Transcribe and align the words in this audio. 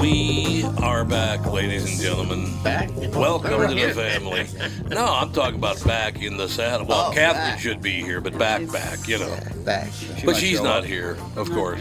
We 0.00 0.64
are 0.82 1.04
back, 1.04 1.44
ladies 1.50 1.84
and 1.90 2.00
gentlemen. 2.00 2.62
Back? 2.62 2.90
Welcome 3.14 3.68
to 3.68 3.74
the 3.74 3.92
family. 3.92 4.46
No, 4.88 5.04
I'm 5.04 5.32
talking 5.32 5.56
about 5.56 5.82
back 5.84 6.22
in 6.22 6.36
the 6.36 6.48
saddle. 6.48 6.86
Well, 6.86 7.08
Oh, 7.08 7.12
Catherine 7.12 7.50
back. 7.50 7.58
should 7.58 7.82
be 7.82 8.00
here, 8.02 8.20
but 8.20 8.38
back, 8.38 8.70
back, 8.70 9.08
you 9.08 9.18
know. 9.18 9.36
Back. 9.64 9.88
But 10.24 10.36
she's 10.36 10.60
not 10.62 10.84
here, 10.84 11.16
of 11.34 11.50
course. 11.50 11.80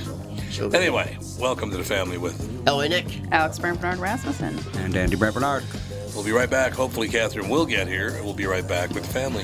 She'll 0.52 0.70
be- 0.70 0.78
Anyway, 0.78 1.18
welcome 1.40 1.70
to 1.72 1.78
the 1.78 1.84
family 1.84 2.18
with. 2.18 2.36
Ellie 2.68 2.90
Nick. 2.90 3.06
Alex 3.32 3.60
Brant 3.60 3.80
Barnard 3.80 4.00
Rasmussen. 4.00 4.60
And 4.80 4.96
Andy 4.96 5.16
Brent 5.16 5.36
Barnard. 5.36 5.64
We'll 6.16 6.24
be 6.26 6.32
right 6.32 6.50
back. 6.50 6.74
Hopefully, 6.74 7.08
Catherine 7.08 7.48
will 7.50 7.66
get 7.66 7.88
here. 7.88 8.10
and 8.10 8.26
We'll 8.26 8.34
be 8.34 8.48
right 8.48 8.68
back 8.68 8.90
with 8.92 9.04
the 9.04 9.14
family. 9.14 9.44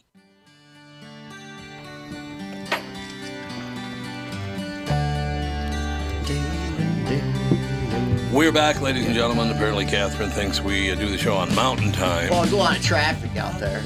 We're 8.31 8.53
back, 8.53 8.79
ladies 8.81 9.05
and 9.05 9.13
gentlemen. 9.13 9.49
Apparently, 9.49 9.85
Catherine 9.85 10.29
thinks 10.29 10.61
we 10.61 10.89
uh, 10.89 10.95
do 10.95 11.09
the 11.09 11.17
show 11.17 11.35
on 11.35 11.53
mountain 11.53 11.91
time. 11.91 12.29
Well, 12.29 12.41
there's 12.41 12.53
a 12.53 12.57
lot 12.57 12.77
of 12.77 12.83
traffic 12.83 13.35
out 13.35 13.59
there. 13.59 13.83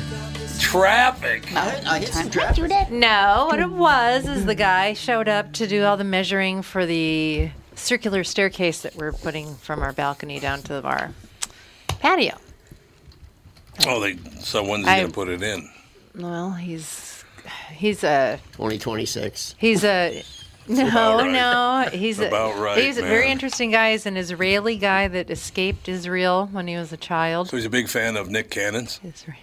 Traffic! 0.59 1.51
I, 1.56 1.69
hit- 1.72 1.88
I 1.88 2.00
hit 2.00 2.09
some 2.09 2.29
traffic. 2.29 2.91
No, 2.91 3.47
what 3.50 3.59
it 3.59 3.69
was 3.72 4.28
is 4.28 4.45
the 4.45 4.53
guy 4.56 4.94
showed 4.94 5.28
up 5.28 5.51
to 5.53 5.66
do 5.67 5.83
all 5.83 5.97
the 5.97 6.03
measuring 6.03 6.61
for 6.61 6.85
the 6.85 7.50
circular 7.73 8.23
staircase 8.23 8.81
that 8.83 8.95
we're 8.95 9.11
putting 9.13 9.56
from 9.56 9.81
our 9.81 9.91
balcony 9.94 10.39
down 10.39 10.62
to 10.63 10.81
our 10.83 11.12
patio. 11.88 12.38
Oh, 13.88 14.00
they. 14.00 14.16
So 14.41 14.63
when's 14.63 14.85
he 14.85 14.91
I- 14.91 15.00
going 15.00 15.07
to 15.07 15.13
put 15.13 15.27
it 15.27 15.41
in? 15.41 15.67
Well, 16.16 16.51
he's 16.51 17.23
he's 17.73 18.03
a 18.03 18.39
2026. 18.53 19.56
he's 19.57 19.83
a 19.83 20.23
no 20.67 21.17
right. 21.17 21.31
no 21.31 21.89
he's 21.97 22.19
a, 22.19 22.29
right, 22.29 22.77
he's 22.83 22.97
a 22.97 23.01
very 23.03 23.29
interesting 23.29 23.71
guy. 23.71 23.91
He's 23.91 24.05
an 24.05 24.17
Israeli 24.17 24.77
guy 24.77 25.07
that 25.07 25.29
escaped 25.29 25.87
Israel 25.87 26.47
when 26.51 26.67
he 26.67 26.75
was 26.75 26.91
a 26.93 26.97
child. 26.97 27.49
So 27.49 27.57
he's 27.57 27.65
a 27.65 27.69
big 27.69 27.87
fan 27.87 28.17
of 28.17 28.29
Nick 28.29 28.49
Cannon's. 28.49 28.99
Isra- 29.05 29.35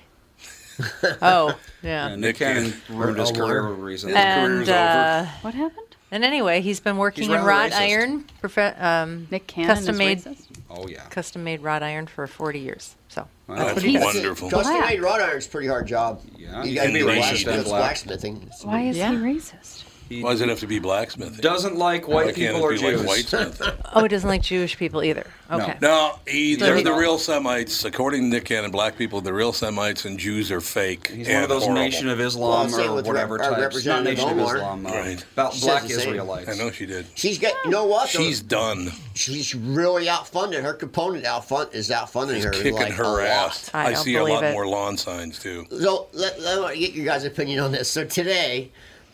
oh 1.23 1.59
yeah. 1.83 2.09
And 2.09 2.21
Nick 2.21 2.29
Nick 2.35 2.37
Cannon 2.39 2.73
Cannon. 2.73 2.99
ruined 3.01 3.19
his 3.19 3.31
career 3.33 3.61
or- 3.65 3.75
recently. 3.75 4.15
Yeah. 4.15 4.45
And 4.45 4.53
career's 4.53 4.69
uh, 4.69 5.29
What 5.43 5.55
happened? 5.55 5.79
and 6.11 6.25
anyway, 6.25 6.61
he's 6.61 6.81
been 6.81 6.97
working 6.97 7.25
He's 7.25 7.33
in 7.33 7.43
wrought 7.45 7.71
racist. 7.71 7.79
iron, 7.79 8.25
profe- 8.43 8.83
um, 8.83 9.29
Nick 9.31 9.47
Cannon 9.47 9.77
custom 9.77 9.95
is 9.95 9.99
made 9.99 10.19
racist? 10.21 10.47
oh, 10.71 10.87
yeah. 10.89 11.05
custom 11.09 11.45
made 11.45 11.61
wrought 11.63 11.83
iron 11.83 12.07
for 12.07 12.27
40 12.27 12.59
years. 12.59 12.97
So 13.09 13.27
That's 13.49 13.75
what 13.75 13.83
he 13.83 13.93
does. 13.93 14.15
wonderful. 14.15 14.51
Custom 14.51 14.81
made 14.81 15.01
wrought 15.03 15.21
iron's 15.21 15.47
a 15.47 15.51
pretty 15.51 15.69
hard 15.69 15.87
job. 15.87 16.21
Yeah, 16.37 16.63
You 16.65 16.71
you 16.71 16.75
got 16.77 16.83
to 16.83 16.87
can 16.89 16.95
be 16.95 17.03
be 17.05 17.09
a 17.09 17.13
racist 17.23 17.45
blacksmith. 17.45 17.65
black. 17.67 17.81
blacksmithing. 17.81 18.51
Why 18.63 18.81
is 18.83 18.97
Yeah. 18.97 19.11
he 19.11 19.17
racist? 19.17 19.85
He 20.17 20.23
Why 20.23 20.31
does 20.33 20.41
it 20.43 20.49
have 20.49 20.61
to 20.61 20.67
be 20.67 20.79
blacksmithing? 20.79 21.41
doesn't 21.41 21.77
like 21.77 22.07
white 22.09 22.35
can't 22.35 22.55
people 22.57 22.63
or 22.63 22.73
it 22.73 22.81
be 22.81 22.87
Jews. 22.91 23.33
like? 23.33 23.79
Oh, 23.95 24.05
it 24.05 24.09
doesn't 24.09 24.29
like 24.29 24.43
Jewish 24.43 24.77
people 24.77 25.03
either. 25.03 25.27
Okay. 25.51 25.77
No, 25.83 26.19
he, 26.27 26.59
So 26.59 26.65
they're 26.65 26.77
he- 26.77 26.83
the 26.83 26.93
real 26.93 27.19
Semites. 27.19 27.85
According 27.85 28.23
to 28.23 28.27
Nick 28.29 28.47
Cannon, 28.47 28.71
black 28.71 28.97
people, 28.97 29.21
the 29.21 29.33
real 29.35 29.53
Semites 29.53 30.05
and 30.07 30.19
Jews 30.19 30.51
are 30.51 30.61
fake. 30.63 31.09
He's 31.09 31.29
and 31.29 31.35
one 31.37 31.43
of 31.45 31.49
those 31.51 31.63
horrible. 31.65 31.83
Nation 31.83 32.09
of 32.09 32.21
Islam 32.21 32.73
I'm 32.75 32.81
or 32.91 33.03
whatever 33.03 33.35
rep- 33.37 33.45
our 33.45 33.51
types. 33.51 33.51
Not 33.51 33.61
Representative 33.61 34.19
Nation 34.19 34.39
of 34.39 34.47
Islam. 34.47 34.87
Uh, 34.87 34.91
Right. 34.91 35.25
About 35.35 35.53
Says 35.55 35.63
black. 35.65 35.85
Israelites. 35.91 36.49
I 36.49 36.55
know 36.55 36.71
she 36.71 36.87
did. 36.87 37.07
She's 37.15 37.39
got, 37.39 37.55
you 37.65 37.71
know 37.71 37.85
what? 37.85 38.11
though? 38.13 38.19
She's 38.21 38.41
done. 38.41 38.91
she's 39.15 39.55
really 39.55 40.09
outfunded. 40.09 40.63
Her 40.63 40.75
component 40.75 41.25
outfund 41.27 41.71
is 41.75 41.91
outfunding 41.91 42.35
She's 42.37 42.45
her. 42.45 42.51
kicking 42.53 42.75
like, 42.75 42.93
her 42.93 43.21
ass. 43.21 43.71
I 43.75 43.89
I, 43.91 43.95
see 43.95 44.17
a 44.17 44.25
lot 44.25 44.43
it. 44.45 44.53
more 44.53 44.67
lawn 44.67 44.97
signs 44.97 45.39
too. 45.39 45.67
So 45.71 46.09
let, 46.13 46.41
let 46.41 46.73
me 46.75 46.81
get 46.81 46.93
your 46.95 47.05
guys' 47.05 47.25
opinion 47.25 47.61
on 47.61 47.73
this. 47.73 47.91
So 47.91 48.05
today, 48.05 48.71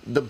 the 0.09 0.23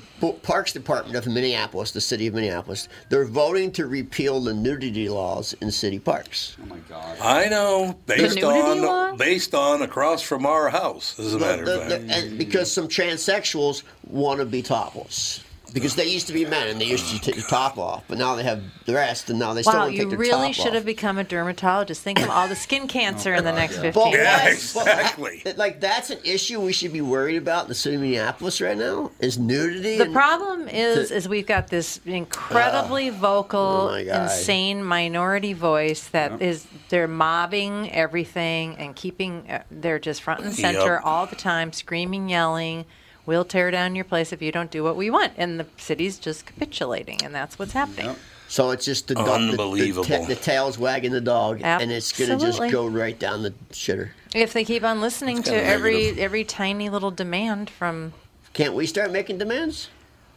Parks 0.42 0.72
Department 0.72 1.16
of 1.16 1.26
Minneapolis, 1.32 1.92
the 1.92 2.00
city 2.00 2.26
of 2.26 2.34
Minneapolis, 2.34 2.88
they're 3.08 3.24
voting 3.24 3.70
to 3.72 3.86
repeal 3.86 4.40
the 4.40 4.52
nudity 4.52 5.08
laws 5.08 5.54
in 5.60 5.70
city 5.70 5.98
parks. 5.98 6.56
Oh, 6.62 6.66
my 6.66 6.78
God. 6.88 7.16
I 7.20 7.48
know, 7.48 7.96
based 8.06 8.36
nudity 8.36 8.60
on 8.60 8.82
law? 8.82 9.16
based 9.16 9.54
on 9.54 9.82
across 9.82 10.20
from 10.20 10.44
our 10.46 10.68
house. 10.68 11.18
As 11.18 11.34
a 11.34 11.38
matter 11.38 11.64
The- 11.64 11.82
of 11.96 12.08
fact, 12.08 12.38
because 12.38 12.70
some 12.72 12.88
transsexuals 12.88 13.82
want 14.06 14.40
to 14.40 14.46
be 14.46 14.62
topless. 14.62 15.40
Because 15.72 15.94
they 15.96 16.06
used 16.06 16.26
to 16.28 16.32
be 16.32 16.44
men 16.46 16.68
and 16.68 16.80
they 16.80 16.86
used 16.86 17.08
to 17.10 17.20
take 17.20 17.36
the 17.36 17.42
top 17.42 17.76
off, 17.78 18.04
but 18.08 18.16
now 18.18 18.34
they 18.34 18.42
have 18.42 18.62
the 18.86 18.94
rest, 18.94 19.28
and 19.28 19.38
now 19.38 19.52
they 19.52 19.62
still 19.62 19.74
Wow, 19.74 19.80
want 19.80 19.90
to 19.92 19.96
you 19.96 20.02
take 20.04 20.10
their 20.10 20.18
really 20.18 20.52
top 20.54 20.64
should 20.64 20.74
have 20.74 20.86
become 20.86 21.18
a 21.18 21.24
dermatologist. 21.24 22.02
Think 22.02 22.20
of 22.22 22.30
all 22.30 22.48
the 22.48 22.56
skin 22.56 22.88
cancer 22.98 23.34
in 23.34 23.44
the 23.44 23.52
next 23.52 23.76
15 23.78 24.12
years. 24.12 24.22
Yeah, 24.22 24.44
what's- 24.44 24.74
but 24.74 24.86
exactly. 24.86 25.42
like 25.56 25.80
that's 25.80 26.10
an 26.10 26.18
issue 26.24 26.60
we 26.60 26.72
should 26.72 26.92
be 26.92 27.02
worried 27.02 27.36
about 27.36 27.64
in 27.64 27.68
the 27.68 27.74
city 27.74 27.96
of 27.96 28.00
Minneapolis 28.02 28.60
right 28.60 28.76
now. 28.78 29.10
Is 29.20 29.38
nudity? 29.38 29.98
The 29.98 30.04
and- 30.04 30.14
problem 30.14 30.68
is, 30.68 31.10
to- 31.10 31.14
is 31.16 31.28
we've 31.28 31.46
got 31.46 31.68
this 31.68 32.00
incredibly 32.06 33.10
vocal, 33.10 33.90
oh 33.92 33.94
insane 33.94 34.82
minority 34.82 35.52
voice 35.52 36.08
that 36.08 36.40
is 36.40 36.66
they're 36.88 37.08
mobbing 37.08 37.90
everything 37.92 38.76
and 38.76 38.96
keeping. 38.96 39.48
Uh, 39.50 39.62
they're 39.70 39.98
just 39.98 40.22
front 40.22 40.40
and 40.44 40.54
center 40.54 40.94
Yep. 40.94 41.02
all 41.04 41.26
the 41.26 41.36
time, 41.36 41.72
screaming, 41.72 42.28
yelling. 42.28 42.86
We'll 43.28 43.44
tear 43.44 43.70
down 43.70 43.94
your 43.94 44.06
place 44.06 44.32
if 44.32 44.40
you 44.40 44.50
don't 44.50 44.70
do 44.70 44.82
what 44.82 44.96
we 44.96 45.10
want, 45.10 45.34
and 45.36 45.60
the 45.60 45.66
city's 45.76 46.18
just 46.18 46.46
capitulating, 46.46 47.22
and 47.22 47.34
that's 47.34 47.58
what's 47.58 47.72
happening. 47.72 48.16
So 48.48 48.70
it's 48.70 48.86
just 48.86 49.08
the 49.08 49.16
dog, 49.16 49.26
the- 49.26 49.32
Unbelievable. 49.32 50.04
The, 50.04 50.24
the, 50.28 50.34
tail's 50.34 50.78
wagging 50.78 51.12
the 51.12 51.20
dog, 51.20 51.60
and 51.62 51.92
it's 51.92 52.10
going 52.18 52.30
to 52.30 52.42
just 52.42 52.58
go 52.70 52.86
right 52.86 53.18
down 53.18 53.42
the 53.42 53.50
shitter. 53.70 54.12
If 54.34 54.54
they 54.54 54.64
keep 54.64 54.82
on 54.82 55.02
listening 55.02 55.42
to 55.42 55.54
every 55.54 55.96
negative. 55.96 56.18
every 56.20 56.44
tiny 56.44 56.88
little 56.88 57.10
demand 57.10 57.68
from 57.68 58.14
Can't 58.54 58.72
we 58.72 58.86
start 58.86 59.12
making 59.12 59.36
demands? 59.36 59.90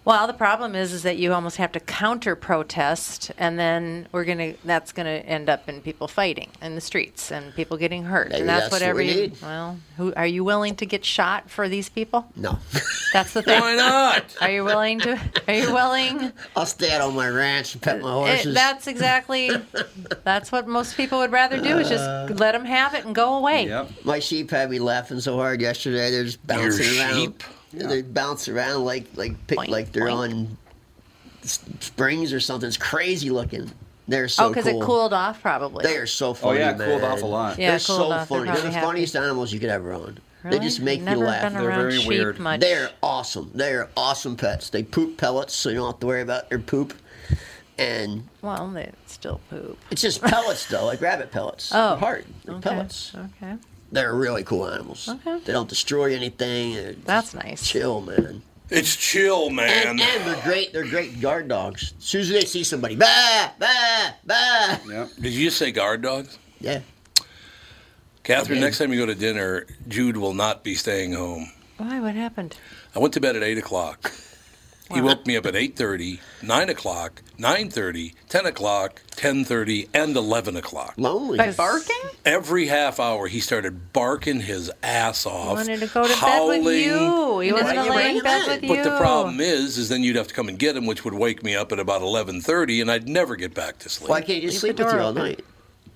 Well, 0.03 0.25
the 0.25 0.33
problem 0.33 0.73
is, 0.73 0.93
is 0.93 1.03
that 1.03 1.17
you 1.17 1.31
almost 1.31 1.57
have 1.57 1.71
to 1.73 1.79
counter 1.79 2.35
protest, 2.35 3.31
and 3.37 3.59
then 3.59 4.07
we're 4.11 4.25
gonna. 4.25 4.55
That's 4.65 4.91
gonna 4.91 5.09
end 5.11 5.47
up 5.47 5.69
in 5.69 5.79
people 5.81 6.07
fighting 6.07 6.49
in 6.59 6.73
the 6.73 6.81
streets 6.81 7.31
and 7.31 7.53
people 7.53 7.77
getting 7.77 8.03
hurt, 8.05 8.29
Maybe 8.29 8.41
and 8.41 8.49
that's, 8.49 8.61
that's 8.63 8.71
what 8.71 8.81
what 8.81 8.89
every. 8.89 9.05
we 9.07 9.13
need. 9.13 9.41
Well, 9.43 9.77
who 9.97 10.11
are 10.15 10.25
you 10.25 10.43
willing 10.43 10.75
to 10.77 10.87
get 10.87 11.05
shot 11.05 11.51
for 11.51 11.69
these 11.69 11.87
people? 11.87 12.25
No. 12.35 12.57
That's 13.13 13.33
the 13.33 13.41
thing. 13.43 13.59
Why 13.61 13.75
not? 13.75 14.35
Are 14.41 14.49
you 14.49 14.63
willing 14.63 14.99
to? 15.01 15.19
Are 15.47 15.53
you 15.53 15.71
willing? 15.71 16.31
I'll 16.55 16.65
stay 16.65 16.91
out 16.91 17.01
on 17.01 17.15
my 17.15 17.29
ranch 17.29 17.73
and 17.73 17.81
pet 17.83 18.01
my 18.01 18.07
It, 18.09 18.11
horses. 18.11 18.55
that's 18.55 18.87
exactly. 18.87 19.51
That's 20.23 20.51
what 20.51 20.67
most 20.67 20.97
people 20.97 21.19
would 21.19 21.31
rather 21.31 21.61
do 21.61 21.77
is 21.77 21.89
just 21.89 22.03
uh, 22.03 22.27
let 22.37 22.53
them 22.53 22.65
have 22.65 22.95
it 22.95 23.05
and 23.05 23.13
go 23.13 23.35
away. 23.35 23.67
Yep. 23.67 23.91
my 24.03 24.17
sheep 24.19 24.49
had 24.49 24.71
me 24.71 24.79
laughing 24.79 25.19
so 25.19 25.35
hard 25.35 25.61
yesterday. 25.61 26.09
They're 26.09 26.23
just 26.23 26.45
bouncing 26.47 26.99
around. 26.99 27.13
sheep? 27.15 27.43
Yeah, 27.73 27.87
They 27.87 28.01
bounce 28.01 28.47
around 28.47 28.85
like 28.85 29.05
like 29.15 29.47
pick, 29.47 29.59
Boink, 29.59 29.69
like 29.69 29.91
they're 29.91 30.07
boink. 30.07 30.31
on 30.31 30.57
springs 31.43 32.33
or 32.33 32.39
something. 32.39 32.67
It's 32.67 32.77
crazy 32.77 33.29
looking. 33.29 33.71
They're 34.07 34.27
so 34.27 34.45
oh, 34.45 34.49
because 34.49 34.65
cool. 34.65 34.81
it 34.81 34.85
cooled 34.85 35.13
off 35.13 35.41
probably. 35.41 35.83
They 35.83 35.97
are 35.97 36.07
so 36.07 36.29
oh, 36.29 36.33
funny. 36.33 36.57
Oh 36.57 36.61
yeah, 36.61 36.71
it 36.71 36.77
man. 36.77 36.89
cooled 36.89 37.03
off 37.03 37.21
a 37.21 37.25
lot. 37.25 37.57
Yeah, 37.57 37.71
They're 37.71 37.79
cooled 37.79 37.99
so 37.99 38.11
off. 38.11 38.29
They're. 38.29 38.39
They're, 38.39 38.45
probably 38.47 38.61
the 38.61 38.71
happy. 38.71 38.85
funniest 38.85 39.15
animals 39.15 39.53
you 39.53 39.59
could 39.59 39.69
ever 39.69 39.93
own. 39.93 40.19
Really? 40.43 40.57
They 40.57 40.63
just 40.63 40.81
make 40.81 41.01
Never 41.01 41.19
you 41.19 41.25
laugh. 41.27 41.53
Been 41.53 41.61
They're 41.61 41.71
very 41.71 41.97
sheep 41.97 42.07
weird. 42.07 42.39
Much. 42.39 42.59
They're 42.61 42.89
awesome. 43.03 43.51
They're 43.53 43.89
awesome 43.95 44.35
pets. 44.35 44.69
They 44.69 44.83
poop 44.83 45.17
pellets, 45.17 45.53
so 45.53 45.69
you 45.69 45.75
don't 45.75 45.91
have 45.91 45.99
to 45.99 46.07
worry 46.07 46.21
about 46.21 46.49
their 46.49 46.59
poop. 46.59 46.93
And 47.77 48.27
well, 48.41 48.67
they 48.69 48.91
still 49.05 49.39
poop. 49.49 49.77
it's 49.89 50.01
just 50.01 50.21
pellets, 50.21 50.67
though, 50.67 50.85
like 50.85 51.01
rabbit 51.01 51.31
pellets. 51.31 51.71
Oh. 51.73 51.95
Hard. 51.95 52.25
Okay. 52.47 52.59
pellets. 52.59 53.13
Okay, 53.15 53.55
They're 53.91 54.15
really 54.15 54.43
cool 54.43 54.67
animals. 54.69 55.09
Okay. 55.09 55.39
They 55.43 55.51
don't 55.53 55.67
destroy 55.69 56.15
anything. 56.15 56.75
They're 56.75 56.93
that's 56.93 57.33
nice. 57.33 57.67
chill, 57.67 58.01
man. 58.01 58.41
It's 58.69 58.95
chill, 58.95 59.49
man. 59.49 59.87
And, 59.87 60.01
and 60.01 60.25
they're 60.27 60.41
great. 60.43 60.71
They're 60.71 60.87
great 60.87 61.19
guard 61.19 61.49
dogs. 61.49 61.93
As 61.97 62.03
soon 62.05 62.21
as 62.21 62.29
they 62.29 62.41
see 62.45 62.63
somebody, 62.63 62.95
bah, 62.95 63.51
bah, 63.59 64.11
bah. 64.25 64.77
Yeah. 64.87 65.07
Did 65.19 65.33
you 65.33 65.45
just 65.47 65.57
say 65.57 65.71
guard 65.71 66.01
dogs? 66.01 66.37
Yeah. 66.61 66.79
Catherine, 68.23 68.59
Okay. 68.59 68.65
next 68.65 68.77
time 68.77 68.93
you 68.93 68.99
go 68.99 69.07
to 69.07 69.15
dinner, 69.15 69.65
Jude 69.89 70.15
will 70.15 70.33
not 70.33 70.63
be 70.63 70.75
staying 70.75 71.11
home. 71.13 71.51
Why? 71.77 71.99
What 71.99 72.15
happened? 72.15 72.55
I 72.95 72.99
went 72.99 73.13
to 73.15 73.19
bed 73.19 73.35
at 73.35 73.43
8 73.43 73.57
o'clock. 73.57 74.11
He 74.93 75.01
woke 75.01 75.25
me 75.25 75.37
up 75.37 75.45
at 75.45 75.53
8.30, 75.53 76.19
9 76.41 76.69
o'clock, 76.69 77.21
9.30, 77.37 78.13
10 78.29 78.45
o'clock, 78.45 79.01
10.30, 79.15 79.89
and 79.93 80.15
11 80.15 80.55
o'clock. 80.57 80.93
Lonely. 80.97 81.37
By 81.37 81.51
barking? 81.51 81.95
Every 82.25 82.67
half 82.67 82.99
hour, 82.99 83.27
he 83.27 83.39
started 83.39 83.93
barking 83.93 84.41
his 84.41 84.71
ass 84.83 85.25
off. 85.25 85.47
He 85.47 85.69
wanted 85.69 85.79
to 85.79 85.87
go 85.87 86.07
to 86.07 86.13
howling. 86.13 86.61
bed 86.61 86.65
with 86.65 86.85
you. 86.85 87.39
He 87.39 87.51
wanted 87.51 87.65
Why 87.65 87.75
to 87.75 87.83
you 87.83 87.89
lay 87.89 88.17
in 88.17 88.23
bed 88.23 88.47
with 88.47 88.63
you. 88.63 88.69
But 88.75 88.83
the 88.83 88.97
problem 88.97 89.39
is, 89.39 89.77
is 89.77 89.89
then 89.89 90.03
you'd 90.03 90.15
have 90.15 90.27
to 90.27 90.33
come 90.33 90.49
and 90.49 90.59
get 90.59 90.75
him, 90.75 90.85
which 90.85 91.03
would 91.05 91.13
wake 91.13 91.43
me 91.43 91.55
up 91.55 91.71
at 91.71 91.79
about 91.79 92.01
11.30, 92.01 92.81
and 92.81 92.91
I'd 92.91 93.07
never 93.07 93.35
get 93.35 93.53
back 93.53 93.79
to 93.79 93.89
sleep. 93.89 94.09
Why 94.09 94.21
can't 94.21 94.41
you 94.41 94.49
just 94.49 94.61
sleep 94.61 94.77
the 94.77 94.85
with 94.85 94.93
you 94.93 94.99
all 94.99 95.13
night? 95.13 95.43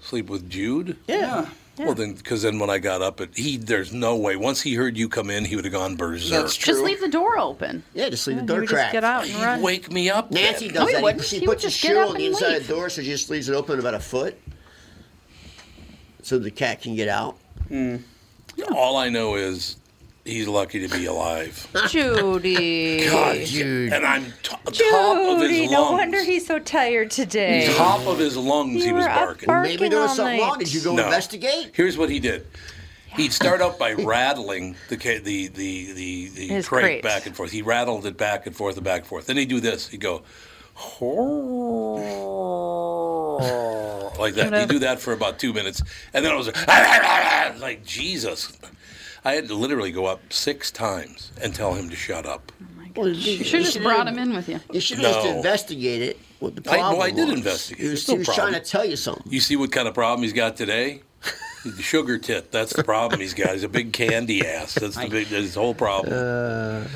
Sleep 0.02 0.30
with 0.30 0.50
Jude? 0.50 0.98
Yeah. 1.08 1.48
Well, 1.78 1.94
then, 1.94 2.14
because 2.14 2.42
then 2.42 2.58
when 2.60 2.70
I 2.70 2.78
got 2.78 3.02
up, 3.02 3.20
it, 3.20 3.36
he 3.36 3.58
there's 3.58 3.92
no 3.94 4.16
way. 4.16 4.36
Once 4.38 4.62
he 4.62 4.76
heard 4.76 4.98
you 4.98 5.10
come 5.10 5.30
in, 5.30 5.44
he 5.44 5.56
would 5.58 5.66
have 5.66 5.74
gone 5.74 5.96
berserk. 5.98 6.42
That's 6.44 6.56
true. 6.56 6.74
Just 6.74 6.84
leave 6.86 7.02
the 7.02 7.10
door 7.10 7.38
open. 7.38 7.84
Yeah, 7.94 8.08
just 8.10 8.26
leave 8.28 8.38
the 8.38 8.44
door 8.44 8.60
cracked. 8.66 8.70
just 8.70 8.92
get 8.94 9.04
out 9.04 9.26
and 9.28 9.36
run. 9.36 9.62
wake 9.62 9.92
me 9.92 10.10
up. 10.10 10.32
Nancy 10.32 10.68
then. 10.68 10.76
does 10.76 10.88
he 10.90 10.94
that. 10.96 11.04
wouldn't. 11.04 11.24
She 11.26 11.40
He 11.40 11.46
puts 11.46 11.64
a 11.66 11.68
just 11.68 11.82
get 11.82 11.90
shoe 11.92 12.00
up 12.00 12.10
on 12.10 12.16
the 12.16 12.26
and 12.28 12.34
inside 12.34 12.48
leave. 12.48 12.62
of 12.62 12.68
the 12.68 12.74
door, 12.74 12.90
so 12.90 13.02
she 13.02 13.10
just 13.10 13.30
leaves 13.30 13.50
it 13.50 13.54
open 13.56 13.80
about 13.80 13.94
a 13.94 14.00
foot, 14.00 14.40
so 16.22 16.40
the 16.40 16.52
cat 16.52 16.82
can 16.82 16.96
get 16.96 17.10
out. 17.10 17.38
Hmm. 17.68 17.98
All 18.74 18.96
I 18.96 19.10
know 19.10 19.36
is 19.36 19.76
he's 20.26 20.48
lucky 20.48 20.86
to 20.88 20.94
be 20.98 21.06
alive. 21.06 21.68
Judy. 21.88 23.06
God, 23.10 23.38
Jude. 23.46 23.94
and 23.94 24.06
I'm 24.06 24.26
t- 24.26 24.32
top 24.42 24.66
of 24.68 24.74
Judy, 24.74 25.62
his 25.64 25.72
no 25.72 25.92
wonder 25.94 26.24
he's 26.24 26.46
so 26.46 26.60
tired 26.60 27.12
today. 27.12 27.74
top 27.78 28.06
of 28.08 28.18
his 28.20 28.36
lungs. 28.36 28.84
he 28.84 28.92
was 28.92 29.06
were 29.06 29.10
up 29.10 29.16
barking. 29.16 29.50
Maybe 29.62 29.88
there 29.90 30.00
was 30.02 30.16
something 30.16 30.38
night. 30.38 30.44
wrong. 30.48 30.60
Did 30.60 30.74
you 30.74 30.82
go 30.82 30.96
No. 30.96 31.06
investigate? 31.06 31.72
Here's 31.74 31.98
what 31.98 32.10
he 32.10 32.20
did. 32.20 32.46
He'd 33.16 33.32
start 33.32 33.62
out 33.62 33.80
by 33.80 33.94
rattling 33.94 34.76
the 34.90 34.98
ca- 34.98 35.20
the 35.20 35.48
the 35.48 35.94
the, 35.94 36.28
the 36.30 36.48
crate, 36.64 36.84
crate. 36.84 37.04
back 37.04 37.26
and 37.26 37.34
forth. 37.34 37.50
He 37.52 37.62
rattled 37.62 38.06
it 38.06 38.18
back 38.18 38.46
and 38.46 38.54
forth 38.54 38.76
and 38.76 38.84
back 38.84 39.02
and 39.02 39.08
forth. 39.08 39.28
Then 39.28 39.38
he'd 39.38 39.48
do 39.48 39.62
this. 39.62 39.88
He'd 39.88 40.02
go 40.02 40.24
like 44.20 44.34
that. 44.36 44.54
He'd 44.54 44.70
do 44.70 44.80
that 44.80 45.00
for 45.00 45.14
about 45.14 45.40
two 45.40 45.54
minutes, 45.54 45.82
and 46.14 46.26
then 46.26 46.34
it 46.34 46.38
was 46.38 46.48
like, 46.48 46.68
like 47.62 47.86
Jesus. 47.86 48.52
I 49.26 49.34
had 49.34 49.48
to 49.48 49.56
literally 49.56 49.92
go 49.92 50.06
up 50.06 50.32
six 50.32 50.72
times 50.72 51.32
and 51.42 51.54
tell 51.54 51.74
him 51.74 51.90
to 51.90 51.96
shut 51.96 52.26
up. 52.26 52.52
Oh 52.98 53.02
well, 53.02 53.10
You 53.10 53.44
should 53.44 53.64
have 53.64 53.74
just 53.74 53.82
brought 53.82 54.08
him 54.08 54.18
in 54.20 54.34
with 54.34 54.48
you. 54.48 54.60
You 54.72 54.80
should 54.80 55.00
have 55.00 55.14
just 55.16 55.26
No. 55.26 55.36
investigated 55.38 56.18
what 56.40 56.56
the 56.56 56.62
I- 56.70 56.78
problem 56.78 56.98
well, 57.00 57.08
I 57.08 57.12
did 57.12 57.28
was. 57.30 57.38
investigate. 57.40 57.84
He 57.84 57.90
was, 57.90 58.06
There's 58.06 58.08
no 58.08 58.14
he 58.14 58.18
was 58.20 58.28
trying 58.28 58.38
problem. 58.38 58.64
to 58.64 58.70
tell 58.70 58.86
you 58.86 58.96
something. 58.96 59.24
You 59.34 59.40
see 59.42 59.56
what 59.58 59.72
kind 59.72 59.88
of 59.88 59.94
problem 59.94 60.24
he's 60.24 60.32
got 60.34 60.56
today? 60.56 61.02
The 61.66 61.82
sugar 61.82 62.20
tit. 62.20 62.52
That's 62.52 62.74
the 62.74 62.84
problem 62.84 63.20
he's 63.20 63.34
got. 63.34 63.54
He's 63.54 63.64
a 63.64 63.68
big 63.68 63.92
candy 63.92 64.46
ass. 64.46 64.76
That's 64.76 64.96
the 64.96 65.08
big. 65.10 65.28
That's 65.30 65.46
his 65.46 65.56
whole 65.56 65.74
problem. 65.74 66.14
Uh, 66.14 66.88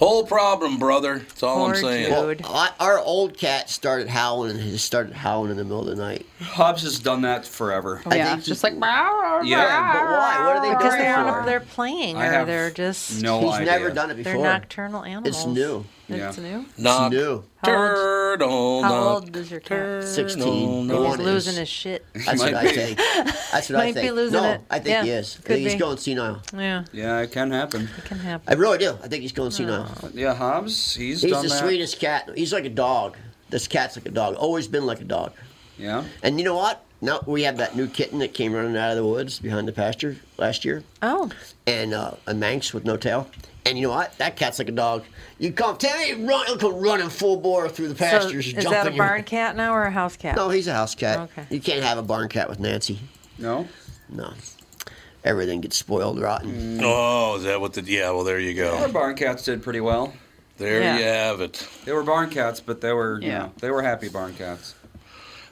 whole 0.00 0.24
problem, 0.24 0.78
brother. 0.78 1.20
That's 1.20 1.42
all 1.44 1.66
I'm 1.66 1.76
saying. 1.76 2.10
Well, 2.10 2.34
I, 2.44 2.70
our 2.80 2.98
old 2.98 3.36
cat 3.38 3.70
started 3.70 4.08
howling. 4.08 4.50
and 4.56 4.60
He 4.60 4.76
started 4.78 5.12
howling 5.12 5.52
in 5.52 5.56
the 5.58 5.62
middle 5.64 5.80
of 5.88 5.94
the 5.96 6.02
night. 6.02 6.26
Hobbs 6.40 6.82
has 6.82 6.98
done 6.98 7.20
that 7.22 7.46
forever. 7.46 8.02
I 8.06 8.16
yeah, 8.16 8.26
think 8.30 8.38
it's 8.38 8.48
just 8.48 8.64
like. 8.64 8.74
"Meow, 8.76 9.40
Yeah, 9.44 9.92
But 9.92 10.02
why? 10.10 10.46
What 10.46 10.56
are 10.56 10.60
they 10.60 10.66
doing? 10.68 10.78
Because 10.78 10.92
doing 10.94 11.02
they're 11.02 11.20
it 11.20 11.26
up 11.28 11.40
for? 11.40 11.46
there 11.46 11.60
playing, 11.60 12.16
I 12.16 12.26
or 12.26 12.32
have 12.32 12.46
they're 12.48 12.70
just 12.72 13.22
no 13.22 13.40
He's 13.40 13.52
idea. 13.54 13.66
never 13.66 13.90
done 13.90 14.10
it 14.10 14.16
before. 14.16 14.32
they're 14.32 14.42
nocturnal 14.42 15.04
animals. 15.04 15.36
It's 15.36 15.46
new. 15.46 15.84
It's 16.12 16.38
new. 16.38 16.64
Knock. 16.78 17.12
new. 17.12 17.44
How 17.62 17.70
old- 17.70 17.94
Turtle. 17.96 18.82
How 18.82 19.02
old 19.08 19.36
is 19.36 19.50
your 19.50 19.60
cat? 19.60 20.04
16. 20.04 20.86
No, 20.86 20.96
Go 20.96 21.04
He's 21.10 21.14
is. 21.20 21.20
losing 21.26 21.54
his 21.56 21.68
shit. 21.68 22.06
That's 22.14 22.38
what 22.40 22.54
I 22.54 22.72
think. 22.72 22.98
That's 22.98 23.68
what 23.70 23.76
I 23.80 23.84
Might 23.86 23.94
be 23.94 24.00
think. 24.02 24.14
losing 24.14 24.40
no, 24.42 24.50
it. 24.52 24.60
I 24.70 24.78
think 24.78 24.88
Yeah, 24.88 25.02
he 25.04 25.10
is. 25.10 25.34
I 25.34 25.36
could 25.38 25.46
think 25.46 25.60
he's 25.62 25.72
be. 25.74 25.78
going 25.78 25.96
senile. 25.98 26.42
Yeah, 26.56 26.84
Yeah, 26.92 27.18
it 27.20 27.32
can 27.32 27.50
happen. 27.50 27.88
it 27.98 28.04
can 28.04 28.18
happen. 28.18 28.52
I 28.52 28.56
really 28.56 28.78
do. 28.78 28.96
I 29.02 29.08
think 29.08 29.22
he's 29.22 29.32
going 29.32 29.50
senile. 29.50 29.88
Yeah, 30.14 30.34
Hobbs, 30.34 30.94
he's, 30.94 31.22
He's 31.22 31.30
done 31.32 31.42
the 31.42 31.48
that. 31.48 31.58
sweetest 31.58 31.98
cat. 32.00 32.30
He's 32.34 32.52
like 32.52 32.64
a 32.64 32.70
dog. 32.70 33.16
This 33.50 33.66
cat's 33.68 33.96
like 33.96 34.06
a 34.06 34.10
dog. 34.10 34.34
Always 34.36 34.68
been 34.68 34.86
like 34.86 35.00
a 35.00 35.04
dog. 35.04 35.32
Yeah. 35.76 36.04
And 36.22 36.38
you 36.38 36.44
know 36.44 36.56
what? 36.56 36.84
Now 37.02 37.20
we 37.26 37.42
have 37.44 37.56
that 37.56 37.74
new 37.76 37.88
kitten 37.88 38.18
that 38.20 38.34
came 38.34 38.52
running 38.52 38.76
out 38.76 38.90
of 38.90 38.96
the 38.96 39.04
woods 39.06 39.38
behind 39.38 39.66
the 39.66 39.72
pasture 39.72 40.16
last 40.36 40.64
year, 40.66 40.84
Oh, 41.02 41.30
and 41.66 41.94
uh, 41.94 42.12
a 42.26 42.34
Manx 42.34 42.74
with 42.74 42.84
no 42.84 42.96
tail. 42.98 43.28
And 43.70 43.78
you 43.78 43.86
know 43.86 43.94
what? 43.94 44.18
That 44.18 44.34
cat's 44.34 44.58
like 44.58 44.68
a 44.68 44.72
dog. 44.72 45.04
You 45.38 45.52
come, 45.52 45.76
tell 45.78 45.96
me, 45.96 46.24
run, 46.24 46.44
he'll 46.46 46.58
come 46.58 46.74
running 46.80 47.08
full 47.08 47.36
bore 47.36 47.68
through 47.68 47.86
the 47.86 47.94
pastures. 47.94 48.22
so 48.22 48.26
pastures. 48.26 48.46
is 48.48 48.52
jumping 48.54 48.70
that 48.72 48.86
a 48.88 48.90
your- 48.90 49.06
barn 49.06 49.22
cat 49.22 49.54
now 49.56 49.72
or 49.72 49.84
a 49.84 49.92
house 49.92 50.16
cat? 50.16 50.34
No, 50.34 50.50
he's 50.50 50.66
a 50.66 50.72
house 50.74 50.96
cat. 50.96 51.20
Okay. 51.20 51.46
You 51.50 51.60
can't 51.60 51.84
have 51.84 51.96
a 51.96 52.02
barn 52.02 52.28
cat 52.28 52.48
with 52.48 52.58
Nancy. 52.58 52.98
No? 53.38 53.68
No. 54.08 54.32
Everything 55.22 55.60
gets 55.60 55.76
spoiled 55.76 56.20
rotten. 56.20 56.78
Mm. 56.78 56.82
Oh, 56.82 57.36
is 57.36 57.44
that 57.44 57.60
what 57.60 57.74
the? 57.74 57.82
Yeah. 57.82 58.10
Well, 58.10 58.24
there 58.24 58.40
you 58.40 58.54
go. 58.54 58.74
Our 58.76 58.86
go. 58.88 58.92
barn 58.92 59.14
cats 59.14 59.44
did 59.44 59.62
pretty 59.62 59.80
well. 59.80 60.14
There 60.58 60.80
Yeah. 60.82 60.98
you 60.98 61.04
have 61.04 61.40
it. 61.40 61.64
They 61.84 61.92
were 61.92 62.02
barn 62.02 62.28
cats, 62.28 62.58
but 62.58 62.80
they 62.80 62.92
were, 62.92 63.20
you 63.20 63.28
Yeah. 63.28 63.38
know, 63.38 63.52
they 63.60 63.70
were 63.70 63.82
happy 63.82 64.08
barn 64.08 64.34
cats. 64.34 64.74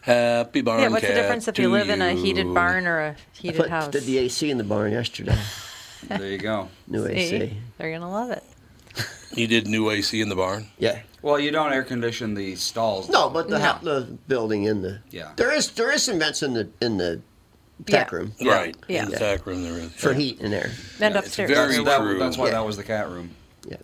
Happy 0.03 0.61
barn 0.61 0.81
cats. 0.81 0.89
yeah, 0.89 0.93
what's 0.93 1.07
the 1.07 1.15
difference 1.15 1.49
if 1.49 1.59
you 1.59 1.67
to 1.69 1.71
live 1.71 1.89
in 1.89 2.03
a 2.03 2.13
heated 2.15 2.53
barn 2.53 2.87
or 2.89 2.99
a 2.99 3.17
heated 3.33 3.59
put, 3.61 3.71
house? 3.71 3.89
did 3.93 4.03
the 4.05 4.19
AC 4.19 4.51
in 4.51 4.59
the 4.59 4.65
barn 4.65 4.91
yesterday. 4.93 5.39
There 6.07 6.27
you 6.27 6.39
go. 6.39 6.69
New 6.87 7.07
See? 7.07 7.13
AC. 7.13 7.57
They're 7.79 7.93
gonna 7.93 8.11
love 8.11 8.31
it. 8.31 8.43
You 9.35 9.47
did 9.47 9.67
new 9.69 9.91
AC 9.91 10.21
in 10.21 10.29
the 10.31 10.35
barn. 10.37 10.67
Yeah. 10.79 11.01
Well, 11.23 11.39
you 11.39 11.51
don't 11.51 11.73
air 11.73 11.85
condition 11.85 12.35
the 12.35 12.57
stalls. 12.57 13.09
No, 13.09 13.29
but 13.29 13.49
the, 13.49 13.59
No. 13.59 13.65
hou- 13.73 13.85
the 13.85 14.01
building 14.27 14.65
in 14.65 14.81
the 14.83 15.01
Yeah. 15.11 15.33
there 15.37 15.53
is 15.53 15.71
there 15.73 15.93
is 15.93 16.03
some 16.03 16.19
vents 16.19 16.43
in 16.43 16.55
the 16.55 16.69
in 16.81 16.97
the 16.97 17.21
tech 17.87 18.11
Yeah. 18.11 18.17
room 18.17 18.33
Right. 18.45 18.77
Yeah. 18.89 19.05
In 19.05 19.11
the 19.11 19.19
back 19.19 19.47
room 19.47 19.63
there 19.63 19.79
is. 19.79 19.93
for 19.93 20.13
yeah. 20.13 20.19
heat 20.19 20.41
and 20.41 20.55
air. 20.55 20.71
And 21.01 21.13
Yeah, 21.15 21.19
it's 21.19 21.27
upstairs. 21.29 21.51
very 21.51 21.73
That's, 21.75 21.85
that- 21.85 21.99
true. 22.01 22.19
that's 22.19 22.39
why 22.39 22.47
Yeah. 22.47 22.53
that 22.53 22.67
was 22.67 22.77
the 22.77 22.85
cat 22.85 23.09
room. 23.11 23.31
Yeah. 23.69 23.77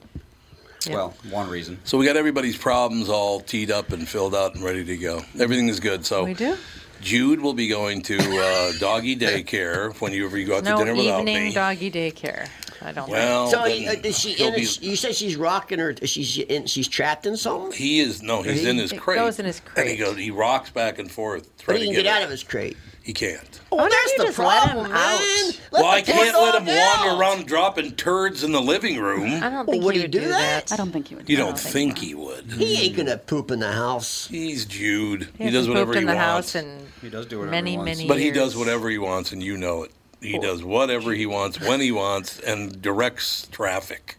Well, 0.91 1.15
one 1.31 1.49
reason. 1.49 1.79
So 1.85 1.97
we 1.99 2.05
got 2.07 2.17
everybody's 2.17 2.57
problems 2.57 3.09
all 3.09 3.41
teed 3.41 3.71
up 3.71 3.93
and 3.93 4.09
filled 4.09 4.35
out 4.35 4.55
and 4.55 4.63
ready 4.65 4.85
to 4.85 4.97
go. 4.97 5.23
Everything 5.39 5.69
is 5.69 5.79
good. 5.81 6.05
So 6.05 6.25
We 6.25 6.35
do. 6.35 6.57
Jude 7.01 7.41
will 7.41 7.55
be 7.55 7.69
going 7.69 8.03
to 8.03 8.17
uh, 8.17 8.73
doggy 8.79 9.17
daycare 9.17 9.95
whenever 10.01 10.39
you 10.39 10.47
go 10.47 10.57
out 10.59 10.65
to 10.65 10.77
dinner 10.77 10.95
without 10.95 11.21
evening 11.21 11.45
me. 11.49 11.53
doggy 11.53 11.91
daycare. 11.91 12.49
I 12.85 12.93
don't 12.93 13.09
Well, 13.09 13.49
So 13.49 13.63
then 13.65 13.89
uh, 13.89 14.01
is 14.05 14.19
she 14.19 14.33
he'll 14.35 14.49
in? 14.49 14.55
be- 14.57 14.61
A, 14.63 14.85
you 14.85 14.97
said 14.97 15.15
she's 15.15 15.37
rocking 15.37 15.79
her. 15.79 15.95
She's 16.05 16.39
in. 16.39 16.67
She's 16.67 16.87
trapped 16.89 17.25
in 17.27 17.37
something. 17.37 17.73
he 17.73 18.01
is 18.01 18.23
no, 18.23 18.43
he's 18.43 18.63
He- 18.63 18.69
in 18.69 18.77
his 18.79 18.93
It 18.93 19.01
crate. 19.01 19.19
goes 19.19 19.39
in 19.39 19.47
his 19.47 19.61
And 19.77 19.89
he 19.89 19.97
crate. 19.97 19.99
goes, 20.07 20.17
he 20.19 20.31
rocks 20.31 20.71
back 20.71 20.99
and 20.99 21.11
forth. 21.11 21.49
But 21.59 21.65
trying 21.65 21.79
he 21.79 21.83
to 21.89 21.95
can 21.95 22.03
get 22.03 22.07
it. 22.07 22.13
out 22.17 22.23
of 22.23 22.31
his 22.31 22.43
crate. 22.43 22.77
He 23.03 23.13
can't. 23.13 23.61
Oh, 23.71 23.77
don't 23.77 23.91
that's 23.91 24.17
the 24.17 24.25
just 24.27 24.39
let 24.39 24.63
him 24.71 24.77
problem, 24.77 24.93
out? 24.93 25.19
man. 25.21 25.53
well, 25.73 25.85
I 25.85 26.01
can't 26.01 26.35
let 26.39 26.55
him 26.55 26.65
dog 26.65 27.07
wander 27.07 27.21
around 27.21 27.47
dropping 27.47 27.93
turds 27.97 28.43
in 28.43 28.53
the 28.53 28.63
living 28.63 28.99
room. 28.99 29.25
I 29.27 29.41
don't 29.41 29.53
Well, 29.53 29.65
think 29.67 29.85
would 29.85 29.95
he 29.95 30.01
he 30.01 30.05
would 30.05 30.11
do 30.11 30.21
do 30.21 30.29
that? 30.29 30.67
that. 30.69 30.73
I 30.73 30.77
don't 30.79 30.91
think 30.91 31.09
he 31.09 31.15
would. 31.15 31.29
You 31.29 31.37
do 31.37 31.43
don't 31.43 31.55
that. 31.57 31.61
think 31.71 31.99
he 31.99 32.15
would? 32.15 32.51
He 32.53 32.83
ain't 32.87 32.97
gonna 32.97 33.19
poop 33.19 33.51
in 33.51 33.61
the 33.61 33.73
house. 33.73 34.27
He's 34.29 34.65
Jude. 34.65 35.29
He, 35.37 35.45
He 35.45 35.51
does 35.51 35.67
hasn't 35.67 35.75
whatever 35.75 35.93
he 35.93 35.99
in 36.01 36.07
the 36.07 36.15
wants. 36.15 36.53
house 36.55 36.63
in 36.63 36.87
He 37.03 37.11
does 37.11 37.27
do 37.27 37.41
whatever 37.41 37.51
many, 37.51 37.73
he 37.73 37.77
wants. 37.77 37.99
many 37.99 38.09
But 38.09 38.21
he 38.21 38.31
does 38.31 38.57
whatever 38.57 38.89
he 38.89 38.97
wants, 38.97 39.33
and 39.33 39.43
you 39.43 39.59
know 39.59 39.83
it. 39.83 39.91
He 40.25 40.39
does 40.39 40.65
whatever 40.65 41.13
he 41.13 41.27
wants, 41.27 41.61
when 41.61 41.81
he 41.81 41.93
wants, 41.93 42.41
and 42.41 42.81
directs 42.81 43.47
traffic. 43.51 44.17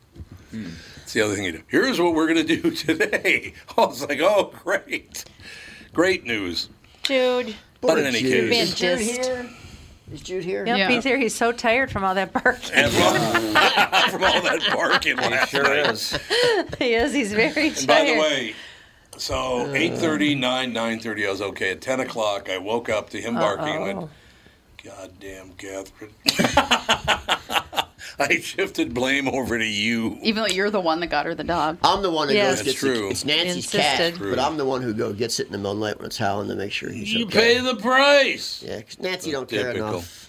It's 0.54 1.14
the 1.14 1.22
other 1.22 1.34
thing 1.36 1.44
he 1.46 1.52
does. 1.52 1.62
Here's 1.68 2.00
what 2.00 2.14
we're 2.14 2.32
going 2.32 2.46
to 2.46 2.56
do 2.62 2.72
today. 2.76 3.54
I 3.78 3.82
was 3.86 4.08
like, 4.08 4.20
oh, 4.22 4.54
great. 4.64 5.26
Great 5.94 6.24
news. 6.26 6.70
Jude. 7.04 7.56
But 7.82 7.98
in 8.00 8.06
any 8.06 8.22
Jude. 8.22 8.52
case- 8.52 8.70
is 8.70 8.76
Jude 8.76 9.00
here? 9.00 9.50
Is 10.14 10.22
Jude 10.22 10.44
here? 10.44 10.66
Yep, 10.66 10.78
Yeah. 10.78 10.90
he's 10.90 11.04
here. 11.04 11.18
He's 11.18 11.34
so 11.36 11.52
tired 11.52 11.90
from 11.92 12.04
all 12.04 12.14
that 12.16 12.32
barking. 12.32 12.72
And 12.74 12.92
from, 12.92 13.14
from 14.12 14.24
all 14.24 14.42
that 14.42 14.62
barking 14.72 15.18
He 15.18 15.24
last 15.30 15.50
sure 15.50 15.64
night. 15.64 15.90
is. 15.92 16.18
he 16.80 16.94
is. 16.94 17.12
He's 17.14 17.34
very 17.34 17.72
tired. 17.72 17.78
And 17.80 17.88
by 17.88 18.06
the 18.06 18.20
way, 18.20 18.54
so 19.18 19.66
8.30, 19.74 20.38
9, 20.40 20.74
9.30, 20.74 21.28
I 21.28 21.32
was 21.32 21.42
okay. 21.42 21.72
At 21.72 21.82
10 21.82 22.02
o'clock, 22.02 22.50
I 22.52 22.60
woke 22.60 22.88
up 22.90 23.10
to 23.12 23.20
him 23.22 23.34
barking 23.36 23.68
and 23.68 23.82
went, 24.00 24.10
Uh-oh. 24.88 24.96
God 24.98 25.12
damn, 25.20 25.52
Catherine. 25.54 26.12
I 28.18 28.40
shifted 28.40 28.94
blame 28.94 29.28
over 29.28 29.58
to 29.58 29.66
you. 29.66 30.18
Even 30.22 30.44
though 30.44 30.48
you're 30.50 30.70
the 30.70 30.80
one 30.80 31.00
that 31.02 31.08
got 31.08 31.26
her 31.26 31.36
the 31.36 31.44
dog. 31.44 31.78
I'm 31.84 32.02
the 32.02 32.12
one 32.12 32.28
that 32.30 32.36
Yeah. 32.36 32.50
goes 32.50 32.58
That's 32.60 32.68
gets 32.70 32.80
true. 32.80 33.00
The, 33.02 33.08
it's 33.10 33.26
Nancy's 33.26 33.56
Insisted. 33.74 34.14
cat, 34.14 34.20
but 34.30 34.40
I'm 34.40 34.56
the 34.58 34.64
one 34.66 34.82
who 34.82 34.94
go 34.94 35.12
gets 35.12 35.40
it 35.40 35.48
in 35.48 35.52
the 35.52 35.58
middle 35.58 35.72
of 35.74 35.80
the 35.80 35.86
night 35.88 35.98
when 35.98 36.06
it's 36.06 36.18
howling 36.18 36.48
to 36.50 36.56
make 36.56 36.72
sure 36.72 36.90
he's 36.90 37.12
You 37.14 37.26
okay. 37.26 37.56
pay 37.56 37.62
the 37.62 37.76
price. 37.76 38.64
Yeah, 38.66 38.82
'cause 38.82 39.00
Nancy 39.00 39.32
don't 39.32 39.50
care 39.50 39.74
Typical. 39.74 39.90
enough. 39.90 40.25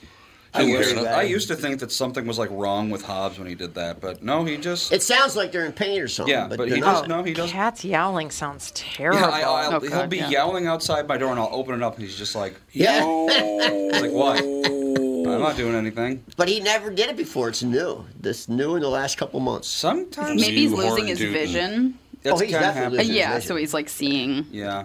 I 0.56 0.64
Didn't 0.64 0.78
used, 0.80 0.94
care. 0.96 1.14
I 1.14 1.22
used 1.22 1.48
to 1.48 1.56
think 1.56 1.80
that 1.80 1.92
something 1.92 2.26
was 2.26 2.38
like 2.38 2.50
wrong 2.50 2.90
with 2.90 3.02
Hobbs 3.02 3.38
when 3.38 3.46
he 3.46 3.54
did 3.54 3.75
that, 3.75 4.00
but 4.00 4.22
no, 4.22 4.44
he 4.44 4.56
just 4.56 4.92
It 4.92 5.02
sounds 5.02 5.36
like 5.36 5.52
they're 5.52 5.64
in 5.66 5.72
pain 5.72 6.00
or 6.00 6.08
something. 6.08 6.32
Yeah, 6.34 6.48
but, 6.48 6.58
but 6.58 6.68
they're 6.68 6.76
he 6.76 6.80
not. 6.80 6.92
just- 7.00 7.08
no, 7.08 7.22
he 7.22 7.32
oh, 7.32 7.34
doesn't. 7.34 7.52
Cat's 7.52 7.84
yowling 7.84 8.30
sounds 8.30 8.70
terrible. 8.75 9.20
yeah, 9.20 9.28
I, 9.28 9.40
I'll, 9.42 9.75
Oh, 9.76 9.80
he'll 9.80 9.90
God, 9.90 10.10
be 10.10 10.18
yeah. 10.18 10.30
yowling 10.30 10.66
outside 10.66 11.06
my 11.08 11.16
door, 11.18 11.30
and 11.30 11.38
I'll 11.40 11.50
open 11.52 11.75
it 11.75 11.82
up, 11.82 11.94
and 11.96 12.04
he's 12.04 12.16
just 12.16 12.34
like, 12.34 12.54
Yeah, 12.72 13.04
like 13.04 14.10
what? 14.12 14.40
I'm 14.42 15.40
not 15.42 15.56
doing 15.56 15.75
anything. 15.75 16.25
but 16.36 16.48
he 16.48 16.60
never 16.60 16.90
did 16.90 17.08
it 17.10 17.16
before. 17.16 17.48
It's 17.48 17.62
new. 17.62 18.04
This 18.20 18.48
new 18.48 18.76
in 18.76 18.82
the 18.82 18.88
last 18.88 19.18
couple 19.18 19.40
months. 19.40 19.68
Sometimes 19.68 20.40
Maybe 20.40 20.56
he's 20.56 20.72
losing 20.72 21.06
his 21.08 21.18
horn-tootin'. 21.18 21.32
vision. 21.32 21.98
that 22.22 22.32
Oh, 22.34 22.38
he's 22.38 22.52
definitely 22.52 22.75
happen. 22.80 22.92
Losing 22.92 23.06
his 23.08 23.16
yeah, 23.16 23.38
so 23.40 23.56
he's 23.56 23.75
like 23.75 23.88
seeing. 23.88 24.46
Yeah. 24.50 24.84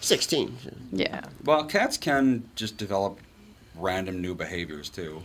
Sixteen. 0.00 0.56
Yeah. 0.90 1.20
Well, 1.44 1.64
cats 1.64 1.96
can 1.96 2.42
just 2.56 2.76
develop 2.76 3.18
random 3.76 4.20
new 4.20 4.34
behaviors 4.34 4.88
too. 4.88 5.22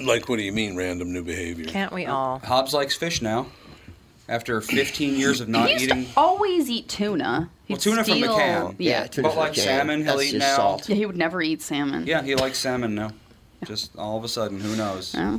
Like, 0.00 0.28
what 0.28 0.36
do 0.36 0.42
you 0.42 0.52
mean, 0.52 0.76
random 0.76 1.12
new 1.12 1.22
behavior? 1.22 1.66
Can't 1.66 1.92
we 1.92 2.06
all? 2.06 2.38
Hobbs 2.40 2.72
likes 2.74 2.94
fish 2.94 3.22
now. 3.22 3.46
After 4.28 4.60
15 4.60 5.16
years 5.16 5.40
of 5.40 5.48
not 5.48 5.68
He 5.68 5.74
not 5.74 5.80
used 5.80 5.84
eating, 5.92 6.04
to 6.06 6.10
always 6.16 6.70
eat 6.70 6.88
tuna. 6.88 7.50
He'd 7.66 7.74
Well, 7.74 7.80
tuna 7.80 8.04
from 8.04 8.20
the 8.20 8.26
steal- 8.26 8.36
can. 8.36 8.76
Yeah. 8.78 9.06
tuna 9.06 9.28
But 9.28 9.34
from 9.34 9.38
like 9.40 9.54
can. 9.54 9.64
salmon, 9.64 10.04
he'll 10.04 10.16
That's 10.16 10.28
eat 10.28 10.32
just 10.32 10.38
now. 10.48 10.56
Salt. 10.56 10.88
Yeah, 10.88 10.96
he 10.96 11.06
would 11.06 11.16
never 11.16 11.42
eat 11.42 11.60
salmon. 11.60 12.06
yeah, 12.06 12.22
he 12.22 12.34
likes 12.34 12.58
salmon 12.58 12.94
now. 12.94 13.10
Just 13.66 13.96
all 13.96 14.16
of 14.16 14.24
a 14.24 14.28
sudden, 14.28 14.60
who 14.60 14.74
knows? 14.76 15.12
Yeah. 15.14 15.38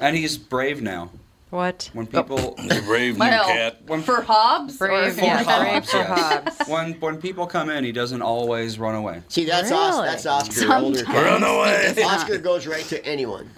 And 0.00 0.16
he's 0.16 0.36
brave 0.38 0.82
now. 0.82 1.10
What? 1.50 1.90
When 1.92 2.06
people, 2.06 2.38
oh. 2.38 2.62
He's 2.62 2.78
a 2.78 2.82
brave 2.82 3.14
new 3.14 3.20
Well, 3.20 3.44
cat. 3.46 3.78
when 3.86 4.02
for 4.02 4.22
Hobbs? 4.22 4.78
Brave, 4.78 5.14
for 5.14 5.24
yeah, 5.24 5.42
Hobbs, 5.42 5.60
brave 5.60 5.84
for 5.84 5.96
yes. 5.96 6.56
Hobbs. 6.56 6.68
when 6.68 6.92
when 7.00 7.20
people 7.20 7.46
come 7.46 7.70
in, 7.70 7.82
he 7.82 7.90
doesn't 7.90 8.22
always 8.22 8.78
run 8.78 8.94
away. 8.94 9.22
See, 9.28 9.44
that's 9.44 9.72
Oscar. 9.72 10.02
Really? 10.02 10.08
That's 10.10 10.26
Oscar. 10.26 10.72
Older 10.74 10.98
Sometimes. 10.98 11.02
cat. 11.02 11.24
Run 11.24 11.42
away. 11.42 12.04
Oscar 12.04 12.38
goes 12.38 12.66
right 12.68 12.84
to 12.84 13.04
anyone. 13.04 13.50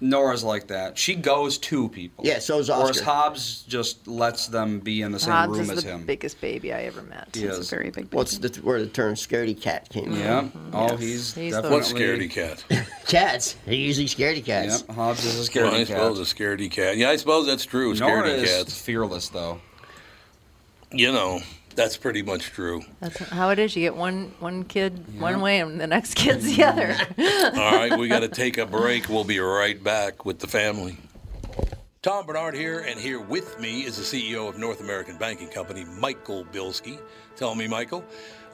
Nora's 0.00 0.44
like 0.44 0.66
that. 0.68 0.98
She 0.98 1.14
goes 1.14 1.58
to 1.58 1.88
people. 1.88 2.24
Yeah, 2.26 2.38
so 2.38 2.58
is 2.58 2.68
Whereas 2.68 3.00
Hobbs 3.00 3.62
just 3.68 4.06
lets 4.06 4.48
them 4.48 4.80
be 4.80 5.02
in 5.02 5.12
the 5.12 5.18
same 5.18 5.32
Hobbs 5.32 5.52
room 5.52 5.60
is 5.62 5.70
as 5.78 5.84
the 5.84 5.90
him. 5.90 6.04
biggest 6.06 6.40
baby 6.40 6.72
I 6.72 6.82
ever 6.82 7.02
met. 7.02 7.28
He 7.32 7.40
He's 7.42 7.50
is. 7.58 7.72
a 7.72 7.76
very 7.76 7.90
big 7.90 8.12
What's 8.12 8.38
the 8.38 8.48
where 8.62 8.80
the 8.80 8.88
term 8.88 9.14
"scaredy 9.14 9.60
cat" 9.60 9.88
came 9.88 10.04
from? 10.06 10.18
Yeah. 10.18 10.42
Mm-hmm. 10.42 10.70
Oh, 10.76 10.88
Yes. 10.90 11.00
he's, 11.00 11.34
He's 11.34 11.54
the- 11.54 11.62
definitely. 11.62 11.70
What's 11.76 11.92
scaredy 11.92 12.30
cat? 12.30 12.64
Cats. 13.06 13.56
They're 13.64 13.74
usually 13.74 14.06
scaredy 14.06 14.44
cats. 14.44 14.84
Yep. 14.86 14.96
Hobbs 14.96 15.24
is 15.24 15.34
a 15.34 15.38
Well, 15.60 15.70
scaredy 15.72 15.80
I 15.80 15.84
suppose 15.84 16.18
cat. 16.18 16.26
a 16.32 16.34
scaredy 16.42 16.70
cat. 16.70 16.96
Yeah, 16.96 17.10
I 17.10 17.16
suppose 17.16 17.46
that's 17.46 17.64
true. 17.64 17.94
Nora 17.94 18.22
Scaredy 18.28 18.42
is 18.42 18.50
cats. 18.50 18.80
fearless 18.80 19.28
though. 19.28 19.60
You 20.92 21.10
know, 21.12 21.40
that's 21.74 21.96
pretty 21.96 22.22
much 22.22 22.50
true. 22.50 22.82
That's 23.00 23.18
how 23.18 23.50
it 23.50 23.58
is. 23.58 23.74
You 23.76 23.82
get 23.82 23.96
one 23.96 24.32
one 24.38 24.64
kid 24.64 25.20
one 25.20 25.40
way, 25.40 25.60
and 25.60 25.80
the 25.80 25.86
next 25.86 26.14
kid's 26.14 26.56
the 26.56 26.64
other. 26.64 26.96
All 27.60 27.76
right, 27.76 27.98
we 27.98 28.08
got 28.08 28.20
to 28.20 28.28
take 28.28 28.58
a 28.58 28.66
break. 28.66 29.08
We'll 29.08 29.24
be 29.24 29.38
right 29.38 29.82
back 29.82 30.24
with 30.24 30.38
the 30.38 30.46
family. 30.46 30.96
Tom 32.02 32.26
Barnard 32.26 32.54
here, 32.54 32.80
and 32.80 33.00
here 33.00 33.18
with 33.18 33.58
me 33.58 33.80
is 33.80 33.96
the 33.96 34.02
CEO 34.02 34.46
of 34.46 34.58
North 34.58 34.80
American 34.80 35.16
Banking 35.16 35.48
Company, 35.48 35.86
Michael 35.86 36.44
Bilski. 36.44 36.98
Tell 37.34 37.54
me, 37.54 37.66
Michael, 37.66 38.04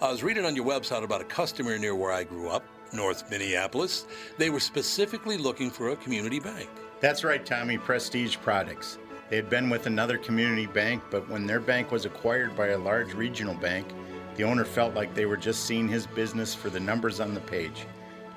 I 0.00 0.08
was 0.10 0.22
reading 0.22 0.44
on 0.44 0.54
your 0.54 0.64
website 0.64 1.02
about 1.02 1.20
a 1.20 1.24
customer 1.24 1.76
near 1.76 1.96
where 1.96 2.12
I 2.12 2.22
grew 2.22 2.48
up, 2.48 2.62
North 2.92 3.28
Minneapolis. 3.28 4.06
They 4.38 4.50
were 4.50 4.60
specifically 4.60 5.36
looking 5.36 5.68
for 5.68 5.90
a 5.90 5.96
community 5.96 6.38
bank. 6.38 6.70
That's 7.00 7.24
right, 7.24 7.44
Tommy. 7.44 7.76
Prestige 7.76 8.36
Products. 8.36 8.98
They 9.30 9.36
had 9.36 9.48
been 9.48 9.70
with 9.70 9.86
another 9.86 10.18
community 10.18 10.66
bank, 10.66 11.04
but 11.08 11.28
when 11.28 11.46
their 11.46 11.60
bank 11.60 11.92
was 11.92 12.04
acquired 12.04 12.56
by 12.56 12.68
a 12.68 12.78
large 12.78 13.14
regional 13.14 13.54
bank, 13.54 13.86
the 14.34 14.42
owner 14.42 14.64
felt 14.64 14.94
like 14.94 15.14
they 15.14 15.24
were 15.24 15.36
just 15.36 15.66
seeing 15.66 15.86
his 15.86 16.04
business 16.04 16.52
for 16.52 16.68
the 16.68 16.80
numbers 16.80 17.20
on 17.20 17.32
the 17.32 17.40
page 17.40 17.86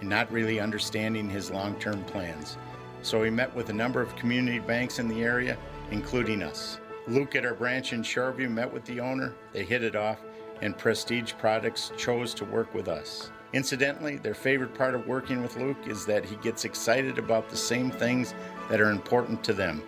and 0.02 0.08
not 0.08 0.32
really 0.32 0.60
understanding 0.60 1.28
his 1.28 1.50
long 1.50 1.80
term 1.80 2.04
plans. 2.04 2.58
So 3.02 3.24
he 3.24 3.32
met 3.32 3.54
with 3.56 3.70
a 3.70 3.74
number 3.74 4.02
of 4.02 4.16
community 4.16 4.60
banks 4.60 5.00
in 5.00 5.08
the 5.08 5.24
area, 5.24 5.58
including 5.90 6.44
us. 6.44 6.80
Luke 7.08 7.36
at 7.36 7.46
our 7.46 7.56
branch 7.56 7.92
in 7.92 8.04
Shoreview 8.04 8.52
met 8.52 8.72
with 8.72 8.86
the 8.86 9.00
owner, 9.00 9.34
they 9.52 9.66
hit 9.66 9.84
it 9.84 9.96
off, 9.96 10.20
and 10.62 10.78
Prestige 10.78 11.34
Products 11.40 11.92
chose 11.98 12.36
to 12.36 12.46
work 12.46 12.72
with 12.76 12.88
us. 12.88 13.32
Incidentally, 13.54 14.18
their 14.18 14.36
favorite 14.36 14.76
part 14.76 14.94
of 14.94 15.08
working 15.08 15.42
with 15.42 15.58
Luke 15.58 15.88
is 15.88 16.06
that 16.06 16.24
he 16.24 16.36
gets 16.38 16.66
excited 16.66 17.18
about 17.18 17.50
the 17.50 17.58
same 17.58 17.90
things 17.90 18.36
that 18.70 18.80
are 18.80 18.92
important 18.92 19.44
to 19.44 19.54
them. 19.54 19.82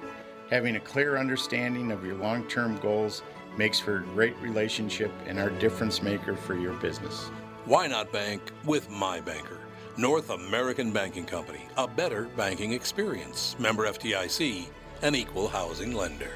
Having 0.51 0.75
a 0.75 0.79
clear 0.79 1.17
understanding 1.17 1.91
of 1.91 2.05
your 2.05 2.15
long 2.15 2.43
term 2.43 2.77
goals 2.77 3.23
makes 3.57 3.79
for 3.79 3.97
a 3.97 4.01
great 4.01 4.37
relationship 4.41 5.11
and 5.25 5.39
our 5.39 5.49
difference 5.49 6.03
maker 6.03 6.35
for 6.35 6.55
your 6.55 6.73
business. 6.73 7.29
Why 7.65 7.87
not 7.87 8.11
bank 8.11 8.41
with 8.63 8.89
my 8.91 9.19
banker? 9.21 9.59
North 9.97 10.29
American 10.29 10.91
Banking 10.91 11.25
Company, 11.25 11.61
a 11.77 11.87
better 11.87 12.25
banking 12.37 12.73
experience. 12.73 13.55
Member 13.57 13.87
FDIC, 13.87 14.67
an 15.01 15.15
equal 15.15 15.47
housing 15.47 15.93
lender. 15.95 16.31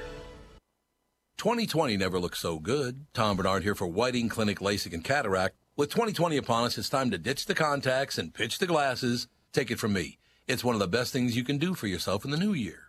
2020 1.38 1.96
never 1.96 2.20
looked 2.20 2.38
so 2.38 2.58
good. 2.58 3.06
Tom 3.13 3.38
Barnard 3.38 3.63
here 3.63 3.75
for 3.75 3.86
Whiting 3.86 4.28
Clinic 4.28 4.60
LASIK 4.60 4.94
and 4.94 5.04
Cataract. 5.04 5.56
With 5.78 5.89
2020 5.92 6.36
upon 6.36 6.66
us, 6.66 6.78
it's 6.78 6.89
time 6.89 7.12
to 7.12 7.18
ditch 7.18 7.46
the 7.46 7.56
contacts 7.56 8.18
and 8.18 8.34
pitch 8.34 8.58
the 8.58 8.68
glasses. 8.68 9.28
Take 9.54 9.70
it 9.70 9.80
from 9.80 9.94
me. 9.94 10.18
It's 10.48 10.63
one 10.63 10.75
of 10.75 10.80
the 10.80 10.88
best 10.88 11.13
things 11.13 11.38
you 11.38 11.44
can 11.44 11.60
do 11.60 11.75
for 11.75 11.86
yourself 11.86 12.25
in 12.25 12.32
the 12.32 12.38
new 12.38 12.54
year. 12.54 12.88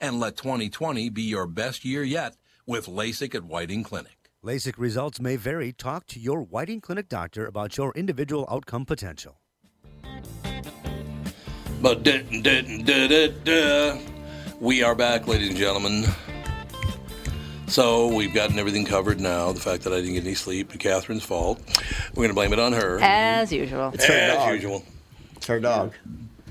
And 0.00 0.20
let 0.20 0.36
2020 0.36 1.08
be 1.10 1.22
your 1.22 1.46
best 1.46 1.84
year 1.84 2.02
yet 2.02 2.36
with 2.66 2.86
LASIK 2.86 3.34
at 3.34 3.44
Whiting 3.44 3.82
Clinic. 3.82 4.30
LASIK 4.44 4.74
results 4.76 5.20
may 5.20 5.36
vary. 5.36 5.72
Talk 5.72 6.06
to 6.08 6.20
your 6.20 6.42
Whiting 6.42 6.80
Clinic 6.80 7.08
doctor 7.08 7.46
about 7.46 7.76
your 7.76 7.92
individual 7.94 8.46
outcome 8.50 8.84
potential. 8.84 9.40
But 11.80 12.02
da, 12.02 12.22
da, 12.42 12.62
da, 12.82 13.08
da, 13.08 13.28
da. 13.44 13.98
we 14.60 14.82
are 14.82 14.94
back, 14.94 15.26
ladies 15.26 15.48
and 15.48 15.58
gentlemen. 15.58 16.04
So 17.68 18.14
we've 18.14 18.32
gotten 18.34 18.58
everything 18.58 18.84
covered 18.84 19.18
now. 19.20 19.52
The 19.52 19.60
fact 19.60 19.82
that 19.84 19.92
I 19.92 19.96
didn't 19.96 20.14
get 20.14 20.24
any 20.24 20.34
sleep, 20.34 20.78
Catherine's 20.78 21.24
fault. 21.24 21.60
We're 22.10 22.22
going 22.22 22.28
to 22.28 22.34
blame 22.34 22.52
it 22.52 22.58
on 22.58 22.72
her. 22.74 22.98
As 23.00 23.52
usual. 23.52 23.90
It's 23.94 24.04
her 24.04 24.14
As 24.14 24.34
dog. 24.34 24.54
usual. 24.54 24.84
It's 25.36 25.46
her 25.46 25.58
dog. 25.60 25.94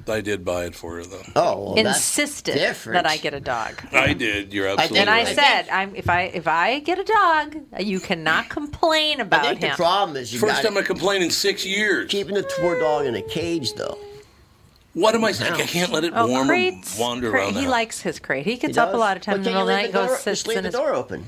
I 0.09 0.21
did 0.21 0.45
buy 0.45 0.65
it 0.65 0.75
for 0.75 0.95
her, 0.97 1.03
though. 1.03 1.21
Oh, 1.35 1.73
well, 1.73 1.87
Insisted 1.87 2.53
different. 2.55 3.03
that 3.03 3.09
I 3.11 3.17
get 3.17 3.33
a 3.33 3.39
dog. 3.39 3.81
I 3.91 4.13
did. 4.13 4.53
You're 4.53 4.67
did. 4.67 4.73
absolutely 4.79 4.99
And 4.99 5.09
I 5.09 5.23
right. 5.23 5.35
said, 5.35 5.69
I'm, 5.69 5.95
if 5.95 6.09
I 6.09 6.21
if 6.23 6.47
I 6.47 6.79
get 6.79 6.99
a 6.99 7.03
dog, 7.03 7.57
you 7.79 7.99
cannot 7.99 8.49
complain 8.49 9.19
I 9.19 9.23
about 9.23 9.45
think 9.45 9.61
him. 9.61 9.69
the 9.71 9.75
problem 9.75 10.17
is 10.17 10.33
you 10.33 10.39
First 10.39 10.61
got 10.61 10.69
time 10.69 10.77
I 10.77 10.81
complained 10.83 11.23
in 11.23 11.31
six 11.31 11.65
years. 11.65 12.09
keeping 12.11 12.35
the 12.35 12.43
poor 12.59 12.79
dog 12.79 13.05
in 13.05 13.15
a 13.15 13.21
cage, 13.21 13.73
though. 13.73 13.97
What 14.93 15.13
am 15.15 15.25
I 15.25 15.31
saying? 15.33 15.53
I 15.53 15.65
can't 15.65 15.91
let 15.91 16.03
it 16.05 16.13
Oh, 16.15 16.27
warm 16.27 16.47
crates, 16.47 16.97
wander 16.97 17.29
crate- 17.29 17.43
around 17.43 17.53
He 17.55 17.61
house. 17.63 17.71
likes 17.71 18.01
his 18.01 18.17
crate. 18.19 18.45
He 18.45 18.55
gets 18.57 18.75
He 18.75 18.79
up 18.79 18.93
a 18.93 18.97
lot 18.97 19.17
of 19.17 19.23
times 19.23 19.39
in 19.39 19.43
the 19.43 19.49
middle 19.49 19.61
of 19.63 19.67
the 19.67 19.73
night, 19.73 19.83
leave 19.85 19.93
goes 19.93 20.07
door- 20.07 20.17
sits 20.17 20.39
just 20.43 20.47
leave 20.47 20.57
in 20.57 20.63
the 20.63 20.69
his. 20.69 20.75
door 20.75 20.93
open. 20.93 21.25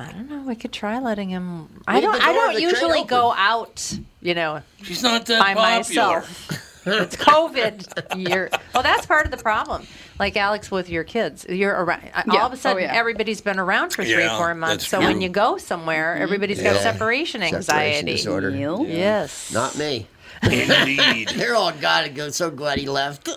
I 0.00 0.12
don't 0.12 0.30
know. 0.30 0.42
We 0.42 0.54
could 0.54 0.72
try 0.72 0.98
letting 0.98 1.28
him. 1.30 1.68
I 1.86 2.00
don't. 2.00 2.14
I 2.22 2.32
don't 2.32 2.50
of 2.50 2.56
the 2.56 2.62
crate 2.62 2.72
usually 2.72 3.04
go 3.04 3.32
out. 3.32 3.98
You 4.20 4.34
know, 4.34 4.62
She's 4.82 5.02
not 5.02 5.26
that 5.26 5.40
by 5.40 5.54
popular. 5.54 6.20
myself. 6.20 6.64
it's 6.86 7.16
COVID 7.16 8.16
year. 8.16 8.50
Well, 8.74 8.82
that's 8.82 9.06
part 9.06 9.24
of 9.26 9.30
the 9.30 9.36
problem. 9.36 9.86
Like 10.18 10.36
Alex 10.36 10.70
with 10.70 10.88
your 10.88 11.04
kids, 11.04 11.46
you're 11.48 11.72
around. 11.74 12.02
Uh, 12.14 12.22
yeah. 12.26 12.40
All 12.40 12.46
of 12.46 12.52
a 12.52 12.54
oh, 12.54 12.58
sudden, 12.58 12.82
Oh, 12.82 12.86
yeah. 12.86 12.94
everybody's 12.94 13.40
been 13.40 13.58
around 13.58 13.90
for 13.90 14.04
three, 14.04 14.14
Yeah, 14.22 14.36
four 14.36 14.54
months. 14.54 14.84
that's 14.84 14.90
So 14.90 14.98
true. 14.98 15.06
when 15.06 15.20
you 15.20 15.28
go 15.28 15.58
somewhere, 15.58 16.14
mm-hmm. 16.14 16.22
everybody's 16.22 16.60
got 16.62 16.74
Yeah. 16.76 16.80
separation 16.80 17.40
Separation 17.42 17.56
anxiety. 17.56 18.12
disorder. 18.12 18.50
Yep. 18.50 18.78
Yes. 18.88 19.52
Not 19.52 19.76
me. 19.78 20.06
Indeed. 20.42 21.28
They're 21.36 21.54
all 21.54 21.72
gotta 21.72 22.08
go. 22.08 22.30
So 22.30 22.50
glad 22.50 22.78
he 22.78 22.88
left. 22.88 23.28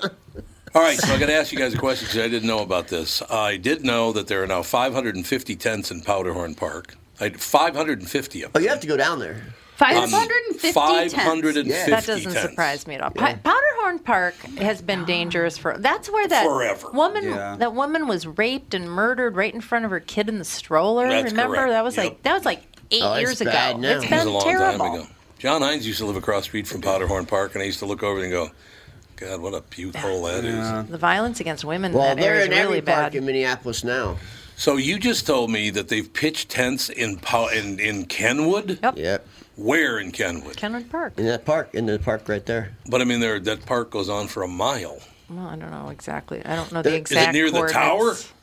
All 0.74 0.82
right, 0.82 0.98
so 0.98 1.14
I 1.14 1.20
got 1.20 1.26
to 1.26 1.34
ask 1.34 1.52
you 1.52 1.58
guys 1.58 1.74
a 1.74 1.78
question 1.78 2.08
because 2.08 2.22
I 2.24 2.30
didn't 2.30 2.48
know 2.48 2.60
about 2.62 2.88
this. 2.88 3.22
I 3.30 3.58
did 3.58 3.84
know 3.84 4.14
that 4.14 4.28
there 4.28 4.42
are 4.42 4.48
now 4.48 4.62
550 4.64 5.56
tents 5.58 5.92
in 5.92 6.02
Powderhorn 6.02 6.56
Park. 6.56 6.96
I, 7.20 7.30
550 7.32 8.44
of 8.44 8.50
oh, 8.50 8.54
them. 8.54 8.64
you 8.64 8.70
have 8.70 8.80
to 8.80 8.88
go 8.88 8.96
down 8.96 9.20
there. 9.20 9.42
550 9.76 10.80
um, 10.80 10.86
tents. 10.96 11.14
550 11.14 11.70
Yeah. 11.70 11.86
That 11.90 12.06
doesn't 12.06 12.32
tents. 12.32 12.50
surprise 12.50 12.88
me 12.88 12.96
at 12.96 13.02
all. 13.02 13.10
Pa- 13.12 13.36
Powderhorn 13.44 14.00
Park 14.00 14.36
has 14.60 14.82
been 14.82 15.04
dangerous 15.04 15.58
for. 15.58 15.78
That's 15.78 16.10
where 16.10 16.28
that 16.30 16.46
Forever. 16.46 16.90
woman, 16.94 17.26
Yeah. 17.26 17.56
that 17.60 17.74
woman 17.74 18.08
was 18.08 18.26
raped 18.26 18.74
and 18.74 18.90
murdered 18.90 19.36
right 19.36 19.54
in 19.54 19.60
front 19.60 19.84
of 19.84 19.92
her 19.92 20.00
kid 20.00 20.30
in 20.30 20.38
the 20.40 20.46
stroller. 20.46 21.10
That's 21.10 21.32
Remember 21.32 21.56
correct. 21.58 21.72
that 21.72 21.84
was 21.84 21.98
Yep. 21.98 22.06
like 22.06 22.24
that 22.24 22.34
was 22.34 22.46
like 22.46 22.64
eight 22.92 23.02
Oh, 23.04 23.14
it's 23.14 23.22
years 23.22 23.42
ago. 23.42 23.52
bad 23.52 23.80
now. 23.80 23.96
It's 23.98 24.06
It 24.06 24.10
been 24.10 24.20
It 24.20 24.26
was 24.26 24.28
a 24.28 24.30
long 24.32 24.44
terrible. 24.44 24.86
time 24.86 24.94
ago. 24.96 25.08
John 25.40 25.62
Hines 25.64 25.86
used 25.88 26.00
to 26.00 26.06
live 26.06 26.16
across 26.16 26.44
the 26.44 26.50
street 26.50 26.68
from 26.68 26.82
Powderhorn 26.82 27.26
Park, 27.26 27.56
and 27.56 27.62
I 27.64 27.66
used 27.66 27.80
to 27.80 27.86
look 27.88 28.04
over 28.04 28.22
and 28.22 28.32
go, 28.32 28.52
God, 29.22 29.40
what 29.40 29.54
a 29.54 29.62
puke 29.62 29.96
hole 29.96 30.24
that 30.24 30.44
is. 30.44 30.56
Yeah. 30.56 30.84
The 30.90 30.98
violence 30.98 31.40
against 31.40 31.64
women 31.64 31.94
Well, 31.94 32.04
in 32.12 32.18
that 32.18 32.22
they're 32.22 32.32
area 32.34 32.42
is 32.42 32.46
in 32.48 32.52
really 32.54 32.64
every 32.64 32.82
park 32.82 32.98
bad. 33.12 33.16
in 33.16 33.26
Minneapolis 33.26 33.84
now. 33.84 34.18
So 34.56 34.78
you 34.78 34.98
just 35.00 35.28
told 35.28 35.52
me 35.52 35.70
that 35.70 35.90
they've 35.90 36.12
pitched 36.12 36.50
tents 36.50 36.90
in 36.90 37.18
Pow- 37.18 37.48
in, 37.50 37.80
in 37.80 38.06
Kenwood? 38.06 38.80
Yep. 38.82 38.98
Yep. 38.98 39.28
Where 39.58 40.00
in 40.00 40.12
Kenwood? 40.12 40.58
Kenwood 40.58 40.90
Park. 40.90 41.14
In 41.18 41.26
that 41.28 41.46
park, 41.46 41.70
in 41.76 41.86
the 41.86 42.00
park 42.00 42.28
right 42.28 42.46
there. 42.46 42.72
But 42.90 43.02
I 43.02 43.04
mean, 43.04 43.20
there 43.20 43.40
that 43.40 43.66
park 43.68 43.92
goes 43.92 44.10
on 44.10 44.28
for 44.28 44.42
a 44.44 44.48
mile. 44.48 45.00
Well, 45.30 45.46
I 45.48 45.56
don't 45.56 45.70
know 45.72 45.90
exactly. 45.90 46.44
I 46.44 46.56
don't 46.56 46.72
know 46.72 46.82
There- 46.82 46.94
the 46.94 46.98
is 47.00 47.06
Is 47.06 47.12
exact. 47.12 47.30
it 47.30 47.40
near 47.40 47.52
the 47.52 47.68
tower? 47.68 47.98
coordinates. 47.98 48.34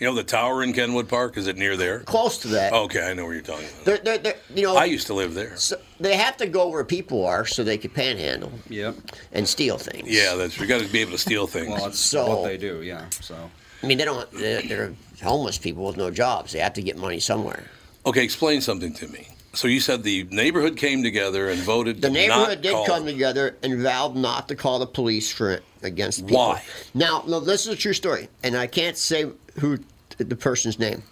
You 0.00 0.08
know 0.08 0.14
the 0.14 0.24
tower 0.24 0.62
in 0.64 0.72
Kenwood 0.72 1.08
Park? 1.08 1.36
Is 1.36 1.46
it 1.46 1.56
near 1.56 1.76
there? 1.76 2.00
Close 2.00 2.38
to 2.38 2.48
that. 2.48 2.72
Okay, 2.72 3.08
I 3.08 3.14
know 3.14 3.24
where 3.26 3.34
you're 3.34 3.42
talking 3.42 3.66
about. 3.68 3.84
They're, 3.84 3.98
they're, 3.98 4.18
they're, 4.18 4.36
you 4.54 4.62
know, 4.64 4.76
I 4.76 4.86
used 4.86 5.06
to 5.06 5.14
live 5.14 5.34
there. 5.34 5.56
so 5.56 5.76
they 6.00 6.16
have 6.16 6.36
to 6.38 6.46
go 6.46 6.68
where 6.68 6.84
people 6.84 7.24
are 7.24 7.46
so 7.46 7.62
they 7.62 7.78
can 7.78 7.90
panhandle 7.90 8.52
Yep. 8.68 8.96
and 9.32 9.46
steal 9.48 9.78
things. 9.78 10.08
Yeah, 10.10 10.34
that's 10.34 10.58
you 10.58 10.66
got 10.66 10.80
to 10.80 10.88
be 10.92 10.98
able 11.00 11.12
to 11.12 11.18
steal 11.18 11.46
things. 11.46 11.68
Well, 11.68 11.84
that's 11.84 11.98
So- 12.00 12.26
what 12.40 12.48
they 12.48 12.56
do. 12.56 12.82
Yeah. 12.82 13.08
So. 13.20 13.36
I 13.82 13.86
mean, 13.86 13.98
they 13.98 14.04
don't. 14.04 14.28
They're, 14.32 14.62
they're 14.62 14.92
homeless 15.22 15.58
people 15.58 15.84
with 15.84 15.96
no 15.96 16.10
jobs. 16.10 16.52
They 16.52 16.58
have 16.58 16.72
to 16.74 16.82
get 16.82 16.96
money 16.96 17.20
somewhere. 17.20 17.64
Okay, 18.04 18.24
explain 18.24 18.60
something 18.62 18.92
to 18.94 19.06
me. 19.08 19.28
So 19.52 19.68
you 19.68 19.78
said 19.78 20.02
the 20.02 20.24
neighborhood 20.30 20.76
came 20.76 21.04
together 21.04 21.50
and 21.50 21.60
voted. 21.60 22.00
The 22.02 22.08
to 22.08 22.12
neighborhood 22.14 22.48
not 22.48 22.62
did 22.62 22.72
call- 22.72 22.86
come 22.86 23.04
together 23.06 23.56
and 23.62 23.80
vowed 23.80 24.16
not 24.16 24.48
to 24.48 24.56
call 24.56 24.80
the 24.80 24.86
police 24.86 25.30
for 25.30 25.52
it 25.52 25.62
against 25.82 26.26
people. 26.26 26.38
Why? 26.38 26.62
Now, 26.94 27.22
no, 27.28 27.38
this 27.40 27.66
is 27.66 27.72
a 27.72 27.76
true 27.76 27.92
story, 27.92 28.28
and 28.42 28.56
I 28.56 28.66
can't 28.66 28.96
say 28.96 29.26
who 29.60 29.78
the 30.18 30.36
person's 30.36 30.78
name. 30.78 31.02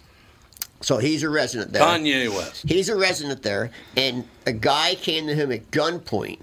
So 0.81 0.97
he's 0.97 1.23
a 1.23 1.29
resident 1.29 1.71
there. 1.71 1.81
Kanye 1.81 2.29
West. 2.29 2.67
He's 2.67 2.89
a 2.89 2.95
resident 2.97 3.41
there, 3.43 3.71
and 3.95 4.25
a 4.45 4.51
guy 4.51 4.95
came 4.95 5.27
to 5.27 5.35
him 5.35 5.51
at 5.51 5.71
gunpoint 5.71 6.39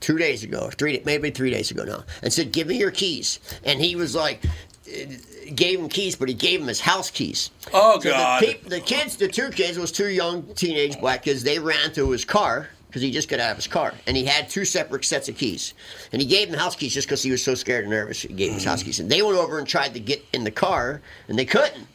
two 0.00 0.18
days 0.18 0.42
ago, 0.42 0.60
or 0.64 0.70
three, 0.72 1.00
maybe 1.04 1.30
three 1.30 1.50
days 1.50 1.70
ago 1.70 1.84
now, 1.84 2.04
and 2.22 2.32
said, 2.32 2.50
"Give 2.52 2.66
me 2.66 2.78
your 2.78 2.90
keys." 2.90 3.38
And 3.64 3.80
he 3.80 3.94
was 3.94 4.14
like, 4.16 4.42
eh, 4.90 5.16
gave 5.54 5.78
him 5.78 5.88
keys, 5.88 6.16
but 6.16 6.28
he 6.28 6.34
gave 6.34 6.60
him 6.60 6.66
his 6.66 6.80
house 6.80 7.10
keys. 7.10 7.50
Oh 7.72 8.00
So 8.00 8.10
God! 8.10 8.42
The, 8.42 8.46
peop- 8.46 8.64
the 8.68 8.80
kids, 8.80 9.16
the 9.16 9.28
two 9.28 9.50
kids, 9.50 9.78
was 9.78 9.92
two 9.92 10.08
young 10.08 10.42
teenage 10.56 10.98
black 10.98 11.22
kids. 11.22 11.44
They 11.44 11.60
ran 11.60 11.92
to 11.92 12.10
his 12.10 12.24
car 12.24 12.70
because 12.92 13.00
he 13.00 13.10
just 13.10 13.30
got 13.30 13.40
out 13.40 13.52
of 13.52 13.56
his 13.56 13.66
car, 13.66 13.94
and 14.06 14.14
he 14.14 14.26
had 14.26 14.50
two 14.50 14.66
separate 14.66 15.02
sets 15.06 15.26
of 15.26 15.34
keys. 15.34 15.72
And 16.12 16.20
he 16.20 16.28
gave 16.28 16.50
them 16.50 16.60
house 16.60 16.76
keys 16.76 16.92
just 16.92 17.08
because 17.08 17.22
he 17.22 17.30
was 17.30 17.42
so 17.42 17.54
scared 17.54 17.84
and 17.84 17.90
nervous. 17.90 18.20
He 18.20 18.28
gave 18.28 18.48
them 18.48 18.56
his 18.56 18.64
house 18.64 18.82
mm. 18.82 18.84
keys, 18.84 19.00
and 19.00 19.10
they 19.10 19.22
went 19.22 19.38
over 19.38 19.58
and 19.58 19.66
tried 19.66 19.94
to 19.94 20.00
get 20.00 20.22
in 20.34 20.44
the 20.44 20.50
car, 20.50 21.00
and 21.26 21.38
they 21.38 21.46
couldn't. 21.46 21.86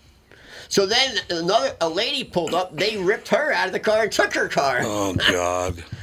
So 0.69 0.88
then 0.88 1.17
another 1.29 1.75
a 1.81 1.88
lady 1.88 2.23
pulled 2.23 2.55
up. 2.55 2.75
They 2.75 2.97
ripped 2.97 3.27
her 3.27 3.51
out 3.51 3.67
of 3.67 3.73
the 3.73 3.79
car 3.79 4.03
and 4.03 4.12
took 4.12 4.33
her 4.33 4.47
car. 4.47 4.79
oh 4.81 5.13
God! 5.13 5.83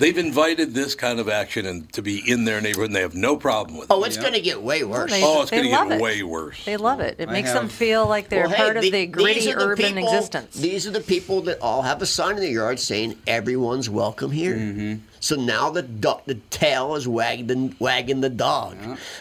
They've 0.00 0.16
invited 0.16 0.72
this 0.72 0.94
kind 0.94 1.20
of 1.20 1.28
action 1.28 1.66
and 1.66 1.92
to 1.92 2.00
be 2.00 2.22
in 2.26 2.46
their 2.46 2.60
neighborhood, 2.62 2.86
and 2.88 2.96
they 2.96 3.02
have 3.02 3.14
no 3.14 3.36
problem 3.36 3.76
with 3.78 3.90
it. 3.90 3.92
Oh, 3.92 4.02
it's 4.04 4.16
going 4.16 4.32
to 4.32 4.40
get 4.40 4.62
way 4.62 4.82
worse. 4.82 5.10
They- 5.10 5.22
oh, 5.22 5.42
it's 5.42 5.50
going 5.50 5.64
to 5.64 5.68
get 5.68 5.92
it. 5.92 6.00
way 6.00 6.22
worse. 6.22 6.64
They 6.64 6.78
love 6.78 7.00
it. 7.00 7.16
It 7.18 7.28
I 7.28 7.32
makes 7.32 7.52
them 7.52 7.68
feel 7.68 8.06
like 8.06 8.30
they're 8.30 8.44
Well, 8.48 8.50
hey, 8.56 8.56
part 8.64 8.76
of 8.78 8.82
the- 8.82 8.90
the 8.90 9.06
gritty 9.06 9.44
the 9.52 9.56
urban 9.58 9.94
people- 9.94 10.08
existence. 10.08 10.56
These 10.56 10.86
are 10.86 10.90
the 10.90 11.02
people 11.02 11.42
that 11.42 11.60
all 11.60 11.82
have 11.82 12.00
a 12.00 12.06
sign 12.06 12.36
in 12.36 12.40
the 12.40 12.48
yard 12.50 12.80
saying 12.80 13.16
everyone's 13.26 13.90
welcome 13.90 14.30
here. 14.30 14.54
Mm-hmm. 14.54 14.94
So 15.22 15.36
now 15.36 15.68
the 15.68 15.82
do- 15.82 16.20
the 16.24 16.36
tail 16.48 16.94
is 16.94 17.06
wagging 17.06 17.76
wagging 17.78 18.22
the 18.22 18.30
dog. 18.30 18.76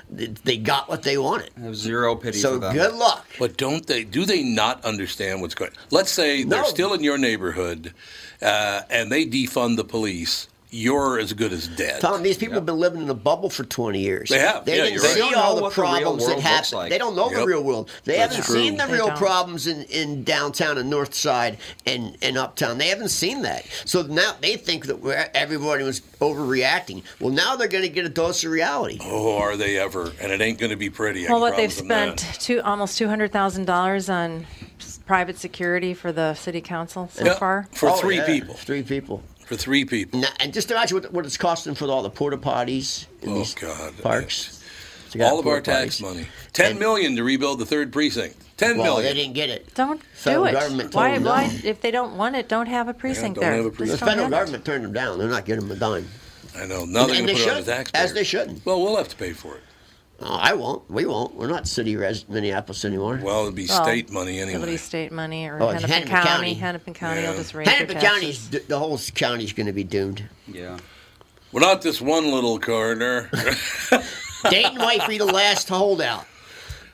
They- 0.09 0.27
They 0.45 0.55
got 0.57 0.87
what 0.87 1.03
they 1.03 1.17
wanted. 1.17 1.49
I 1.57 1.65
have 1.65 1.75
zero 1.75 2.15
pity 2.15 2.37
So 2.39 2.53
for 2.53 2.59
them. 2.59 2.73
good 2.73 2.93
luck. 2.95 3.27
But 3.37 3.57
don't 3.57 3.85
they? 3.85 4.05
Do 4.05 4.23
they 4.23 4.43
not 4.43 4.83
understand 4.85 5.41
what's 5.41 5.55
going? 5.55 5.71
Let's 5.91 6.09
say 6.11 6.43
they're 6.45 6.63
still 6.63 6.93
in 6.93 7.03
your 7.03 7.17
neighborhood, 7.17 7.93
uh, 8.41 8.83
and 8.89 9.11
they 9.11 9.25
defund 9.25 9.75
the 9.75 9.83
police. 9.83 10.47
You're 10.71 11.19
as 11.19 11.33
good 11.33 11.51
as 11.51 11.67
dead. 11.67 11.99
Tom, 11.99 12.21
these 12.21 12.37
people 12.37 12.53
have 12.53 12.65
been 12.65 12.77
living 12.77 13.01
in 13.01 13.09
a 13.09 13.15
bubble 13.15 13.49
for 13.49 13.63
20 13.63 13.99
years. 13.99 14.29
They 14.29 14.37
have. 14.37 14.65
They 14.65 14.77
Yeah, 14.77 14.83
didn't 14.83 14.93
you're 14.93 15.01
right. 15.03 15.11
see 15.13 15.19
They 15.21 15.29
don't 15.31 15.35
all 15.37 15.55
the 15.55 15.61
what 15.63 15.69
the 15.73 15.81
problems 15.81 16.25
that 16.25 16.31
world 16.33 16.43
happen. 16.43 16.77
like. 16.77 16.89
They 16.91 16.99
don't 16.99 17.15
know 17.15 17.31
Yep. 17.31 17.39
the 17.39 17.45
real 17.47 17.63
world. 17.63 17.89
They 18.05 18.17
That's 18.17 18.35
haven't 18.35 18.45
true. 18.53 18.61
seen 18.61 18.77
the 18.77 18.85
They 18.85 18.93
real 18.93 19.07
don't. 19.07 19.17
problems 19.17 19.65
in, 19.65 19.81
in 19.85 20.23
downtown 20.23 20.77
and 20.77 20.87
north 20.87 21.15
side 21.15 21.57
and, 21.87 22.15
and 22.21 22.37
uptown. 22.37 22.77
They 22.77 22.89
haven't 22.89 23.09
seen 23.09 23.41
that. 23.41 23.65
So 23.85 24.03
now 24.03 24.33
they 24.41 24.57
think 24.57 24.85
that 24.85 25.31
everybody 25.35 25.83
was 25.83 26.01
overreacting. 26.21 27.01
Well, 27.19 27.31
now 27.33 27.55
they're 27.55 27.67
going 27.67 27.83
to 27.83 27.89
get 27.89 28.05
a 28.05 28.09
dose 28.09 28.43
of 28.43 28.51
reality. 28.51 28.99
Oh, 29.01 29.37
are 29.39 29.57
they 29.57 29.79
ever? 29.79 30.11
And 30.21 30.31
it 30.31 30.39
ain't 30.39 30.59
going 30.59 30.69
to 30.71 30.75
be 30.77 30.91
pretty. 30.91 31.27
Well, 31.27 31.39
what 31.41 31.55
they've 31.57 31.73
spent 31.73 32.19
two 32.39 32.61
almost 32.61 32.95
two 32.97 33.07
hundred 33.07 33.31
thousand 33.31 33.65
dollars 33.65 34.07
on 34.07 34.45
private 35.07 35.39
security 35.39 35.95
for 35.95 36.11
the 36.11 36.35
city 36.35 36.61
council 36.61 37.09
so 37.11 37.25
Yeah, 37.25 37.33
far. 37.33 37.67
for 37.71 37.89
Oh, 37.89 37.93
three 37.93 38.17
yeah, 38.17 38.25
people. 38.27 38.53
Three 38.53 38.83
people. 38.83 39.23
For 39.49 39.55
three 39.55 39.83
people. 39.83 40.19
Now, 40.19 40.27
and 40.39 40.53
just 40.53 40.69
imagine 40.69 41.01
what, 41.01 41.11
what 41.11 41.25
it's 41.25 41.35
costing 41.35 41.73
for 41.73 41.85
all 41.89 42.03
the 42.03 42.09
porta 42.11 42.37
potties 42.37 43.07
in 43.23 43.29
Oh 43.31 43.33
these 43.39 43.55
God! 43.55 43.97
parks. 44.01 44.63
To 45.09 45.23
All 45.27 45.39
of 45.39 45.47
our 45.47 45.59
tax 45.59 45.97
potties. 45.97 46.01
money. 46.03 46.27
Ten 46.53 46.71
And- 46.71 46.79
million 46.79 47.15
to 47.15 47.23
rebuild 47.23 47.57
the 47.57 47.65
third 47.65 47.91
precinct. 47.91 48.35
Ten 48.57 48.77
Well, 48.77 48.97
million. 48.97 49.05
they 49.05 49.19
didn't 49.19 49.33
get 49.33 49.49
it. 49.49 49.73
Don't 49.73 50.03
Federal 50.13 50.43
do 50.43 50.49
it. 50.49 50.53
government 50.53 50.91
told 50.91 51.03
why? 51.03 51.13
them. 51.15 51.23
Why? 51.23 51.59
If 51.63 51.81
they 51.81 51.89
don't 51.89 52.15
want 52.15 52.35
it, 52.35 52.47
don't 52.47 52.67
have 52.67 52.87
a 52.89 52.93
precinct 52.93 53.35
don't 53.39 53.43
there. 53.43 53.55
have 53.55 53.65
a 53.65 53.71
precinct. 53.71 53.99
The 54.01 54.05
don't 54.05 54.09
federal 54.17 54.25
have 54.25 54.33
it. 54.33 54.35
government 54.39 54.65
turned 54.65 54.85
them 54.85 54.93
down. 54.93 55.17
They're 55.17 55.27
not 55.29 55.45
getting 55.45 55.67
them 55.67 55.75
a 55.75 55.79
dime. 55.79 56.07
I 56.55 56.65
know. 56.67 56.85
Now 56.85 57.07
they're 57.07 57.15
And 57.15 57.25
going 57.25 57.25
they 57.25 57.33
to 57.33 57.39
put 57.39 57.47
it 57.47 57.49
on 57.49 57.55
the 57.55 57.61
should, 57.61 57.65
taxpayer. 57.65 58.03
as 58.03 58.13
they 58.13 58.23
should. 58.23 58.61
Well, 58.65 58.79
we'll 58.83 58.97
have 58.97 59.07
to 59.07 59.15
pay 59.15 59.33
for 59.33 59.55
it. 59.55 59.63
Oh, 60.21 60.35
I 60.35 60.53
won't. 60.53 60.89
We 60.89 61.05
won't. 61.05 61.35
We're 61.35 61.47
not 61.47 61.67
city 61.67 61.95
res 61.95 62.27
Minneapolis 62.27 62.83
anymore. 62.83 63.19
Well, 63.23 63.43
it'd 63.43 63.55
be 63.55 63.67
Well, 63.67 63.83
state 63.83 64.11
money 64.11 64.39
It'll 64.39 64.55
anyway. 64.55 64.71
be 64.71 64.77
state 64.77 65.11
money 65.11 65.47
or 65.47 65.61
Oh, 65.61 65.69
it's 65.69 65.81
Hennepin, 65.83 66.07
Hennepin 66.07 66.11
County. 66.11 66.27
County. 66.29 66.53
Hennepin 66.55 66.93
County 66.93 67.21
Yeah. 67.21 67.29
will 67.29 67.37
just 67.37 67.53
raise 67.53 67.65
their 67.67 67.75
Hennepin 67.75 67.99
taxes. 67.99 68.47
County's 68.49 68.67
the 68.67 68.79
whole 68.79 68.99
county's 69.15 69.53
going 69.53 69.67
to 69.67 69.73
be 69.73 69.83
doomed. 69.85 70.23
Yeah. 70.47 70.77
Well, 71.51 71.61
not 71.61 71.81
this 71.81 72.01
one 72.01 72.31
little 72.31 72.59
corner. 72.59 73.29
Dayton 74.49 74.77
might 74.77 75.07
be 75.07 75.17
the 75.17 75.25
last 75.25 75.67
holdout. 75.69 76.25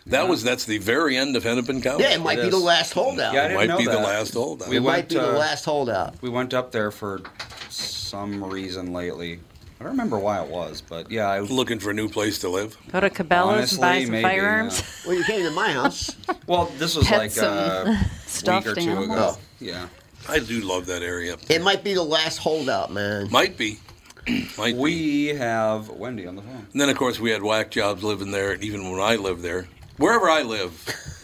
that 0.08 0.28
was 0.28 0.44
that's 0.44 0.66
the 0.66 0.78
very 0.78 1.18
end 1.18 1.36
of 1.36 1.44
Hennepin 1.44 1.82
County. 1.82 2.04
Yeah, 2.04 2.12
it 2.14 2.22
might 2.22 2.38
It 2.40 2.44
be 2.44 2.50
the 2.50 2.58
last 2.58 2.94
holdout. 2.94 3.34
Yeah, 3.34 3.40
I 3.40 3.44
didn't 3.48 3.58
might 3.58 3.68
know 3.70 3.78
be 3.78 3.86
the 3.86 3.92
that. 3.92 4.04
last 4.04 4.34
holdout. 4.36 4.70
We 4.70 4.78
it 4.78 4.82
might 4.82 4.88
went, 4.98 5.10
be 5.10 5.16
the 5.16 5.30
uh, 5.36 5.38
last 5.40 5.66
holdout. 5.66 6.22
We 6.22 6.30
went 6.30 6.54
up 6.54 6.72
there 6.72 6.92
for 6.92 7.22
some 7.70 8.44
reason 8.44 8.94
lately. 8.94 9.40
I 9.80 9.84
don't 9.84 9.92
remember 9.92 10.18
why 10.18 10.42
it 10.42 10.50
was, 10.50 10.82
but 10.82 11.12
yeah, 11.12 11.28
I 11.30 11.42
was 11.42 11.52
Looking 11.52 11.80
for 11.80 11.90
a 11.92 11.94
new 11.94 12.08
place 12.08 12.40
to 12.40 12.50
live. 12.50 12.78
Go 12.92 13.02
to 13.02 13.10
Cabela's 13.10 13.74
and 13.74 13.82
buy 13.82 14.02
some 14.04 14.12
maybe, 14.12 14.24
firearms. 14.24 14.80
yeah. 14.80 15.10
Well, 15.10 15.18
you 15.18 15.24
came 15.26 15.44
to 15.44 15.52
my 15.52 15.72
house. 15.72 16.16
Well, 16.48 16.66
this 16.78 16.96
was 16.96 17.08
Pet 17.08 17.18
like 17.18 17.32
some 17.32 17.52
uh, 17.58 17.84
a 17.86 17.90
week 17.90 17.98
stuffed 18.28 18.68
or 18.68 18.76
two 18.76 18.82
ago. 18.82 18.92
animals. 18.92 19.38
Oh, 19.38 19.40
yeah. 19.60 19.88
I 20.30 20.38
do 20.40 20.62
love 20.62 20.86
that 20.86 21.02
area. 21.02 21.38
It 21.50 21.64
might 21.64 21.84
be 21.84 21.96
the 21.96 22.04
last 22.04 22.38
holdout, 22.38 22.92
man. 22.94 23.30
Might 23.32 23.58
be. 23.58 23.80
Might 24.58 24.74
be. 24.76 24.80
We 24.80 25.28
have 25.30 25.90
Wendy 25.90 26.26
on 26.28 26.36
the 26.36 26.42
phone. 26.44 26.68
And 26.72 26.80
then, 26.82 26.90
of 26.90 26.98
course, 26.98 27.20
we 27.20 27.32
had 27.32 27.42
whack 27.44 27.72
jobs 27.72 28.04
living 28.04 28.30
there, 28.32 28.52
And 28.54 28.64
even 28.64 28.90
when 28.92 29.02
I 29.02 29.16
lived 29.16 29.42
there. 29.42 29.68
Wherever 29.98 30.30
I 30.30 30.44
live, 30.44 30.72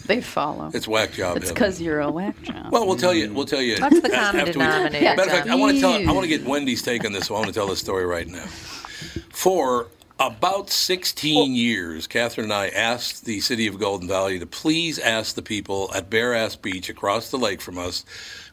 They 0.06 0.22
follow. 0.22 0.72
It's 0.74 0.88
whack 0.88 1.14
job. 1.14 1.38
It's 1.38 1.52
because 1.52 1.82
you're 1.82 2.00
a 2.02 2.12
whack 2.12 2.42
job. 2.42 2.72
Well, 2.72 2.86
we'll 2.88 2.98
tell 2.98 3.14
you. 3.14 3.32
We'll 3.34 3.46
tell 3.46 3.62
you. 3.62 3.78
What's 3.80 4.02
the 4.02 4.10
common 4.10 4.42
after 4.42 4.46
we- 4.46 4.52
denominator, 4.54 5.04
Matter 5.06 5.22
of 5.22 5.28
fact, 5.30 5.48
I 5.50 5.56
want 5.56 5.76
to 5.76 5.82
tell. 5.82 5.94
I 5.94 6.12
want 6.12 6.24
to 6.24 6.28
get 6.30 6.44
Wendy's 6.46 6.82
take 6.82 7.06
on 7.06 7.12
this. 7.14 7.28
So 7.28 7.36
I 7.36 7.38
want 7.40 7.48
to 7.50 7.54
tell 7.54 7.68
this 7.68 7.80
story 7.80 8.06
right 8.06 8.28
now. 8.28 8.46
For 9.30 9.88
about 10.20 10.70
16 10.70 11.56
years, 11.56 12.06
Catherine 12.08 12.46
and 12.46 12.54
I 12.54 12.68
asked 12.68 13.26
the 13.26 13.40
city 13.42 13.66
of 13.68 13.80
Golden 13.80 14.08
Valley 14.08 14.38
to 14.40 14.46
please 14.46 15.00
ask 15.00 15.36
the 15.36 15.42
people 15.42 15.90
at 15.96 16.10
Bare 16.10 16.34
Ass 16.36 16.56
Beach 16.56 16.90
across 16.90 17.32
the 17.32 17.38
lake 17.38 17.62
from 17.62 17.78
us. 17.78 18.06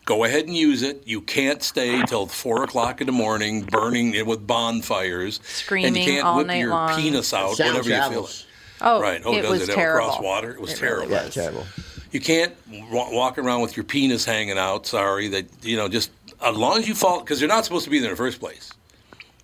Go 0.07 0.25
ahead 0.25 0.47
and 0.47 0.57
use 0.57 0.81
it. 0.83 1.03
You 1.05 1.21
can't 1.21 1.63
stay 1.63 2.01
till 2.07 2.27
four 2.27 2.65
o'clock 2.65 3.03
in 3.03 3.07
the 3.07 3.13
morning, 3.13 3.65
burning 3.65 4.15
it 4.15 4.27
with 4.27 4.47
bonfires, 4.47 5.37
and 5.37 5.45
Screaming 5.47 5.97
you 5.97 6.05
can't 6.05 6.25
all 6.25 6.39
whip 6.39 6.47
night 6.47 6.61
your 6.61 6.71
long. 6.71 6.99
penis 6.99 7.35
out, 7.35 7.57
Sound 7.57 7.75
whatever 7.75 7.89
you 7.91 7.95
feel. 7.97 8.07
travels. 8.09 8.47
Oh, 8.81 9.01
Right. 9.01 9.21
Oh, 9.25 9.35
it 9.35 9.43
does 9.43 9.51
was 9.51 9.62
it 9.62 9.71
ever 9.71 9.75
terrible. 9.81 10.09
cross 10.09 10.23
water? 10.23 10.51
It 10.53 10.61
was 10.61 10.73
It 10.73 10.83
really 10.83 11.07
terrible. 11.09 11.12
Yeah, 11.12 11.29
terrible. 11.29 11.67
You 12.12 12.21
can't 12.21 12.55
wa- 12.91 13.11
walk 13.11 13.38
around 13.38 13.61
with 13.61 13.77
your 13.77 13.85
penis 13.85 14.25
hanging 14.25 14.57
out. 14.59 14.87
Sorry, 14.87 15.29
that 15.29 15.47
you 15.62 15.77
know, 15.77 15.88
just 15.88 16.11
as 16.41 16.57
long 16.57 16.79
as 16.79 16.88
you 16.88 16.95
fall, 16.95 17.21
because 17.21 17.38
they're 17.41 17.49
not 17.49 17.64
supposed 17.64 17.85
to 17.85 17.91
be 17.91 17.99
there 17.99 18.11
in 18.11 18.14
the 18.14 18.17
first 18.17 18.41
place. 18.41 18.73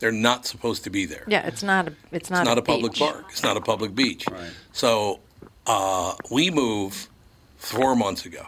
They're 0.00 0.12
not 0.12 0.46
supposed 0.46 0.84
to 0.84 0.90
be 0.90 1.06
there. 1.06 1.24
Yeah, 1.28 1.46
it's 1.46 1.62
not 1.62 1.88
a. 1.88 1.92
It's 2.12 2.30
not, 2.30 2.40
it's 2.40 2.48
not 2.48 2.58
a, 2.58 2.62
public 2.62 2.94
park. 2.94 3.26
It's 3.30 3.42
not 3.42 3.56
a 3.56 3.60
public 3.60 3.94
beach. 3.94 4.24
Right. 4.30 4.50
So 4.72 5.20
uh, 5.66 6.14
we 6.30 6.50
moved 6.50 7.08
four 7.56 7.94
months 7.96 8.24
ago. 8.26 8.44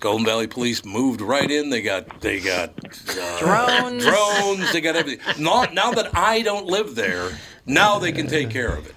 Golden 0.00 0.24
Valley 0.26 0.46
Police 0.48 0.84
moved 0.84 1.20
right 1.20 1.48
in. 1.50 1.70
They 1.70 1.82
got 1.82 2.20
they 2.20 2.40
got 2.40 2.70
uh, 3.10 3.38
Drones. 3.38 4.04
drones. 4.04 4.72
They 4.72 4.80
got 4.80 4.96
everything. 4.96 5.42
Now, 5.44 5.64
now 5.72 5.92
that 5.92 6.16
I 6.16 6.42
don't 6.42 6.66
live 6.66 6.94
there, 6.94 7.30
now 7.66 7.98
they 7.98 8.12
can 8.12 8.26
take 8.26 8.50
care 8.50 8.76
of 8.76 8.86
it. 8.86 8.94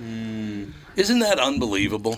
Isn't 0.95 1.19
that 1.19 1.39
unbelievable? 1.39 2.17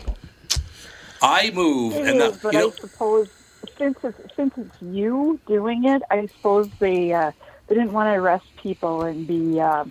I 1.21 1.51
move, 1.51 1.93
It 1.93 2.07
and 2.07 2.21
is, 2.21 2.33
that, 2.33 2.41
but 2.43 2.53
you 2.53 2.59
know, 2.59 2.67
I 2.67 2.71
suppose 2.71 3.29
since 3.77 3.97
it's, 4.03 4.35
since 4.35 4.53
it's 4.57 4.81
you 4.81 5.39
doing 5.47 5.85
it, 5.85 6.01
I 6.11 6.27
suppose 6.27 6.69
they 6.79 7.13
uh, 7.13 7.31
they 7.67 7.75
didn't 7.75 7.93
want 7.93 8.07
to 8.07 8.19
arrest 8.19 8.45
people 8.57 9.01
and 9.01 9.27
be 9.27 9.59
uh, 9.59 9.85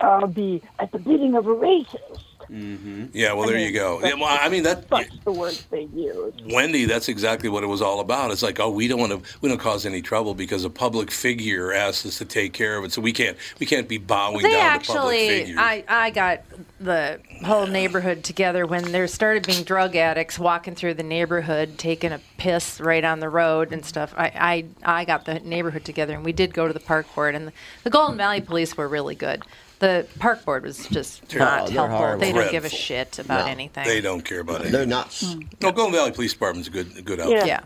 uh, 0.00 0.26
be 0.26 0.62
at 0.78 0.92
the 0.92 0.98
bidding 0.98 1.34
of 1.34 1.46
a 1.46 1.54
racist. 1.54 2.24
Mm-hmm. 2.50 3.06
yeah. 3.12 3.32
Well, 3.32 3.44
I 3.44 3.46
there 3.46 3.56
mean, 3.56 3.66
you 3.66 3.72
go. 3.72 4.00
Yeah, 4.02 4.14
well, 4.14 4.26
I 4.28 4.48
mean 4.48 4.64
that. 4.64 4.88
Such 4.88 5.08
the 5.24 5.30
words 5.32 5.64
they 5.70 5.88
use. 5.94 6.34
Wendy, 6.46 6.84
that's 6.84 7.08
exactly 7.08 7.48
what 7.48 7.62
it 7.62 7.68
was 7.68 7.80
all 7.80 8.00
about. 8.00 8.32
It's 8.32 8.42
like, 8.42 8.58
oh, 8.58 8.70
we 8.70 8.88
don't 8.88 8.98
want 8.98 9.12
to, 9.12 9.38
we 9.40 9.48
don't 9.48 9.58
cause 9.58 9.86
any 9.86 10.02
trouble 10.02 10.34
because 10.34 10.64
a 10.64 10.70
public 10.70 11.10
figure 11.10 11.72
asked 11.72 12.04
us 12.06 12.18
to 12.18 12.24
take 12.24 12.52
care 12.52 12.76
of 12.76 12.84
it, 12.84 12.92
so 12.92 13.00
we 13.00 13.12
can't, 13.12 13.36
we 13.60 13.66
can't 13.66 13.88
be 13.88 13.98
bowing 13.98 14.42
They 14.42 14.50
down 14.50 14.80
to 14.80 14.86
public 14.86 15.04
actually, 15.04 15.28
figures. 15.28 15.56
I, 15.58 15.84
I 15.88 16.10
got 16.10 16.42
the 16.80 17.20
whole 17.44 17.66
neighborhood 17.66 18.24
together 18.24 18.66
when 18.66 18.90
there 18.90 19.06
started 19.06 19.46
being 19.46 19.62
drug 19.62 19.94
addicts 19.94 20.38
walking 20.38 20.74
through 20.74 20.94
the 20.94 21.02
neighborhood, 21.02 21.78
taking 21.78 22.10
a 22.10 22.20
piss 22.36 22.80
right 22.80 23.04
on 23.04 23.20
the 23.20 23.28
road 23.28 23.72
and 23.72 23.84
stuff. 23.84 24.12
I, 24.16 24.66
I, 24.84 25.00
I 25.00 25.04
got 25.04 25.24
the 25.24 25.40
neighborhood 25.40 25.84
together 25.84 26.14
and 26.14 26.24
we 26.24 26.32
did 26.32 26.52
go 26.52 26.66
to 26.66 26.72
the 26.72 26.80
park 26.80 27.06
board, 27.14 27.34
and 27.34 27.48
the, 27.48 27.52
the 27.84 27.90
Golden 27.90 28.16
Valley 28.16 28.40
police 28.40 28.76
were 28.76 28.88
really 28.88 29.14
good. 29.14 29.42
The 29.80 30.06
park 30.18 30.44
board 30.44 30.62
was 30.64 30.86
just 30.88 31.22
not 31.34 31.66
they're 31.68 31.74
helpful. 31.74 31.88
horrible. 31.98 32.20
They 32.20 32.32
don't 32.32 32.50
give 32.50 32.64
a 32.64 32.68
Dreadful. 32.68 32.78
shit 32.78 33.18
about 33.18 33.46
No, 33.46 33.50
anything. 33.50 33.84
they 33.86 34.00
don't 34.00 34.22
care 34.24 34.40
about 34.40 34.64
it. 34.64 34.72
They're 34.72 34.86
nuts. 34.86 35.34
No, 35.60 35.72
Golden 35.72 35.92
Valley 35.94 36.12
Police 36.12 36.32
Department's 36.34 36.68
a 36.68 36.70
good, 36.70 36.96
a 36.98 37.02
good 37.02 37.18
outfit. 37.20 37.38
Yeah. 37.38 37.44
Yeah. 37.46 37.60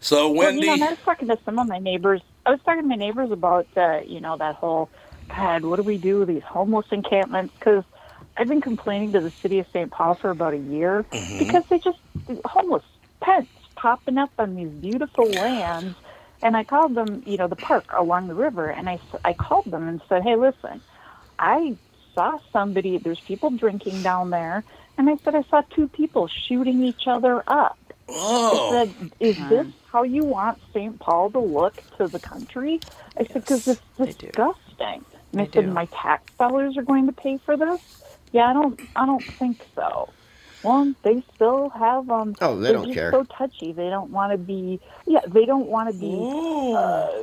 So 0.00 0.30
Well, 0.32 0.46
Wendy, 0.46 0.60
you 0.62 0.66
know, 0.68 0.72
and 0.74 0.84
I 0.84 0.90
was 0.90 0.98
talking 1.04 1.28
to 1.28 1.38
some 1.44 1.58
of 1.58 1.66
my 1.68 1.78
neighbors. 1.78 2.20
I 2.44 2.50
was 2.50 2.60
talking 2.64 2.82
to 2.82 2.88
my 2.88 2.94
neighbors 2.96 3.30
about, 3.30 3.66
uh, 3.76 4.00
you 4.06 4.20
know, 4.20 4.36
that 4.36 4.54
whole, 4.56 4.88
God, 5.28 5.64
what 5.64 5.76
do 5.76 5.82
we 5.82 5.98
do 5.98 6.20
with 6.20 6.28
these 6.28 6.42
homeless 6.44 6.86
encampments? 6.92 7.52
Because 7.58 7.84
I've 8.36 8.48
been 8.48 8.60
complaining 8.60 9.12
to 9.12 9.20
the 9.20 9.30
city 9.30 9.58
of 9.58 9.66
St. 9.72 9.90
Paul 9.90 10.14
for 10.14 10.30
about 10.30 10.54
a 10.54 10.58
year 10.58 11.04
because 11.38 11.64
they 11.68 11.78
just 11.78 11.98
homeless 12.44 12.84
tents 13.22 13.50
popping 13.74 14.16
up 14.18 14.30
on 14.38 14.54
these 14.54 14.68
beautiful 14.70 15.26
lands. 15.28 15.94
And 16.46 16.56
I 16.56 16.64
called 16.64 16.94
them, 16.96 17.24
you 17.26 17.38
know, 17.38 17.48
the 17.48 17.56
park 17.56 17.86
along 17.98 18.28
the 18.28 18.36
river, 18.36 18.70
and 18.70 18.88
I, 18.88 18.94
s- 18.94 19.20
I 19.24 19.34
called 19.34 19.66
them 19.66 19.88
and 19.88 20.02
said, 20.08 20.22
hey, 20.24 20.36
listen, 20.36 20.82
I 21.40 21.78
saw 22.14 22.38
somebody, 22.52 22.98
there's 23.04 23.22
people 23.26 23.50
drinking 23.50 24.02
down 24.04 24.30
there, 24.30 24.64
and 24.98 25.10
I 25.10 25.14
said, 25.24 25.34
I 25.36 25.44
saw 25.50 25.62
two 25.76 25.88
people 25.88 26.30
shooting 26.48 26.84
each 26.84 27.04
other 27.08 27.44
up. 27.48 27.80
oh, 28.08 28.52
I 28.52 28.58
said, 28.68 29.12
"Is 29.20 29.36
this 29.48 29.66
how 29.92 30.04
you 30.04 30.24
want 30.24 30.60
St. 30.74 31.00
Paul 31.00 31.32
to 31.32 31.40
look 31.40 31.82
to 31.98 32.08
the 32.08 32.20
country?" 32.20 32.82
I 33.18 33.24
said, 33.32 33.44
"Because 33.46 33.62
it's 33.66 33.82
disgusting." 33.98 35.06
And 35.32 35.42
I 35.42 35.48
said, 35.54 35.66
do. 35.66 35.72
"My 35.72 35.88
tax 36.02 36.24
dollars 36.38 36.76
are 36.78 36.84
going 36.84 37.06
to 37.08 37.14
pay 37.14 37.38
for 37.46 37.58
this." 37.58 37.80
Yeah, 38.32 38.46
I 38.50 38.54
don't. 38.54 38.80
I 38.96 39.06
don't 39.06 39.26
think 39.40 39.62
so. 39.76 40.14
Well, 40.66 40.92
they 41.04 41.22
still 41.36 41.68
have 41.70 42.10
um. 42.10 42.34
Oh, 42.40 42.58
they 42.58 42.72
don't 42.72 42.86
just 42.86 42.94
care. 42.94 43.12
So 43.12 43.22
touchy. 43.22 43.72
They 43.72 43.88
don't 43.88 44.10
want 44.10 44.32
to 44.32 44.38
be. 44.38 44.80
Yeah, 45.06 45.20
they 45.24 45.44
don't 45.44 45.68
want 45.68 45.88
to 45.88 45.94
be. 45.94 46.08
Uh, 46.76 47.22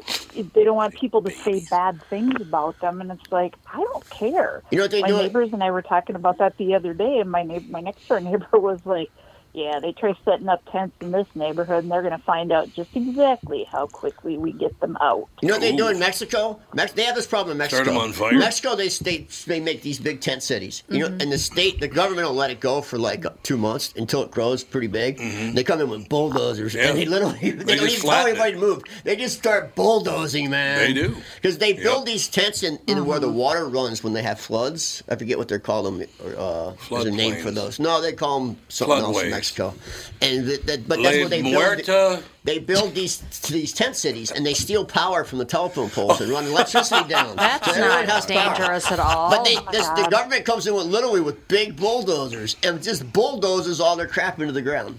they 0.54 0.64
don't 0.64 0.78
want 0.78 0.96
people 0.96 1.22
to 1.24 1.34
say 1.44 1.60
bad 1.60 2.02
things 2.10 2.36
about 2.40 2.80
them, 2.80 3.02
and 3.02 3.12
it's 3.12 3.32
like 3.32 3.56
I 3.74 3.78
don't 3.80 4.10
care. 4.10 4.64
You 4.72 4.78
know 4.78 4.86
what 4.86 4.92
they 4.92 5.02
my 5.02 5.10
do? 5.10 5.18
neighbors 5.18 5.50
and 5.52 5.62
I 5.62 5.72
were 5.72 5.82
talking 5.82 6.16
about 6.16 6.38
that 6.38 6.58
the 6.58 6.74
other 6.74 6.94
day, 6.94 7.18
and 7.20 7.30
my 7.30 7.44
neighbor, 7.44 7.66
my 7.70 7.82
next 7.82 8.08
door 8.08 8.22
neighbor 8.22 8.48
was 8.54 8.80
like, 8.86 9.12
"Yeah, 9.54 9.80
they 9.80 9.92
try 9.92 10.16
setting 10.26 10.50
up 10.50 10.62
tents 10.72 10.96
in 11.02 11.12
this 11.12 11.28
neighborhood, 11.36 11.84
and 11.84 11.92
they're 11.92 12.02
going 12.02 12.18
to 12.18 12.24
find 12.26 12.52
out 12.52 12.74
just 12.74 12.90
exactly 12.96 13.64
how 13.72 13.88
quickly 13.88 14.38
we 14.38 14.52
get 14.52 14.80
them 14.80 14.98
out." 15.02 15.28
You 15.42 15.48
know 15.50 15.56
what 15.56 15.62
they 15.62 15.76
do 15.76 15.88
in 15.88 16.00
Mexico? 16.00 16.60
Mex- 16.74 16.94
they 16.94 17.04
have 17.04 17.16
this 17.16 17.28
problem 17.28 17.52
in 17.54 17.58
Mexico. 17.58 17.84
Start 17.84 17.96
'em 17.96 18.02
on 18.02 18.14
fire? 18.14 18.34
Mexico, 18.38 18.76
they 18.76 18.88
they 18.90 19.28
they 19.48 19.60
make 19.60 19.82
these 19.82 20.00
big 20.00 20.22
tent 20.22 20.44
cities. 20.44 20.84
You 20.90 21.00
know, 21.00 21.06
and 21.20 21.32
the 21.32 21.38
state, 21.38 21.80
the 21.80 21.88
government 21.88 22.28
will 22.28 22.36
let 22.36 22.52
it 22.52 22.60
go 22.60 22.82
for 22.82 22.98
like 22.98 23.26
two 23.44 23.58
months 23.58 23.94
until 23.98 24.24
it 24.24 24.32
grows 24.32 24.64
pretty 24.64 24.88
big. 24.88 25.18
They 25.54 25.64
come 25.64 25.82
in 25.82 25.90
with 25.90 26.10
bulldozers, 26.10 26.74
Mm-hmm. 26.74 26.78
Yeah. 26.84 26.90
and 26.90 26.98
they 27.00 27.06
literally 27.06 27.52
they, 27.52 27.52
don't 27.52 27.68
just 27.68 27.72
even 27.84 27.88
tell 27.90 28.00
flatten 28.10 28.30
anybody 28.32 28.54
to 28.54 28.60
move. 28.60 28.84
They 29.04 29.16
just 29.16 29.38
start 29.38 29.76
bulldozing, 29.76 30.50
man. 30.50 30.80
They 30.80 30.94
do. 30.94 31.16
because 31.36 31.58
they 31.58 31.74
build 31.74 32.06
Yep. 32.08 32.14
these 32.14 32.28
tents 32.28 32.64
in, 32.64 32.80
in 32.88 33.06
where 33.06 33.20
the 33.20 33.30
water 33.30 33.68
runs 33.68 34.04
when 34.04 34.14
they 34.14 34.24
have 34.24 34.40
floods. 34.40 35.04
I 35.10 35.16
forget 35.16 35.38
what 35.38 35.48
they're 35.48 35.60
called 35.60 35.86
them. 35.86 36.08
Uh, 36.38 36.74
there's 36.90 37.06
a 37.06 37.12
name 37.12 37.36
for 37.42 37.52
those. 37.52 37.80
No, 37.80 38.02
they 38.02 38.14
call 38.14 38.40
them 38.40 38.58
something 38.70 38.98
else 38.98 39.22
in 39.22 39.28
Floodways. 39.28 39.32
Mexico. 39.44 39.74
And 40.22 40.46
th- 40.48 40.62
that, 40.62 40.88
but 40.88 41.02
that's 41.04 41.18
La 41.18 41.22
what 41.24 41.30
they 41.30 41.42
build. 41.42 42.24
They 42.46 42.60
build 42.60 42.96
these 42.96 43.18
these 43.50 43.74
tent 43.74 43.96
cities 43.98 44.32
and 44.32 44.46
they 44.46 44.54
steal 44.54 44.86
power 44.86 45.24
from 45.26 45.40
the 45.40 45.46
telephone 45.46 45.90
poles 45.90 46.22
and 46.22 46.32
run 46.32 46.46
electricity 46.46 47.08
down. 47.10 47.36
That's 47.36 47.66
So 47.66 47.72
everyone 47.74 48.06
not 48.06 48.10
has 48.10 48.26
power. 48.26 48.56
dangerous 48.56 48.92
at 48.92 49.00
all. 49.00 49.30
But 49.30 49.44
they, 49.44 49.58
Oh 49.58 49.68
this, 49.72 49.88
the 49.90 50.08
government 50.10 50.46
comes 50.46 50.66
in 50.68 50.74
with 50.76 50.86
literally 50.86 51.20
with 51.22 51.46
big 51.50 51.76
bulldozers 51.76 52.56
and 52.64 52.82
just 52.82 53.12
bulldozes 53.12 53.82
all 53.82 53.96
their 53.98 54.08
crap 54.08 54.40
into 54.40 54.54
the 54.54 54.62
ground. 54.62 54.98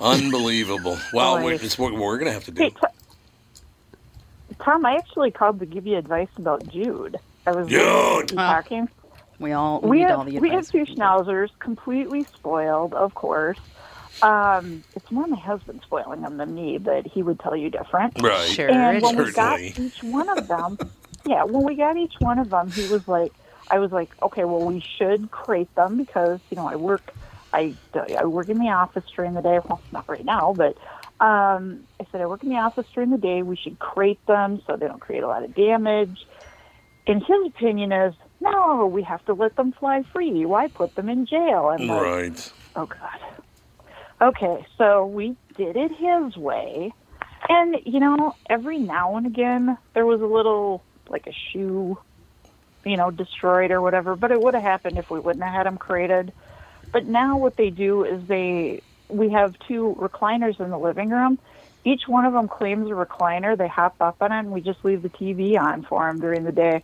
unbelievable. 0.00 0.98
Well, 1.12 1.36
Boy. 1.38 1.44
we're, 1.44 1.52
it's 1.54 1.78
what 1.78 1.94
we're 1.94 2.18
gonna 2.18 2.32
have 2.32 2.44
to 2.44 2.50
do. 2.52 2.62
Hey, 2.62 2.70
T- 2.70 2.76
Tom, 4.62 4.86
I 4.86 4.94
actually 4.94 5.32
called 5.32 5.58
to 5.60 5.66
give 5.66 5.84
you 5.86 5.96
advice 5.96 6.28
about 6.36 6.66
Jude. 6.68 7.18
I 7.46 7.50
was 7.52 7.66
Jude! 7.68 8.30
you 8.30 8.36
talking. 8.36 8.88
We 9.38 9.52
all 9.52 9.80
we 9.80 9.98
need 9.98 10.08
have 10.08 10.18
all 10.18 10.24
the 10.24 10.38
we 10.38 10.50
have 10.50 10.68
two 10.68 10.84
schnauzers, 10.84 11.50
completely 11.58 12.24
spoiled, 12.24 12.94
of 12.94 13.14
course. 13.14 13.58
Um, 14.22 14.84
it's 14.94 15.10
more 15.10 15.26
my 15.26 15.38
husband 15.38 15.80
spoiling 15.84 16.22
them 16.22 16.36
than 16.36 16.54
me, 16.54 16.78
but 16.78 17.06
he 17.06 17.22
would 17.22 17.40
tell 17.40 17.56
you 17.56 17.68
different. 17.68 18.20
Right. 18.22 18.48
Sure. 18.48 18.70
And 18.70 19.02
when 19.02 19.16
when 19.16 19.18
is. 19.18 19.26
we 19.26 19.32
got 19.32 19.60
each 19.60 20.02
one 20.02 20.28
of 20.28 20.46
them, 20.46 20.78
yeah, 21.26 21.44
when 21.44 21.64
we 21.64 21.74
got 21.74 21.96
each 21.96 22.14
one 22.20 22.38
of 22.38 22.50
them, 22.50 22.70
he 22.70 22.86
was 22.88 23.06
like, 23.08 23.32
I 23.70 23.78
was 23.78 23.90
like, 23.90 24.10
okay, 24.22 24.44
well, 24.44 24.64
we 24.64 24.80
should 24.80 25.30
crate 25.30 25.74
them 25.74 25.96
because 25.96 26.40
you 26.50 26.56
know 26.56 26.68
I 26.68 26.76
work, 26.76 27.12
I 27.52 27.74
I 28.18 28.24
work 28.26 28.48
in 28.48 28.58
the 28.58 28.70
office 28.70 29.04
during 29.16 29.34
the 29.34 29.42
day. 29.42 29.58
Well, 29.68 29.80
not 29.90 30.08
right 30.08 30.24
now, 30.24 30.54
but 30.56 30.76
um, 31.20 31.84
I 32.00 32.06
said 32.10 32.20
I 32.20 32.26
work 32.26 32.42
in 32.42 32.50
the 32.50 32.56
office 32.56 32.86
during 32.94 33.10
the 33.10 33.18
day. 33.18 33.42
We 33.42 33.56
should 33.56 33.78
crate 33.78 34.24
them 34.26 34.62
so 34.66 34.76
they 34.76 34.86
don't 34.86 35.00
create 35.00 35.22
a 35.22 35.28
lot 35.28 35.42
of 35.42 35.54
damage. 35.54 36.26
And 37.06 37.22
his 37.22 37.46
opinion 37.46 37.92
is, 37.92 38.14
no, 38.44 38.86
we 38.86 39.02
have 39.02 39.24
to 39.26 39.34
let 39.34 39.56
them 39.56 39.72
fly 39.72 40.02
free. 40.12 40.44
Why 40.44 40.68
put 40.68 40.94
them 40.94 41.08
in 41.08 41.26
jail? 41.26 41.70
And 41.70 41.88
like, 41.88 42.02
Right. 42.02 42.52
Oh 42.76 42.86
God. 42.86 43.42
Okay, 44.22 44.66
so 44.78 45.06
we 45.06 45.36
did 45.56 45.76
it 45.76 45.90
his 45.90 46.36
way, 46.36 46.92
and 47.48 47.76
you 47.84 48.00
know, 48.00 48.36
every 48.48 48.78
now 48.78 49.16
and 49.16 49.26
again 49.26 49.76
there 49.94 50.06
was 50.06 50.20
a 50.20 50.26
little 50.26 50.84
like 51.08 51.26
a 51.26 51.34
shoe, 51.52 51.98
you 52.84 52.96
know, 52.96 53.10
destroyed 53.10 53.70
or 53.70 53.82
whatever. 53.82 54.16
But 54.16 54.30
it 54.30 54.40
would 54.40 54.54
have 54.54 54.62
happened 54.62 54.98
if 54.98 55.10
we 55.10 55.20
wouldn't 55.20 55.44
have 55.44 55.52
had 55.52 55.66
them 55.66 55.78
created. 55.78 56.32
But 56.92 57.06
now 57.06 57.38
what 57.38 57.56
they 57.56 57.70
do 57.70 58.04
is 58.04 58.26
they 58.28 58.82
we 59.08 59.30
have 59.32 59.54
two 59.68 59.96
recliners 59.98 60.60
in 60.60 60.70
the 60.70 60.78
living 60.78 61.10
room. 61.10 61.38
Each 61.84 62.02
one 62.06 62.24
of 62.24 62.32
them 62.32 62.48
claims 62.48 62.88
a 62.88 62.94
recliner. 62.94 63.58
They 63.58 63.68
hop 63.68 63.96
up 64.00 64.16
on 64.20 64.32
it, 64.32 64.38
and 64.38 64.52
we 64.52 64.62
just 64.62 64.84
leave 64.84 65.02
the 65.02 65.10
TV 65.10 65.58
on 65.58 65.84
for 65.84 66.06
them 66.06 66.20
during 66.20 66.44
the 66.44 66.52
day. 66.52 66.82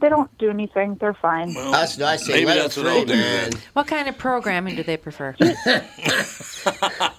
They 0.00 0.08
don't 0.08 0.36
do 0.38 0.50
anything. 0.50 0.96
They're 0.96 1.14
fine. 1.14 1.52
That's 1.54 1.96
what 1.96 2.06
I 2.08 2.16
say. 2.16 2.32
Maybe 2.32 2.46
let 2.46 2.56
that's 2.62 2.76
what 2.76 2.86
I'll 2.86 2.96
free, 2.96 3.04
do 3.06 3.14
man. 3.14 3.52
What 3.74 3.86
kind 3.86 4.08
of 4.08 4.18
programming 4.18 4.76
do 4.76 4.82
they 4.82 4.96
prefer? 4.96 5.34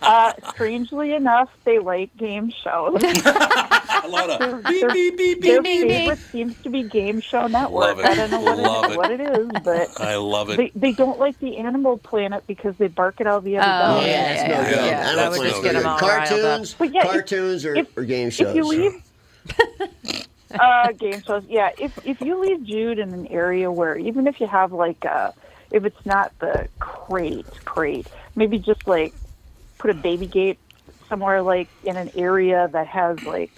Uh, 0.04 0.34
strangely 0.54 1.14
enough, 1.14 1.50
they 1.64 1.80
like 1.80 2.16
game 2.18 2.50
shows. 2.64 3.02
A 3.04 4.08
lot 4.08 4.30
of 4.30 4.40
Their, 4.40 4.56
beep, 4.62 4.82
their- 4.82 4.90
beep, 4.92 5.18
beep, 5.18 5.42
their 5.42 5.62
beep, 5.64 5.82
beep. 5.82 5.90
favorite 5.90 6.20
seems 6.20 6.56
to 6.64 6.70
be 6.70 6.84
Game 6.84 7.22
Show 7.22 7.48
Network. 7.48 7.98
Love 7.98 8.00
it. 8.00 8.06
I 8.06 8.16
don't 8.16 8.30
know 8.32 8.42
what 8.42 8.58
Love 8.60 8.86
it, 8.86 8.92
it. 8.92 8.98
what 8.98 9.12
it 9.12 9.22
is, 9.22 9.48
but 9.64 9.90
I 10.02 10.16
love 10.18 10.50
it. 10.50 10.58
they, 10.58 10.72
they 10.76 10.92
don't 10.92 11.18
like 11.18 11.40
the 11.40 11.58
Animal 11.58 11.98
Planet 11.98 12.44
because 12.46 12.76
they 12.78 12.88
bark 12.88 13.20
at 13.22 13.28
all 13.28 13.42
the 13.42 13.58
other 13.58 13.68
Oh, 13.68 13.96
dogs. 13.96 14.06
Yeah, 14.08 14.12
yeah, 14.12 14.28
that's 14.28 14.42
yeah, 14.42 14.48
no 14.48 14.54
yeah, 14.54 14.70
good. 14.70 14.76
yeah. 14.86 15.00
I 15.12 15.16
That 15.16 15.16
don't 15.16 15.32
would 15.40 15.44
just 15.44 15.56
so 15.56 15.64
get 15.64 15.76
'em 15.76 15.88
all. 15.88 15.98
Cartoons, 16.00 16.76
if- 16.80 16.94
cartoons 17.04 17.66
or, 17.66 17.76
if- 17.76 17.98
or 17.98 18.04
game 18.04 18.30
shows. 18.30 18.48
If 18.50 18.56
you 18.56 18.64
leave 18.66 19.02
uh, 20.60 20.92
game 20.94 21.22
shows, 21.24 21.44
yeah. 21.48 21.72
If 21.78 22.06
if 22.06 22.22
you 22.22 22.40
leave 22.42 22.64
Jude 22.64 23.00
in 23.00 23.14
an 23.14 23.28
area 23.28 23.72
where 23.72 23.98
even 23.98 24.28
if 24.28 24.40
you 24.40 24.48
have 24.48 24.72
like 24.74 25.06
uh 25.06 25.32
if 25.72 25.86
it's 25.86 26.06
not 26.06 26.38
the 26.40 26.68
crate 26.80 27.46
crate, 27.66 28.08
maybe 28.36 28.60
just 28.60 28.88
like 28.88 29.14
put 29.78 29.90
a 29.90 29.94
baby 29.94 30.28
gate 30.28 30.60
somewhere 31.10 31.42
like 31.42 31.68
in 31.84 31.96
an 31.98 32.12
area 32.16 32.70
that 32.72 32.88
has 32.88 33.22
like 33.24 33.52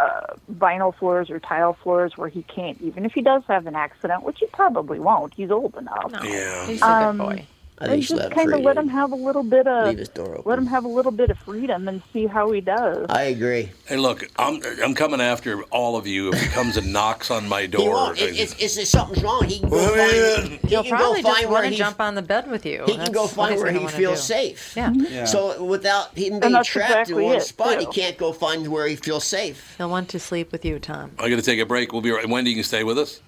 uh, 0.00 0.34
vinyl 0.52 0.94
floors 0.94 1.30
or 1.30 1.38
tile 1.38 1.74
floors 1.74 2.16
where 2.16 2.28
he 2.28 2.42
can't 2.42 2.80
even 2.80 3.04
if 3.04 3.12
he 3.12 3.22
does 3.22 3.42
have 3.48 3.66
an 3.66 3.74
accident, 3.76 4.22
which 4.24 4.38
he 4.40 4.46
probably 4.46 4.98
won't. 4.98 5.32
He's 5.34 5.50
old 5.50 5.76
enough. 5.76 6.12
Yeah. 6.24 6.66
He's 6.66 6.82
a 6.82 6.86
Um, 6.86 7.18
good 7.18 7.24
boy. 7.24 7.46
I 7.82 7.86
think 7.86 7.94
And 7.94 8.02
just 8.02 8.14
let 8.14 8.32
kind 8.32 8.54
of 8.54 8.60
let 8.60 8.76
him 8.76 8.88
have 8.88 9.10
a 9.10 9.16
little 9.16 9.42
bit 9.42 9.66
of 9.66 9.88
leave 9.88 9.98
his 9.98 10.08
door 10.08 10.36
open. 10.36 10.42
let 10.48 10.56
him 10.56 10.66
have 10.66 10.84
a 10.84 10.88
little 10.88 11.10
bit 11.10 11.30
of 11.30 11.38
freedom 11.38 11.88
and 11.88 12.00
see 12.12 12.26
how 12.26 12.52
he 12.52 12.60
does. 12.60 13.06
I 13.08 13.22
agree. 13.24 13.72
Hey, 13.86 13.96
look, 13.96 14.24
I'm 14.38 14.62
I'm 14.82 14.94
coming 14.94 15.20
after 15.20 15.62
all 15.64 15.96
of 15.96 16.06
you 16.06 16.32
if 16.32 16.40
he 16.40 16.46
comes 16.48 16.76
and 16.76 16.92
knocks 16.92 17.28
on 17.32 17.48
my 17.48 17.66
door. 17.66 17.94
won't. 17.94 18.20
It, 18.20 18.38
it's, 18.38 18.54
it's, 18.60 18.76
it's 18.76 18.90
something's 18.90 19.24
wrong. 19.24 19.42
He 19.44 19.58
can 19.58 19.68
go 19.68 19.78
oh, 19.80 20.36
find, 20.36 20.60
he 20.60 20.68
He'll 20.68 20.82
can 20.84 20.92
go 20.92 20.96
probably 20.96 21.22
just 21.22 21.42
where 21.42 21.50
want 21.50 21.64
to 21.64 21.70
he. 21.70 21.76
jump 21.76 22.00
on 22.00 22.14
the 22.14 22.22
bed 22.22 22.48
with 22.48 22.64
you. 22.64 22.84
He 22.86 22.96
can 22.96 23.10
go 23.10 23.26
find 23.26 23.58
where 23.58 23.72
he 23.72 23.84
feels 23.88 24.20
do. 24.20 24.26
safe. 24.34 24.74
Yeah. 24.76 24.90
Mm-hmm. 24.90 25.12
Yeah. 25.12 25.24
So 25.24 25.64
without 25.64 26.16
him 26.16 26.38
being 26.38 26.52
trapped 26.62 26.90
exactly 27.10 27.24
in 27.24 27.30
one 27.30 27.36
it, 27.38 27.42
spot, 27.42 27.80
he 27.80 27.86
can't 27.86 28.16
go 28.16 28.32
find 28.32 28.68
where 28.68 28.86
he 28.86 28.94
feels 28.94 29.24
safe. 29.24 29.74
He'll 29.76 29.90
want 29.90 30.08
to 30.10 30.20
sleep 30.20 30.52
with 30.52 30.64
you, 30.64 30.78
Tom. 30.78 31.10
I 31.18 31.28
got 31.28 31.36
to 31.36 31.42
take 31.42 31.58
a 31.58 31.66
break. 31.66 31.92
We'll 31.92 32.02
be 32.02 32.12
right. 32.12 32.28
Wendy, 32.28 32.50
you 32.50 32.56
can 32.56 32.64
stay 32.64 32.84
with 32.84 32.98
us. 32.98 33.20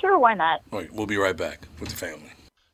Sure, 0.00 0.18
why 0.18 0.34
not? 0.34 0.62
All 0.72 0.78
right, 0.78 0.92
we'll 0.92 1.06
be 1.06 1.16
right 1.16 1.36
back 1.36 1.66
with 1.80 1.88
the 1.88 1.96
family. 1.96 2.30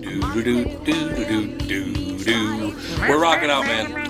Do, 0.00 0.42
do, 0.42 0.64
do, 0.64 0.84
do, 0.84 1.56
do, 1.56 1.56
do, 1.56 2.24
do. 2.24 2.76
We're 3.00 3.20
rocking 3.20 3.50
out, 3.50 3.64
man. 3.64 4.06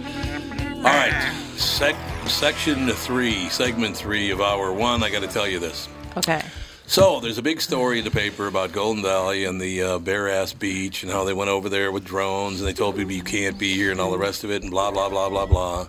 All 0.77 0.83
right, 0.83 1.33
sec- 1.57 1.97
section 2.27 2.89
three, 2.91 3.49
segment 3.49 3.97
three 3.97 4.31
of 4.31 4.41
hour 4.41 4.73
one. 4.73 5.03
I 5.03 5.11
got 5.11 5.23
to 5.23 5.29
tell 5.29 5.47
you 5.49 5.59
this. 5.59 5.89
Okay. 6.17 6.43
So 6.87 7.21
there's 7.21 7.37
a 7.39 7.43
big 7.43 7.61
story 7.61 7.99
in 7.99 8.05
the 8.05 8.11
paper 8.11 8.47
about 8.47 8.73
Golden 8.73 9.03
Valley 9.03 9.45
and 9.45 9.61
the 9.61 9.83
uh, 9.83 9.99
Bare 9.99 10.31
Ass 10.31 10.55
Beach 10.55 11.03
and 11.03 11.13
how 11.13 11.25
they 11.25 11.35
went 11.35 11.51
over 11.51 11.69
there 11.69 11.93
with 11.93 12.05
drones 12.05 12.61
and 12.61 12.69
they 12.69 12.73
told 12.73 12.97
people 12.97 13.13
you 13.13 13.23
can't 13.23 13.59
be 13.59 13.75
here 13.75 13.91
and 13.91 14.01
all 14.01 14.11
the 14.11 14.19
rest 14.19 14.43
of 14.43 14.51
it 14.51 14.63
and 14.63 14.71
blah 14.71 14.91
blah 14.91 15.09
blah 15.11 15.29
blah 15.29 15.45
blah. 15.47 15.87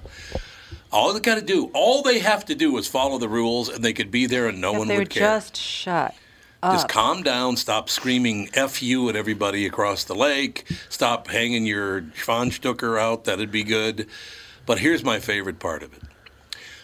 All 0.91 1.13
they 1.13 1.19
got 1.21 1.35
to 1.35 1.41
do, 1.41 1.69
all 1.73 2.01
they 2.01 2.19
have 2.19 2.43
to 2.45 2.55
do 2.55 2.77
is 2.77 2.87
follow 2.87 3.17
the 3.17 3.29
rules 3.29 3.69
and 3.69 3.83
they 3.83 3.93
could 3.93 4.11
be 4.11 4.25
there 4.25 4.47
and 4.47 4.59
no 4.59 4.73
if 4.73 4.79
one 4.79 4.87
would 4.89 5.09
care. 5.09 5.21
just 5.21 5.55
shut 5.55 6.15
up. 6.61 6.73
Just 6.73 6.89
calm 6.89 7.23
down. 7.23 7.57
Stop 7.57 7.89
screaming 7.89 8.49
"f 8.53 8.81
you" 8.81 9.09
at 9.09 9.15
everybody 9.15 9.65
across 9.65 10.03
the 10.03 10.15
lake. 10.15 10.65
Stop 10.89 11.27
hanging 11.27 11.65
your 11.65 12.01
Schwanstucker 12.01 12.99
out. 12.99 13.23
That'd 13.25 13.51
be 13.51 13.63
good. 13.63 14.07
But 14.65 14.79
here's 14.79 15.03
my 15.03 15.19
favorite 15.19 15.59
part 15.59 15.83
of 15.83 15.93
it. 15.93 16.03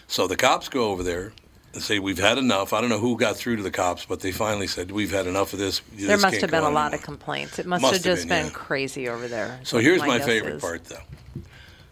So 0.08 0.26
the 0.26 0.36
cops 0.36 0.68
go 0.68 0.90
over 0.90 1.02
there 1.02 1.32
and 1.72 1.82
say, 1.82 1.98
"We've 1.98 2.18
had 2.18 2.38
enough." 2.38 2.72
I 2.72 2.80
don't 2.80 2.90
know 2.90 2.98
who 2.98 3.16
got 3.16 3.36
through 3.36 3.56
to 3.56 3.62
the 3.62 3.70
cops, 3.70 4.04
but 4.04 4.20
they 4.20 4.32
finally 4.32 4.66
said, 4.66 4.90
"We've 4.90 5.12
had 5.12 5.26
enough 5.26 5.52
of 5.52 5.58
this." 5.58 5.80
there 5.92 6.16
This 6.16 6.22
must 6.22 6.40
have 6.40 6.50
been 6.50 6.62
a 6.62 6.70
lot 6.70 6.86
anymore." 6.86 6.94
of 6.96 7.02
complaints. 7.02 7.58
It 7.58 7.66
must, 7.66 7.82
Must 7.82 7.94
have 7.94 8.04
have 8.04 8.16
just 8.16 8.28
been, 8.28 8.44
been 8.44 8.52
yeah. 8.52 8.58
crazy 8.58 9.08
over 9.08 9.28
there. 9.28 9.60
So 9.64 9.78
here's 9.78 10.00
my, 10.00 10.18
guess 10.18 10.26
favorite 10.26 10.54
is. 10.56 10.60
part, 10.62 10.84
though. 10.86 11.42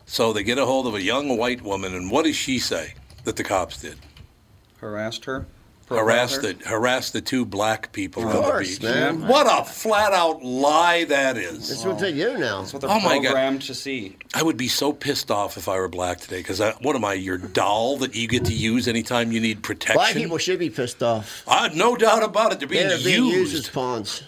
So 0.06 0.32
they 0.32 0.42
get 0.42 0.58
a 0.58 0.66
hold 0.66 0.86
of 0.86 0.94
a 0.94 1.02
young 1.02 1.36
white 1.36 1.62
woman, 1.62 1.94
and 1.94 2.10
what 2.10 2.24
does 2.24 2.36
she 2.36 2.58
say 2.58 2.94
that 3.24 3.36
the 3.36 3.44
cops 3.44 3.80
did? 3.80 3.98
Harassed 4.78 5.24
her. 5.24 5.46
Harassed 5.88 6.40
Profiled 6.40 6.60
the 6.60 6.68
harassed 6.68 7.12
the 7.12 7.20
two 7.20 7.44
black 7.44 7.92
people 7.92 8.22
Of 8.22 8.28
on 8.30 8.34
the 8.36 8.42
course, 8.42 8.78
beach. 8.78 8.82
man. 8.82 9.26
What 9.28 9.46
a 9.46 9.64
flat 9.64 10.12
out 10.12 10.42
lie 10.42 11.04
that 11.04 11.36
is. 11.36 11.68
That's 11.68 11.84
what 11.84 11.98
they 11.98 12.12
do 12.12 12.38
now. 12.38 12.60
That's 12.60 12.72
what 12.72 12.82
they're 12.82 12.90
Oh 12.90 13.00
my 13.00 13.16
God. 13.18 13.24
programmed 13.32 13.62
to 13.62 13.74
see. 13.74 14.16
I 14.32 14.42
would 14.42 14.56
be 14.56 14.68
so 14.68 14.92
pissed 14.92 15.30
off 15.30 15.56
if 15.56 15.68
I 15.68 15.76
were 15.78 15.88
black 15.88 16.20
today 16.20 16.38
because 16.38 16.60
what 16.80 16.96
am 16.96 17.04
I, 17.04 17.14
your 17.14 17.38
doll 17.38 17.98
that 17.98 18.14
you 18.14 18.26
get 18.28 18.46
to 18.46 18.54
use 18.54 18.88
anytime 18.88 19.30
you 19.32 19.40
need 19.40 19.62
protection? 19.62 19.96
Black 19.96 20.14
people 20.14 20.38
should 20.38 20.58
be 20.58 20.70
pissed 20.70 21.02
off. 21.02 21.42
I 21.46 21.64
have 21.64 21.74
no 21.76 21.96
doubt 21.96 22.22
about 22.22 22.52
it. 22.52 22.58
They're 22.60 22.68
being, 22.68 22.88
They're 22.88 22.98
being 22.98 23.26
used. 23.26 23.52
used 23.52 23.54
as 23.66 23.68
pawns. 23.68 24.22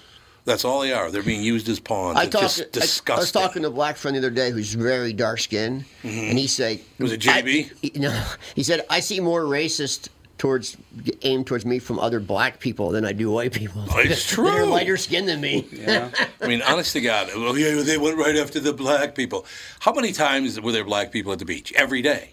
That's 0.44 0.64
all 0.64 0.80
they 0.82 0.92
are. 0.92 1.10
They're 1.10 1.24
being 1.24 1.42
used 1.42 1.68
as 1.68 1.80
pawns. 1.80 2.16
I, 2.16 2.22
it's 2.24 2.30
talked, 2.32 2.72
just 2.72 3.10
I, 3.10 3.14
I 3.14 3.18
was 3.18 3.32
talking 3.32 3.62
to 3.62 3.68
a 3.68 3.70
black 3.72 3.96
friend 3.96 4.14
the 4.14 4.20
other 4.20 4.30
day 4.30 4.52
who's 4.52 4.74
very 4.74 5.12
dark 5.12 5.40
skinned, 5.40 5.84
mm-hmm. 6.04 6.08
and 6.30 6.38
he 6.38 6.46
said, 6.46 6.78
Was 7.00 7.10
it 7.10 7.20
JB? 7.20 7.66
I- 7.72 7.74
he- 7.82 7.92
no, 7.96 8.24
he 8.54 8.62
said 8.62 8.86
I 8.88 9.00
see 9.00 9.18
more 9.18 9.42
racist 9.42 10.08
towards 10.38 10.76
aimed 11.22 11.46
towards 11.46 11.64
me 11.64 11.78
from 11.78 11.98
other 11.98 12.20
black 12.20 12.60
people 12.60 12.90
than 12.90 13.04
I 13.04 13.12
do 13.12 13.30
white 13.30 13.52
people. 13.52 13.84
Oh, 13.90 13.98
it's 13.98 14.26
true. 14.28 14.44
They're 14.44 14.62
true. 14.62 14.66
lighter 14.66 14.96
skinned 14.96 15.28
than 15.28 15.40
me. 15.40 15.66
Yeah. 15.72 16.10
I 16.40 16.46
mean, 16.46 16.62
honest 16.62 16.92
to 16.92 17.00
God, 17.00 17.28
well, 17.34 17.56
yeah, 17.56 17.82
they 17.82 17.96
went 17.98 18.18
right 18.18 18.36
after 18.36 18.60
the 18.60 18.72
black 18.72 19.14
people. 19.14 19.46
How 19.80 19.92
many 19.92 20.12
times 20.12 20.60
were 20.60 20.72
there 20.72 20.84
black 20.84 21.10
people 21.12 21.32
at 21.32 21.38
the 21.38 21.44
beach? 21.44 21.72
Every 21.74 22.02
day. 22.02 22.30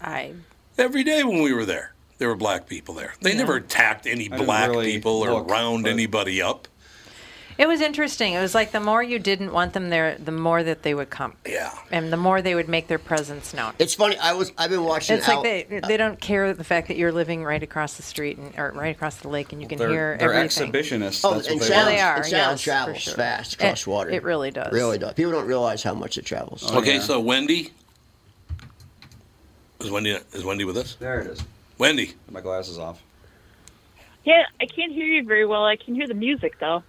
I 0.00 0.32
Every 0.78 1.04
day 1.04 1.24
when 1.24 1.42
we 1.42 1.52
were 1.54 1.64
there, 1.64 1.92
there 2.18 2.28
were 2.28 2.36
black 2.36 2.66
people 2.68 2.94
there. 2.94 3.14
They 3.22 3.30
Yeah. 3.32 3.38
never 3.38 3.56
attacked 3.56 4.06
any 4.06 4.28
didn't 4.28 4.44
black 4.44 4.70
really 4.70 4.92
people 4.92 5.22
or 5.22 5.30
look, 5.32 5.50
round 5.50 5.84
but- 5.84 5.92
anybody 5.92 6.40
up. 6.42 6.68
It 7.58 7.66
was 7.66 7.80
interesting. 7.80 8.34
It 8.34 8.40
was 8.40 8.54
like 8.54 8.72
the 8.72 8.80
more 8.80 9.02
you 9.02 9.18
didn't 9.18 9.50
want 9.52 9.72
them 9.72 9.88
there, 9.88 10.16
the 10.18 10.30
more 10.32 10.62
that 10.62 10.82
they 10.82 10.92
would 10.94 11.08
come, 11.08 11.32
Yeah. 11.46 11.72
and 11.90 12.12
the 12.12 12.16
more 12.18 12.42
they 12.42 12.54
would 12.54 12.68
make 12.68 12.86
their 12.86 12.98
presence 12.98 13.54
known. 13.54 13.72
It's 13.78 13.94
funny. 13.94 14.18
I 14.18 14.34
was 14.34 14.52
I've 14.58 14.68
been 14.68 14.84
watching. 14.84 15.16
It's 15.16 15.26
like 15.26 15.42
they 15.42 15.80
they 15.86 15.96
don't 15.96 16.20
care 16.20 16.52
the 16.52 16.64
fact 16.64 16.88
that 16.88 16.98
you're 16.98 17.12
living 17.12 17.42
right 17.44 17.62
across 17.62 17.94
the 17.96 18.02
street 18.02 18.36
and 18.36 18.52
or 18.58 18.72
right 18.72 18.94
across 18.94 19.16
the 19.16 19.28
lake 19.28 19.52
and 19.52 19.62
you 19.62 19.68
can 19.68 19.78
They're, 19.78 19.88
hear 19.88 20.16
they're 20.18 20.34
everything. 20.34 20.70
exhibitionists. 20.70 21.22
Oh, 21.24 21.34
That's 21.34 21.48
and 21.48 21.58
what 21.58 21.68
they 21.68 21.74
sound, 21.74 21.88
they 21.88 22.00
are, 22.00 22.16
and 22.16 22.24
sound 22.26 22.52
yes, 22.52 22.60
travels 22.62 22.98
sure. 22.98 23.14
fast 23.14 23.54
across 23.54 23.80
It- 23.82 23.86
water. 23.86 24.10
it 24.10 24.22
really 24.22 24.50
does. 24.50 24.72
Really 24.72 24.98
does. 24.98 25.14
People 25.14 25.32
don't 25.32 25.46
realize 25.46 25.82
how 25.82 25.94
much 25.94 26.18
it 26.18 26.26
travels. 26.26 26.62
Oh, 26.70 26.78
okay, 26.80 26.96
yeah. 26.96 27.00
so 27.00 27.20
Wendy. 27.20 27.70
Is 29.80 29.90
Wendy 29.90 30.18
is 30.32 30.44
Wendy 30.44 30.64
with 30.64 30.76
us? 30.76 30.96
There 30.98 31.20
it 31.20 31.26
is. 31.26 31.42
Wendy. 31.78 32.14
My 32.30 32.40
glasses 32.40 32.78
off. 32.78 33.02
Yeah, 34.24 34.42
I 34.60 34.66
can't 34.66 34.92
hear 34.92 35.06
you 35.06 35.24
very 35.24 35.46
well. 35.46 35.64
I 35.64 35.76
can 35.76 35.94
hear 35.94 36.06
the 36.06 36.14
music 36.14 36.58
though. 36.58 36.82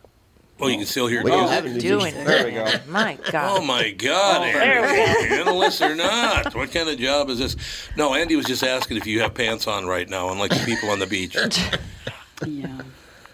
Oh, 0.59 0.67
you 0.67 0.77
can 0.77 0.85
still 0.87 1.05
hear 1.07 1.21
What 1.23 1.31
do 1.31 1.35
you 1.35 1.41
music. 1.43 1.55
have 1.55 1.65
in 1.67 1.73
the 1.73 1.79
Doing 1.79 2.13
music? 2.15 2.25
There 2.25 2.45
we 2.45 2.51
go. 2.51 2.65
My 2.89 3.17
God. 3.31 3.57
Oh 3.59 3.63
my 3.63 3.91
God, 3.91 4.41
there 4.41 4.81
we 4.81 4.87
Andy! 4.87 5.35
Analyst 5.35 5.81
or 5.83 5.95
not? 5.95 6.55
What 6.55 6.71
kind 6.71 6.89
of 6.89 6.97
job 6.97 7.29
is 7.29 7.37
this? 7.39 7.55
No, 7.95 8.15
Andy 8.15 8.35
was 8.35 8.45
just 8.47 8.63
asking 8.63 8.97
if 8.97 9.05
you 9.05 9.21
have 9.21 9.33
pants 9.35 9.67
on 9.67 9.85
right 9.85 10.09
now, 10.09 10.29
unlike 10.31 10.49
the 10.51 10.63
people 10.65 10.89
on 10.89 10.99
the 10.99 11.07
beach. 11.07 11.35
Yeah. 12.45 12.81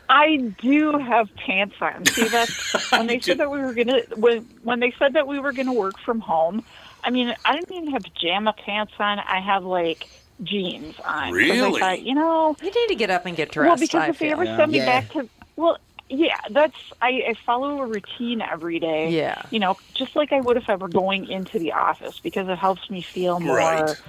I 0.10 0.38
do 0.62 0.98
have 0.98 1.28
pants 1.36 1.76
on. 1.82 2.06
See 2.06 2.28
that's 2.30 2.92
when 2.92 3.08
they 3.08 3.20
said 3.20 3.38
that 3.40 3.52
we 3.52 3.60
were 3.60 3.74
gonna 3.74 4.02
when 4.16 4.44
when 4.64 4.80
they 4.80 4.94
said 4.98 5.14
that 5.14 5.28
we 5.28 5.40
were 5.40 5.52
gonna 5.52 5.74
work 5.74 6.00
from 6.00 6.22
home. 6.22 6.64
I 7.04 7.10
mean, 7.10 7.36
I 7.44 7.54
didn't 7.56 7.72
even 7.74 7.92
have 7.92 8.04
pajama 8.04 8.54
pants 8.54 8.94
on. 9.00 9.20
I 9.20 9.42
have 9.42 9.66
like 9.66 10.08
jeans 10.44 10.96
on. 11.04 11.34
Really? 11.34 11.78
I 11.78 11.80
thought, 11.98 12.02
you 12.02 12.16
know, 12.16 12.56
You 12.62 12.72
need 12.72 12.88
to 12.88 12.96
get 12.96 13.10
up 13.10 13.26
and 13.26 13.36
get 13.36 13.52
dressed. 13.52 13.68
well, 13.68 13.76
because 13.78 14.02
I 14.04 14.08
if 14.10 14.20
they 14.20 14.30
feel. 14.30 14.40
ever 14.40 14.46
send 14.46 14.72
me 14.72 14.78
Yeah. 14.78 14.86
back 15.02 15.12
to 15.14 15.28
well, 15.58 15.78
yeah, 16.14 16.38
that's 16.52 16.76
I, 17.02 17.24
I 17.30 17.34
follow 17.46 17.82
a 17.82 17.86
routine 17.88 18.42
every 18.42 18.80
day. 18.80 19.10
Yeah. 19.10 19.42
you 19.50 19.60
know, 19.60 19.78
just 19.96 20.16
like 20.16 20.32
I 20.32 20.42
would 20.42 20.58
if 20.58 20.70
I 20.70 20.76
were 20.76 20.88
going 20.88 21.28
into 21.28 21.58
the 21.58 21.72
office 21.72 22.20
because 22.20 22.48
it 22.48 22.58
helps 22.58 22.90
me 22.90 23.02
feel 23.02 23.40
more. 23.40 23.58
Right. 23.58 24.02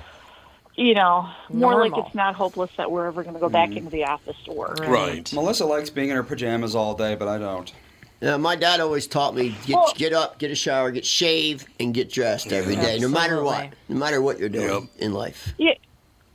You 0.77 0.93
know, 0.95 1.31
more 1.51 1.79
like 1.79 1.97
it's 1.97 2.15
not 2.15 2.35
hopeless 2.35 2.71
that 2.77 2.91
we're 2.91 3.07
ever 3.07 3.23
going 3.23 3.35
to 3.35 3.41
go 3.41 3.49
back 3.49 3.71
mm. 3.71 3.77
into 3.79 3.91
the 3.91 4.05
office 4.05 4.37
to 4.45 4.53
work. 4.53 4.81
Right. 4.81 5.33
Melissa 5.33 5.65
likes 5.65 5.89
being 5.89 6.11
in 6.11 6.17
her 6.17 6.25
pajamas 6.25 6.75
all 6.75 6.95
day, 6.95 7.15
but 7.15 7.29
I 7.29 7.39
don't. 7.39 7.73
Yeah, 8.21 8.37
my 8.37 8.57
dad 8.57 8.81
always 8.81 9.07
taught 9.07 9.35
me 9.35 9.55
get 9.67 9.77
Well- 9.77 9.93
get 9.97 10.13
up, 10.13 10.39
get 10.39 10.51
a 10.51 10.55
shower, 10.55 10.91
get 10.91 11.07
shaved, 11.07 11.67
and 11.81 11.95
get 11.95 12.11
dressed 12.11 12.53
every 12.53 12.77
day, 12.77 12.99
no 12.99 13.09
matter 13.09 13.43
what, 13.43 13.71
no 13.89 13.97
matter 13.97 14.21
what 14.21 14.39
you're 14.39 14.49
doing 14.49 14.69
Yep. 14.69 14.83
in 14.99 15.15
life. 15.15 15.55
Yeah, 15.59 15.75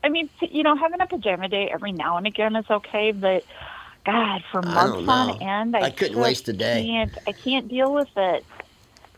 I 0.03 0.09
mean, 0.09 0.29
you 0.39 0.63
know, 0.63 0.75
having 0.75 1.01
a 1.01 1.07
pajama 1.07 1.49
day 1.49 1.69
every 1.69 1.91
now 1.91 2.17
and 2.17 2.25
again 2.25 2.55
is 2.55 2.65
okay, 2.69 3.11
but 3.11 3.43
God, 4.11 4.41
for 4.51 4.61
months 4.61 5.07
on 5.07 5.41
end, 5.41 5.75
I, 5.75 5.83
I 5.83 5.89
couldn't 5.91 6.19
waste 6.19 6.47
a 6.49 6.53
day. 6.53 6.85
Can't, 6.85 7.15
I 7.27 7.33
can't 7.33 7.67
deal 7.67 7.93
with 7.93 8.09
it. 8.15 8.45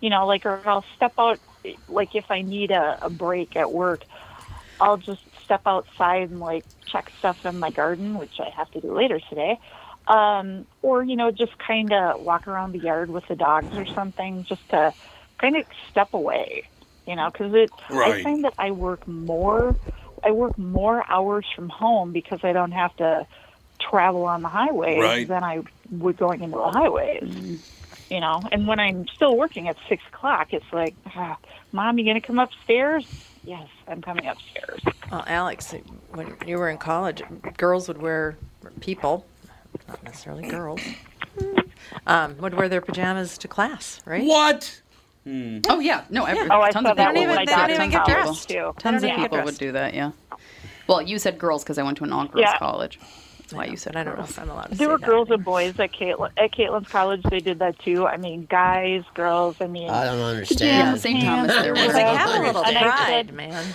You 0.01 0.09
know, 0.09 0.25
like, 0.25 0.45
or 0.45 0.67
I'll 0.67 0.85
step 0.95 1.13
out, 1.19 1.39
like, 1.87 2.09
if 2.15 2.25
I 2.29 2.41
need 2.41 2.71
a, 2.71 2.97
a 3.01 3.09
break 3.09 3.55
at 3.55 3.71
work, 3.71 4.01
I'll 4.81 4.97
just 4.97 5.21
step 5.45 5.61
outside 5.65 6.31
and 6.31 6.39
like 6.39 6.65
check 6.91 7.05
stuff 7.19 7.37
in 7.45 7.59
my 7.59 7.69
garden, 7.69 8.17
which 8.17 8.33
I 8.39 8.49
have 8.57 8.69
to 8.71 8.81
do 8.81 8.95
later 8.95 9.21
today. 9.29 9.59
Um, 10.07 10.65
or 10.81 11.03
you 11.03 11.15
know, 11.15 11.29
just 11.31 11.51
kind 11.65 11.93
of 11.93 12.21
walk 12.21 12.47
around 12.47 12.73
the 12.73 12.79
yard 12.79 13.11
with 13.11 13.23
the 13.29 13.35
dogs 13.35 13.73
or 13.75 13.85
something, 13.93 14.43
just 14.49 14.67
to 14.71 14.93
kind 15.39 15.55
of 15.55 15.63
step 15.91 16.09
away. 16.13 16.63
You 17.05 17.15
know, 17.15 17.29
because 17.31 17.53
it. 17.53 17.69
right. 17.89 18.21
I 18.21 18.23
find 18.23 18.43
that 18.43 18.53
I 18.57 18.71
work 18.71 19.07
more. 19.07 19.75
I 20.23 20.31
work 20.31 20.57
more 20.57 21.03
hours 21.09 21.45
from 21.55 21.69
home 21.69 22.11
because 22.11 22.39
I 22.43 22.53
don't 22.53 22.71
have 22.71 22.95
to 22.97 23.27
travel 23.89 24.25
on 24.25 24.41
the 24.41 24.49
highways 24.49 24.99
Right. 25.01 25.27
than 25.27 25.43
I 25.43 25.61
would 25.91 26.17
going 26.17 26.41
into 26.41 26.57
the 26.57 26.69
highways. 26.71 27.59
You 28.09 28.19
know, 28.19 28.41
and 28.51 28.67
when 28.67 28.79
I'm 28.79 29.05
still 29.15 29.37
working 29.37 29.67
at 29.69 29.77
six 29.87 30.03
o'clock, 30.13 30.47
it's 30.51 30.65
like, 30.73 30.95
ah, 31.15 31.37
"Mom, 31.71 31.97
you 31.97 32.05
gonna 32.05 32.19
come 32.21 32.39
upstairs?" 32.39 33.05
Yes, 33.45 33.67
I'm 33.87 34.01
coming 34.01 34.27
upstairs. 34.27 34.81
Well, 35.09 35.23
Alex, 35.27 35.73
when 36.09 36.35
you 36.45 36.57
were 36.57 36.69
in 36.69 36.77
college, 36.77 37.23
girls 37.57 37.87
would 37.87 38.01
wear 38.01 38.37
people, 38.81 39.25
not 39.87 40.03
necessarily 40.03 40.43
girls, 40.49 40.81
um, 42.05 42.37
would 42.39 42.53
wear 42.53 42.67
their 42.69 42.81
pajamas 42.81 43.37
to 43.39 43.47
class, 43.47 44.01
right? 44.05 44.25
What? 44.25 44.81
Oh 45.69 45.79
yeah, 45.79 46.03
no, 46.09 46.25
every, 46.25 46.49
Oh, 46.49 46.61
I 46.61 46.71
tons 46.71 46.85
saw 46.85 46.91
of 46.91 46.97
that 46.97 47.13
people 47.13 47.27
would 47.27 47.35
my 47.35 47.45
do 47.45 47.51
daughter 47.51 47.77
that. 47.77 47.83
in 47.85 47.91
Tons 47.91 47.95
of 47.95 48.15
people. 48.47 48.73
too. 48.73 48.73
Tons 48.79 49.03
of 49.03 49.11
people 49.15 49.41
would 49.43 49.57
do 49.57 49.71
that. 49.71 49.93
Yeah. 49.93 50.11
Well, 50.87 51.01
you 51.01 51.17
said 51.19 51.37
girls 51.37 51.63
because 51.63 51.77
I 51.77 51.83
went 51.83 51.97
to 51.99 52.03
an 52.03 52.11
all 52.11 52.25
girls 52.25 52.41
Yeah. 52.49 52.57
college. 52.57 52.99
That's 53.51 53.67
why 53.67 53.71
you 53.71 53.77
said 53.77 53.95
I 53.95 54.03
don't 54.03 54.17
know 54.17 54.23
if 54.23 54.39
I'm 54.39 54.49
allowed 54.49 54.63
to 54.63 54.75
There 54.75 54.87
say 54.87 54.91
were 54.91 54.97
that. 54.97 55.05
girls 55.05 55.29
and 55.29 55.43
boys 55.43 55.79
at 55.79 55.91
Caitlin, 55.93 56.31
at 56.37 56.51
Caitlin's 56.51 56.87
college. 56.87 57.21
They 57.29 57.39
did 57.39 57.59
that 57.59 57.77
too. 57.79 58.07
I 58.07 58.17
mean, 58.17 58.45
guys, 58.49 59.03
girls. 59.13 59.57
I 59.61 59.67
mean, 59.67 59.89
I 59.89 60.05
don't 60.05 60.19
Yeah, 60.19 60.25
understand. 60.25 60.99
St. 61.01 61.23
Thomas. 61.23 61.55
There 61.61 61.73
was 61.73 61.87
like, 61.93 62.05
have 62.17 62.29
a 62.41 62.43
little 62.47 62.65
And 62.65 62.77
pride, 62.77 63.05
said- 63.27 63.33
man. 63.33 63.65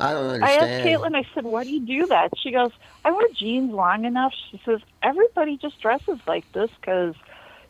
I 0.00 0.12
don't 0.12 0.26
understand. 0.26 0.62
I 0.62 0.64
asked. 0.76 0.86
Caitlin. 0.86 1.16
I 1.16 1.24
said, 1.34 1.44
"Why 1.44 1.64
do 1.64 1.70
you 1.70 1.80
do 1.80 2.06
that?" 2.06 2.30
She 2.38 2.52
goes, 2.52 2.70
"I 3.04 3.10
wear 3.10 3.26
jeans 3.36 3.72
long 3.72 4.04
enough." 4.04 4.32
She 4.50 4.60
says, 4.64 4.78
"Everybody 5.02 5.56
just 5.56 5.80
dresses 5.80 6.18
like 6.26 6.50
this 6.52 6.70
because." 6.80 7.14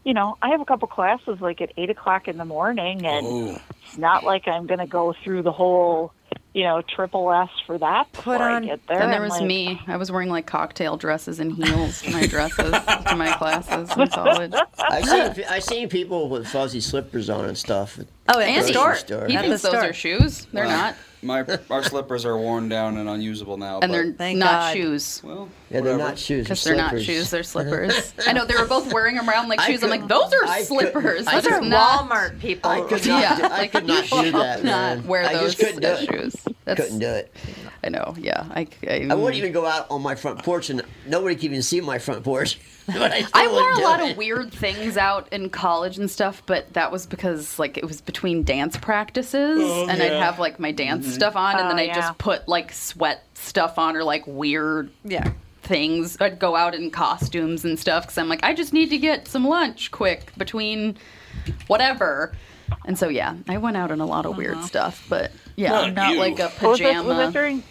You 0.05 0.15
know, 0.15 0.39
I 0.41 0.49
have 0.51 0.61
a 0.63 0.65
couple 0.65 0.89
classes 0.89 1.41
like 1.41 1.61
at 1.61 1.73
eight 1.77 1.91
o'clock 1.91 2.29
in 2.29 2.39
the 2.39 2.45
morning, 2.45 3.05
and 3.05 3.27
Oh. 3.27 3.59
it's 3.85 3.99
not 3.99 4.25
like 4.25 4.47
I'm 4.49 4.67
going 4.67 4.79
to 4.79 4.87
go 4.87 5.13
through 5.25 5.43
the 5.43 5.53
whole, 5.53 6.13
you 6.55 6.65
know, 6.65 6.83
triple 6.83 7.31
S 7.33 7.49
for 7.67 7.79
that 7.79 8.11
before 8.13 8.37
I 8.37 8.55
on- 8.57 8.65
get 8.65 8.85
there. 8.89 9.01
And 9.01 9.13
there 9.13 9.21
was 9.21 9.31
like, 9.33 9.45
me. 9.45 9.81
I 9.87 9.97
was 9.97 10.11
wearing 10.11 10.29
like 10.31 10.47
cocktail 10.47 10.97
dresses 10.97 11.39
and 11.41 11.53
heels 11.53 12.03
to 12.03 12.11
my 12.11 12.27
dresses 12.27 12.73
to 12.73 13.15
my 13.17 13.33
classes 13.37 13.91
in 13.97 14.09
college. 14.09 14.53
I've 14.79 15.05
seen 15.35 15.45
I've 15.49 15.65
seen 15.65 15.89
people 15.89 16.29
with 16.29 16.49
fuzzy 16.49 16.81
slippers 16.81 17.31
on 17.31 17.45
and 17.45 17.57
stuff. 17.57 17.99
Oh, 18.29 18.41
And 18.41 18.65
the 18.65 18.69
store. 18.69 18.95
store. 18.97 19.27
He 19.27 19.37
At 19.37 19.45
thinks 19.45 19.63
those 19.63 19.71
store. 19.73 19.85
are 19.85 19.93
shoes. 19.93 20.47
They're 20.53 20.67
Well, 20.67 20.77
not. 20.77 20.95
My 21.21 21.45
our 21.69 21.83
slippers 21.83 22.25
are 22.25 22.39
worn 22.39 22.69
down 22.69 22.97
and 22.97 23.09
unusable 23.09 23.57
now. 23.57 23.81
And 23.81 23.91
but, 23.91 24.19
they're 24.19 24.35
not 24.37 24.51
God. 24.51 24.73
shoes. 24.77 25.21
well, 25.25 25.49
Yeah, 25.69 25.81
they're 25.81 25.99
not 25.99 26.17
shoes. 26.17 26.45
Because 26.45 26.63
they're 26.63 26.77
they're 26.77 26.93
not 26.93 27.01
shoes, 27.01 27.31
they're 27.31 27.43
slippers. 27.55 28.15
I 28.25 28.33
know 28.33 28.45
they 28.45 28.55
were 28.55 28.67
both 28.69 28.93
wearing 28.93 29.17
them 29.17 29.29
around 29.29 29.49
like 29.49 29.59
I 29.59 29.67
shoes. 29.67 29.83
I'm 29.83 29.91
like, 29.91 30.07
those 30.07 30.33
are 30.33 30.45
I 30.47 30.63
slippers. 30.63 31.27
I 31.27 31.33
That 31.41 31.43
Those 31.43 31.53
is 31.55 31.59
are 31.59 31.63
not. 31.63 32.09
Walmart 32.09 32.39
people. 32.39 32.71
I 32.71 32.83
could 32.83 33.05
not. 33.05 33.21
Yeah, 33.21 33.37
do, 33.37 33.43
I 33.47 33.49
like, 33.49 33.73
could 33.73 33.87
not 33.87 34.09
you 34.13 34.23
do 34.27 34.31
that, 34.31 34.57
should 34.59 34.65
man. 34.67 34.99
not 34.99 35.07
wear 35.07 35.25
I 35.25 35.33
those 35.33 35.57
just 35.57 35.59
couldn't 35.59 35.81
do 35.83 35.89
it. 35.89 36.09
Shoes. 36.19 36.37
That's, 36.65 36.81
Couldn't 36.81 36.99
do 36.99 37.09
it. 37.09 37.35
I 37.83 37.89
know. 37.89 38.15
Yeah, 38.19 38.47
I. 38.51 38.67
I, 38.87 39.07
I 39.11 39.15
wouldn't 39.15 39.35
mm. 39.35 39.39
even 39.39 39.53
go 39.53 39.67
out 39.67 39.91
on 39.91 40.03
my 40.03 40.15
front 40.15 40.43
porch, 40.43 40.71
and 40.71 40.83
nobody 41.07 41.35
could 41.35 41.45
even 41.45 41.63
see 41.63 41.81
my 41.81 41.99
front 41.99 42.25
porch. 42.25 42.61
but 42.87 43.13
I, 43.13 43.23
still 43.23 43.31
I 43.35 43.47
wore 43.49 43.71
a 43.71 43.79
lot 43.81 44.01
it. 44.01 44.13
of 44.13 44.17
weird 44.17 44.53
things 44.53 44.97
out 44.97 45.31
in 45.33 45.51
college 45.51 45.99
and 45.99 46.11
stuff, 46.11 46.43
but 46.47 46.73
that 46.73 46.91
was 46.91 47.07
because 47.07 47.59
like 47.59 47.77
it 47.77 47.85
was 47.85 48.01
between 48.01 48.45
dance 48.45 48.77
practices, 48.77 49.61
oh, 49.63 49.89
and 49.89 50.03
I'd 50.03 50.13
have 50.13 50.39
like 50.39 50.59
my 50.59 50.73
dance 50.73 51.07
mm-hmm. 51.07 51.15
stuff 51.15 51.37
on, 51.37 51.57
and 51.57 51.67
Oh, 51.67 51.69
then 51.69 51.79
I'd 51.79 51.89
yeah. 51.89 51.95
just 51.97 52.19
put 52.19 52.49
like 52.49 52.73
sweat 52.73 53.25
stuff 53.35 53.79
on 53.79 53.97
or 53.97 54.05
like 54.05 54.27
weird 54.27 54.91
Yeah. 55.05 55.33
Things. 55.69 56.17
I'd 56.21 56.39
go 56.39 56.57
out 56.57 56.75
in 56.75 56.91
costumes 56.91 57.65
and 57.65 57.79
stuff 57.79 58.05
because 58.05 58.19
I'm 58.19 58.29
like, 58.29 58.43
I 58.43 58.55
just 58.55 58.73
need 58.73 58.91
to 58.91 58.99
get 58.99 59.29
some 59.29 59.47
lunch 59.47 59.91
quick 59.91 60.33
between 60.37 60.97
whatever. 61.67 62.33
And 62.87 62.99
so 62.99 63.09
yeah, 63.09 63.37
I 63.49 63.59
went 63.59 63.77
out 63.77 63.91
in 63.91 64.01
a 64.01 64.07
lot 64.07 64.27
of 64.27 64.37
weird 64.37 64.57
uh-huh. 64.57 64.67
stuff, 64.67 65.07
but 65.09 65.31
yeah, 65.57 65.71
Not 65.71 65.95
not, 65.95 66.17
like 66.17 66.39
a 66.39 66.45
was 66.45 66.53
that, 66.53 66.59
pajama. 66.59 67.09
was 67.09 67.17
that 67.19 67.33
during? 67.33 67.63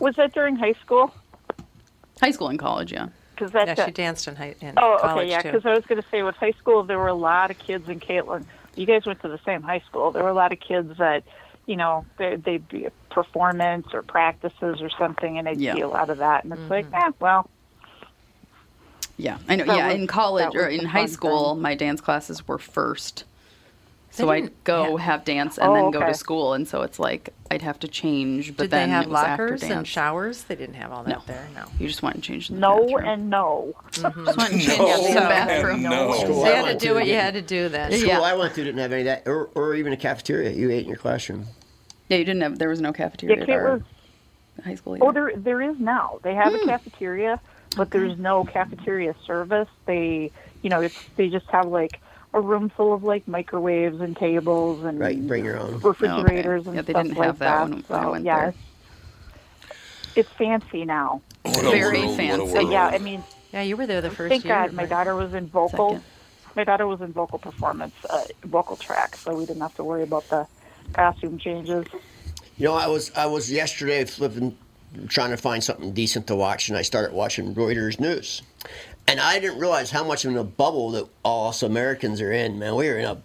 Was 0.00 0.16
that 0.16 0.32
during 0.34 0.56
high 0.56 0.74
school? 0.84 1.14
High 2.20 2.30
school 2.30 2.48
and 2.48 2.58
college, 2.58 2.92
yeah. 2.92 3.08
Because 3.34 3.52
that. 3.52 3.66
Yeah, 3.66 3.86
she 3.86 3.90
danced 3.90 4.28
in, 4.28 4.36
high, 4.36 4.54
in 4.60 4.74
Oh, 4.76 4.98
college 5.00 5.26
okay, 5.26 5.30
yeah. 5.30 5.42
Because 5.42 5.66
I 5.66 5.74
was 5.74 5.84
going 5.86 6.00
to 6.00 6.08
say, 6.10 6.22
with 6.22 6.36
high 6.36 6.52
school, 6.52 6.82
there 6.84 6.98
were 6.98 7.08
a 7.08 7.14
lot 7.14 7.50
of 7.50 7.58
kids 7.58 7.88
in 7.88 8.00
Caitlin. 8.00 8.44
You 8.76 8.86
guys 8.86 9.06
went 9.06 9.20
to 9.22 9.28
the 9.28 9.40
same 9.44 9.62
high 9.62 9.82
school. 9.88 10.10
There 10.10 10.22
were 10.22 10.30
a 10.30 10.34
lot 10.34 10.52
of 10.52 10.60
kids 10.60 10.98
that, 10.98 11.24
you 11.66 11.76
know, 11.76 12.04
they, 12.18 12.36
they'd 12.36 12.68
be 12.68 12.86
at 12.86 12.92
performance 13.10 13.86
or 13.92 14.02
practices 14.02 14.80
or 14.82 14.90
something, 14.98 15.38
and 15.38 15.48
I'd 15.48 15.58
Yeah. 15.60 15.74
see 15.74 15.80
a 15.80 15.88
lot 15.88 16.10
of 16.10 16.18
that. 16.18 16.44
And 16.44 16.52
it's 16.52 16.70
like, 16.70 16.86
Mm-hmm. 16.90 16.94
eh, 17.08 17.10
well, 17.20 17.48
Yeah, 19.16 19.38
I 19.48 19.56
know. 19.56 19.64
That 19.66 19.76
yeah, 19.76 19.86
was- 19.88 19.96
in 19.96 20.06
college 20.06 20.54
or 20.54 20.66
in 20.68 20.84
high 20.84 21.06
school, 21.06 21.54
thing. 21.54 21.62
my 21.62 21.74
dance 21.74 22.00
classes 22.00 22.46
were 22.48 22.58
first. 22.58 23.24
So 24.14 24.30
I'd 24.30 24.52
go 24.62 24.96
have- 24.96 25.00
have 25.16 25.24
dance 25.24 25.58
and 25.58 25.68
Oh, 25.70 25.74
then 25.74 25.90
go 25.90 25.98
okay. 25.98 26.08
to 26.08 26.14
school, 26.14 26.52
and 26.54 26.68
so 26.68 26.82
it's 26.82 27.00
like 27.00 27.30
I'd 27.50 27.62
have 27.62 27.80
to 27.80 27.88
change. 27.88 28.56
But 28.56 28.64
Did 28.64 28.70
then 28.70 28.88
they 28.88 28.94
have 28.94 29.04
it 29.06 29.10
was 29.10 29.18
after 29.24 29.42
lockers 29.44 29.62
and 29.64 29.86
showers? 29.86 30.44
They 30.44 30.54
didn't 30.54 30.76
have 30.76 30.92
all 30.92 31.02
that 31.02 31.10
No. 31.10 31.22
there. 31.26 31.48
No. 31.54 31.64
You 31.80 31.88
just 31.88 32.00
went 32.02 32.14
and 32.14 32.22
changed 32.22 32.52
the 32.52 32.56
no 32.58 32.78
bathroom. 32.86 33.08
and 33.08 33.30
no. 33.30 33.74
just 33.92 34.04
went 34.04 34.52
and 34.52 34.62
changed 34.62 34.78
No 34.78 35.06
in 35.06 35.14
the 35.14 35.20
and 35.20 35.28
bathroom. 35.48 35.82
no. 35.82 36.12
School 36.14 36.36
You 36.46 36.52
had 36.52 36.78
to 36.78 36.86
do 36.86 36.94
what 36.94 37.06
you 37.08 37.14
had 37.14 37.34
to 37.34 37.42
do 37.42 37.68
then. 37.68 37.90
School 37.90 38.06
Yeah. 38.06 38.20
I 38.20 38.34
went 38.36 38.54
to 38.54 38.62
didn't 38.62 38.78
have 38.80 38.92
any 38.92 39.00
of 39.02 39.06
that, 39.06 39.22
or, 39.26 39.50
or 39.56 39.74
even 39.74 39.92
a 39.92 39.96
cafeteria. 39.96 40.50
You 40.50 40.70
ate 40.70 40.82
in 40.84 40.88
your 40.88 40.96
classroom. 40.96 41.46
Yeah, 42.08 42.18
you 42.18 42.24
didn't 42.24 42.42
have. 42.42 42.58
There 42.58 42.68
was 42.68 42.80
no 42.80 42.90
Yeah, 42.90 42.92
cafeteria 42.92 43.42
at 43.42 43.50
our 43.50 43.78
Caitlin. 43.78 44.64
high 44.64 44.74
school. 44.76 44.98
Oh, 45.00 45.10
there 45.10 45.32
there 45.34 45.60
is 45.60 45.76
now. 45.80 46.20
They 46.22 46.34
have 46.36 46.52
Hmm. 46.52 46.60
a 46.62 46.66
cafeteria, 46.66 47.40
but 47.76 47.90
there's 47.90 48.16
no 48.16 48.44
cafeteria 48.44 49.14
service. 49.26 49.68
They, 49.86 50.30
you 50.62 50.70
know, 50.70 50.82
it's 50.82 50.96
they 51.16 51.28
just 51.30 51.46
have 51.50 51.66
like 51.66 52.00
a 52.34 52.40
room 52.40 52.68
full 52.68 52.92
of 52.92 53.02
like 53.04 53.26
microwaves 53.26 54.00
and 54.00 54.16
tables 54.16 54.84
and 54.84 54.98
Right, 54.98 55.16
you 55.16 55.22
bring 55.22 55.44
your 55.44 55.58
own. 55.58 55.78
refrigerators 55.78 56.66
and 56.66 56.74
Yeah, 56.76 56.82
they 56.82 56.92
stuff 56.92 57.04
didn't 57.04 57.16
like 57.18 57.26
have 57.26 57.38
that 57.38 57.62
when- 57.70 57.84
when 57.86 58.00
I 58.00 58.02
so, 58.02 58.10
went 58.10 58.24
yeah, 58.24 58.38
there. 58.40 58.48
It's, 58.48 58.58
it's 60.16 60.28
fancy 60.36 60.84
now. 60.84 61.22
What 61.44 61.60
Very 61.62 62.00
world, 62.00 62.16
fancy. 62.16 62.52
But 62.52 62.68
yeah. 62.70 62.86
I 62.88 62.98
mean, 62.98 63.22
Yeah, 63.52 63.62
you 63.62 63.76
were 63.76 63.86
there 63.86 64.00
the 64.00 64.10
first 64.10 64.30
thank 64.30 64.44
year. 64.44 64.54
God 64.54 64.72
my 64.72 64.82
right? 64.82 64.88
daughter 64.90 65.14
was 65.14 65.32
in 65.32 65.46
vocal. 65.48 65.90
Second. 65.90 66.04
My 66.56 66.64
daughter 66.64 66.86
was 66.86 67.00
in 67.00 67.12
vocal 67.12 67.38
performance, 67.40 67.94
uh, 68.08 68.22
vocal 68.44 68.76
track, 68.76 69.16
so 69.16 69.34
we 69.34 69.44
didn't 69.44 69.62
have 69.62 69.74
to 69.76 69.82
worry 69.84 70.04
about 70.04 70.28
the 70.28 70.46
costume 70.92 71.36
changes. 71.38 71.84
You 72.56 72.66
know, 72.66 72.74
I 72.74 72.86
was 72.86 73.10
I 73.16 73.26
was 73.26 73.50
yesterday 73.50 74.04
flipping, 74.04 74.56
trying 75.08 75.30
to 75.30 75.36
find 75.36 75.62
something 75.64 75.92
decent 75.92 76.26
to 76.28 76.36
watch, 76.36 76.68
and 76.68 76.78
I 76.78 76.82
started 76.82 77.12
watching 77.12 77.54
Reuters 77.56 77.98
news, 77.98 78.42
and 79.08 79.20
I 79.20 79.38
didn't 79.38 79.58
realize 79.58 79.90
how 79.90 80.04
much 80.04 80.24
of 80.24 80.34
a 80.36 80.44
bubble 80.44 80.90
that 80.92 81.06
all 81.22 81.48
us 81.48 81.62
Americans 81.62 82.20
are 82.20 82.32
in. 82.32 82.58
Man, 82.58 82.74
we 82.74 82.88
are 82.88 82.98
in 82.98 83.04
a, 83.04 83.18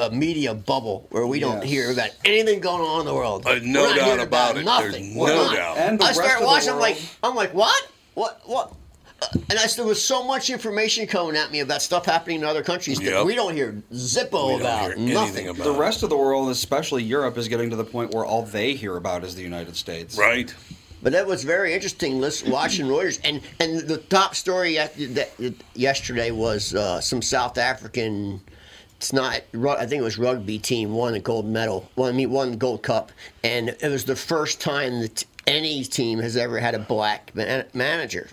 a 0.00 0.10
media 0.10 0.54
bubble 0.54 1.06
where 1.10 1.26
we 1.26 1.40
don't 1.40 1.62
hear 1.64 1.90
about 1.92 2.10
anything 2.24 2.60
going 2.60 2.82
on 2.82 3.00
in 3.00 3.06
the 3.06 3.14
world. 3.14 3.46
Uh, 3.46 3.58
no 3.62 3.82
We're 3.82 3.88
not 3.88 3.96
doubt 3.96 4.04
hearing 4.06 4.20
about 4.22 4.56
it. 4.56 4.64
Nothing. 4.64 4.90
There's 4.92 5.16
We're 5.16 5.28
no 5.34 5.44
not. 5.46 5.54
doubt. 5.56 5.76
And 5.78 5.98
the 5.98 6.04
I 6.04 6.08
rest 6.08 6.20
start 6.20 6.34
of 6.34 6.40
the 6.40 6.46
watching. 6.46 6.70
I'm 6.70 6.78
like, 6.78 6.98
I'm 7.22 7.34
like, 7.34 7.54
what? 7.54 7.88
What? 8.14 8.40
What? 8.44 8.74
Uh, 9.22 9.26
And 9.50 9.58
I, 9.58 9.66
there 9.76 9.84
was 9.86 10.02
so 10.04 10.24
much 10.24 10.50
information 10.50 11.06
coming 11.06 11.36
at 11.36 11.50
me 11.52 11.60
about 11.60 11.80
stuff 11.80 12.04
happening 12.06 12.40
in 12.40 12.44
other 12.44 12.62
countries 12.62 12.98
that 12.98 13.04
Yep. 13.04 13.26
we 13.26 13.34
don't 13.34 13.54
hear 13.54 13.80
zippo 13.92 14.56
We 14.56 14.60
about. 14.60 14.82
hear 14.82 14.92
anything 14.92 15.14
nothing. 15.14 15.48
about 15.48 15.64
The 15.64 15.72
rest 15.72 16.02
of 16.02 16.10
the 16.10 16.16
world, 16.16 16.48
especially 16.50 17.02
Europe, 17.04 17.38
is 17.38 17.48
getting 17.48 17.70
to 17.70 17.76
the 17.76 17.84
point 17.84 18.12
where 18.12 18.24
all 18.24 18.42
they 18.42 18.74
hear 18.74 18.96
about 18.96 19.24
is 19.24 19.34
the 19.34 19.42
United 19.42 19.76
States. 19.76 20.18
Right. 20.18 20.52
But 21.02 21.12
that 21.12 21.26
was 21.26 21.42
very 21.42 21.74
interesting. 21.74 22.20
Listen, 22.20 22.50
watching 22.52 22.86
Reuters, 22.86 23.20
and 23.24 23.40
and 23.60 23.80
the 23.80 23.98
top 23.98 24.34
story 24.34 24.78
yesterday 25.74 26.30
was 26.30 26.74
uh, 26.74 27.00
some 27.00 27.20
South 27.22 27.58
African. 27.58 28.40
It's 28.96 29.12
not. 29.12 29.42
I 29.52 29.86
think 29.86 30.00
it 30.00 30.04
was 30.04 30.16
rugby 30.16 30.58
team 30.60 30.92
won 30.92 31.14
a 31.14 31.20
gold 31.20 31.46
medal. 31.46 31.90
Well, 31.96 32.08
I 32.08 32.12
mean, 32.12 32.30
won 32.30 32.52
the 32.52 32.56
gold 32.56 32.84
cup, 32.84 33.10
and 33.42 33.70
it 33.70 33.88
was 33.88 34.04
the 34.04 34.14
first 34.14 34.60
time 34.60 35.00
that 35.00 35.24
any 35.46 35.82
team 35.82 36.20
has 36.20 36.36
ever 36.36 36.60
had 36.60 36.76
a 36.76 36.78
black 36.78 37.34
man- 37.34 37.66
manager. 37.74 38.28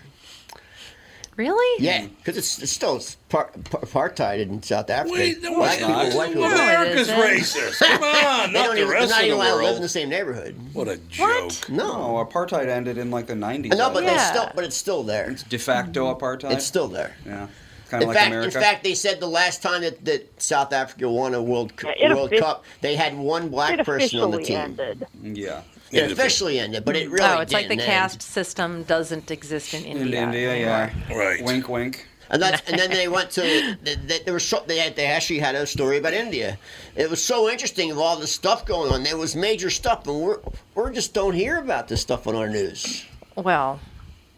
Really? 1.40 1.82
Yeah, 1.82 2.06
because 2.18 2.36
it's, 2.36 2.62
it's 2.62 2.70
still 2.70 3.00
par- 3.30 3.50
par- 3.70 3.80
apartheid 3.80 4.40
in 4.40 4.62
South 4.62 4.90
Africa. 4.90 5.14
Wait, 5.14 5.40
no, 5.42 5.54
Black 5.54 5.78
it's 5.78 5.86
people, 5.86 5.94
not. 5.94 6.14
white 6.14 6.28
people. 6.28 6.42
Well, 6.42 6.52
America's 6.52 7.08
it 7.08 7.16
racist. 7.16 7.78
Come 7.78 8.02
on, 8.02 8.52
They 8.52 8.58
not 8.58 8.64
don't 8.66 8.74
the 8.74 8.80
even, 8.82 8.90
rest 8.92 9.08
they're 9.08 9.16
not 9.16 9.20
of 9.20 9.26
even 9.26 9.38
the 9.38 9.44
allowed 9.44 9.58
to 9.60 9.64
live 9.64 9.76
in 9.76 9.82
the 9.82 9.88
same 9.88 10.08
neighborhood. 10.10 10.56
What 10.74 10.88
a 10.88 10.98
joke. 10.98 11.70
No, 11.70 11.86
No, 12.18 12.24
apartheid 12.26 12.66
ended 12.68 12.98
in 12.98 13.10
like 13.10 13.26
the 13.26 13.32
90s. 13.32 13.70
no, 13.74 13.88
but 13.90 14.00
they 14.00 14.12
Yeah. 14.12 14.30
still, 14.30 14.50
but 14.54 14.64
it's 14.64 14.76
still 14.76 15.02
there. 15.02 15.30
It's 15.30 15.42
de 15.44 15.58
facto 15.58 16.14
apartheid. 16.14 16.50
It's 16.52 16.66
still 16.66 16.88
there. 16.88 17.16
yeah, 17.24 17.48
kind 17.88 18.02
In 18.02 18.08
of 18.10 18.14
like 18.14 18.16
fact, 18.18 18.26
America. 18.34 18.58
in 18.58 18.62
fact, 18.62 18.84
they 18.84 18.94
said 18.94 19.18
the 19.20 19.26
last 19.26 19.62
time 19.62 19.80
that, 19.80 20.04
that 20.04 20.42
South 20.42 20.74
Africa 20.74 21.08
won 21.08 21.32
a 21.32 21.42
World 21.42 21.74
Cu- 21.74 21.88
It 21.98 22.14
World 22.14 22.32
offic- 22.32 22.40
Cup, 22.40 22.64
they 22.82 22.96
had 22.96 23.16
one 23.16 23.48
black 23.48 23.82
person 23.86 24.20
on 24.20 24.30
the 24.30 24.36
officially 24.36 24.44
team. 24.44 24.78
ended. 24.78 25.06
yeah, 25.22 25.62
It 25.90 26.12
officially 26.12 26.58
ended, 26.58 26.84
but 26.84 26.96
it 26.96 27.08
oh, 27.08 27.10
really 27.10 27.24
oh, 27.26 27.38
it's 27.40 27.52
like 27.52 27.68
the 27.68 27.76
didn't 27.76 27.88
end. 27.88 27.90
caste 27.90 28.22
system 28.22 28.84
doesn't 28.84 29.30
exist 29.30 29.74
in 29.74 29.84
in 29.84 29.98
India. 29.98 30.22
India, 30.22 30.56
yeah. 30.56 30.90
Right. 31.16 31.42
Wink, 31.42 31.68
wink. 31.68 32.06
And 32.32 32.40
that's 32.40 32.68
and 32.70 32.78
then 32.78 32.90
they 32.90 33.08
went 33.08 33.30
to 33.32 33.76
they, 33.82 33.96
they, 33.96 34.20
they 34.20 34.30
were 34.30 34.38
so, 34.38 34.62
they 34.64 34.78
had, 34.78 34.94
they 34.94 35.06
actually 35.06 35.40
had 35.40 35.56
a 35.56 35.66
story 35.66 35.98
about 35.98 36.12
India. 36.14 36.58
It 36.94 37.10
was 37.10 37.22
so 37.22 37.50
interesting 37.50 37.90
of 37.90 37.98
all 37.98 38.16
the 38.16 38.28
stuff 38.28 38.64
going 38.64 38.92
on. 38.92 39.02
There 39.02 39.16
was 39.16 39.34
major 39.34 39.68
stuff, 39.68 40.06
and 40.06 40.20
we're 40.20 40.38
we 40.76 40.92
just 40.92 41.12
don't 41.12 41.34
hear 41.34 41.58
about 41.58 41.88
this 41.88 42.00
stuff 42.00 42.28
on 42.28 42.36
our 42.36 42.48
news. 42.48 43.04
Well, 43.34 43.80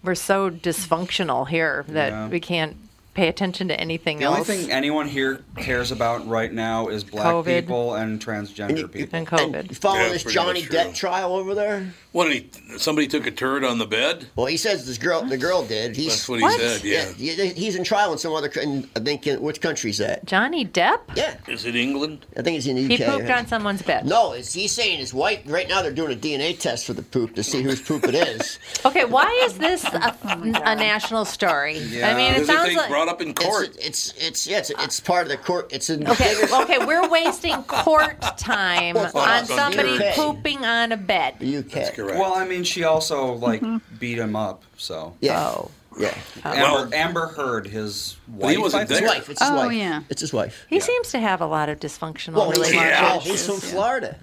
we're 0.03 0.15
so 0.15 0.51
dysfunctional 0.51 1.47
here 1.49 1.85
that 1.89 2.13
Yeah. 2.13 2.29
we 2.29 2.41
can't 2.41 2.77
pay 3.15 3.29
attention 3.29 3.69
to 3.69 3.79
anything 3.79 4.19
The 4.19 4.25
else. 4.25 4.49
only 4.49 4.63
thing 4.63 4.73
anyone 4.73 5.07
here 5.09 5.41
cares 5.57 5.91
about 5.93 6.27
right 6.27 6.53
now 6.53 6.89
is 6.89 7.05
black 7.05 7.27
COVID. 7.27 7.45
people 7.61 7.95
and 7.95 8.25
transgender 8.25 8.91
people. 8.91 9.19
and 9.19 9.27
COVID. 9.27 9.55
And 9.55 9.77
following 9.77 10.03
Yeah, 10.07 10.13
this 10.13 10.25
Johnny. 10.25 10.63
Depp 10.63 10.95
trial 10.95 11.35
over 11.35 11.55
there. 11.55 11.93
What 12.13 12.29
did 12.29 12.43
he? 12.43 12.79
Somebody 12.79 13.07
took 13.09 13.27
a 13.27 13.31
turd 13.31 13.65
on 13.65 13.79
the 13.79 13.87
bed. 13.87 14.27
Well, 14.37 14.45
he 14.47 14.59
says 14.59 14.87
this 14.87 14.99
girl, 14.99 15.23
the 15.23 15.39
girl 15.39 15.65
did. 15.65 15.97
He's, 15.97 16.09
That's 16.09 16.29
what 16.29 16.41
he 16.41 16.51
said. 16.51 16.85
Yeah. 16.85 17.11
yeah, 17.17 17.45
he's 17.53 17.75
in 17.75 17.85
trial 17.85 18.13
in 18.13 18.19
some 18.19 18.35
other. 18.35 18.49
In, 18.61 18.89
I 18.95 19.01
think 19.01 19.27
in, 19.27 19.41
which 19.41 19.63
country's 19.63 19.97
that? 19.99 20.27
Johnny 20.27 20.67
Depp? 20.67 21.01
Yeah, 21.17 21.37
Is 21.49 21.65
it 21.65 21.75
England? 21.75 22.27
I 22.37 22.43
think 22.43 22.59
it's 22.59 22.67
in 22.67 22.77
the 22.77 22.87
He 22.97 23.03
UK. 23.03 23.11
pooped 23.19 23.31
on 23.31 23.47
someone's 23.47 23.81
bed. 23.81 24.05
No, 24.07 24.33
it's, 24.33 24.53
he's 24.53 24.73
saying 24.73 24.99
his 24.99 25.15
wife. 25.15 25.41
Right 25.47 25.67
now, 25.69 25.81
they're 25.81 25.91
doing 25.93 26.13
a 26.13 26.21
DNA 26.21 26.59
test 26.59 26.85
for 26.87 26.93
the 26.93 27.03
poop 27.03 27.35
to 27.37 27.43
see 27.43 27.63
whose 27.63 27.81
poop 27.81 28.05
it 28.05 28.15
is. 28.15 28.59
Okay, 28.85 29.05
why 29.05 29.31
is 29.45 29.59
this 29.59 29.85
a, 29.85 30.15
a 30.25 30.75
national 30.75 31.25
story? 31.25 31.79
Yeah. 31.79 32.11
I 32.11 32.15
mean, 32.17 32.35
it 32.35 32.47
sounds 32.47 32.69
they 32.71 32.77
like. 32.77 32.89
brought 32.89 33.07
up 33.09 33.23
in 33.23 33.33
court. 33.33 33.77
It's 33.81 34.13
it's 34.19 34.45
yeah, 34.47 34.59
it's, 34.59 34.71
it's 34.71 34.99
part 34.99 35.23
of 35.23 35.29
the 35.29 35.37
court. 35.37 35.73
It's 35.73 35.89
a 35.89 35.95
Okay, 36.11 36.35
okay, 36.63 36.85
we're 36.85 37.09
wasting 37.09 37.63
court 37.65 38.21
time 38.39 38.97
Well, 38.97 39.17
on 39.17 39.47
somebody 39.47 39.99
pooping 40.15 40.65
on 40.65 40.91
a 40.93 40.97
bed. 40.97 41.37
The 41.39 41.59
UK. 41.59 41.95
That's 42.03 42.13
correct. 42.13 42.21
Well, 42.21 42.35
I 42.35 42.47
mean, 42.47 42.65
she 42.65 42.85
also 42.85 43.33
like 43.35 43.61
mm-hmm. 43.61 43.97
beat 43.99 44.19
him 44.19 44.37
up. 44.37 44.63
So 44.77 45.15
Yeah. 45.21 45.41
Oh. 45.41 45.71
Yeah. 45.99 46.15
Oh. 46.45 46.51
Amber, 46.51 46.63
Well- 46.63 46.95
Amber 46.95 47.27
Heard, 47.27 47.67
his 47.67 48.17
wife. 48.29 48.51
he 48.53 48.57
wasn't 48.59 48.83
I 48.83 48.87
His 48.93 49.01
there. 49.01 49.09
wife. 49.09 49.29
It's 49.29 49.41
his 49.41 49.51
Oh, 49.51 49.57
wife. 49.57 49.73
yeah. 49.73 50.03
It's 50.09 50.21
his 50.23 50.33
wife. 50.33 50.65
He 50.69 50.81
seems 50.81 51.11
to 51.11 51.19
have 51.21 51.41
a 51.41 51.47
lot 51.47 51.69
of 51.69 51.81
dysfunctional 51.81 52.35
Well, 52.35 52.49
he's, 52.51 52.57
relationships. 52.59 52.99
yeah, 52.99 53.19
he's 53.21 53.47
from 53.47 53.61
Florida. 53.61 54.17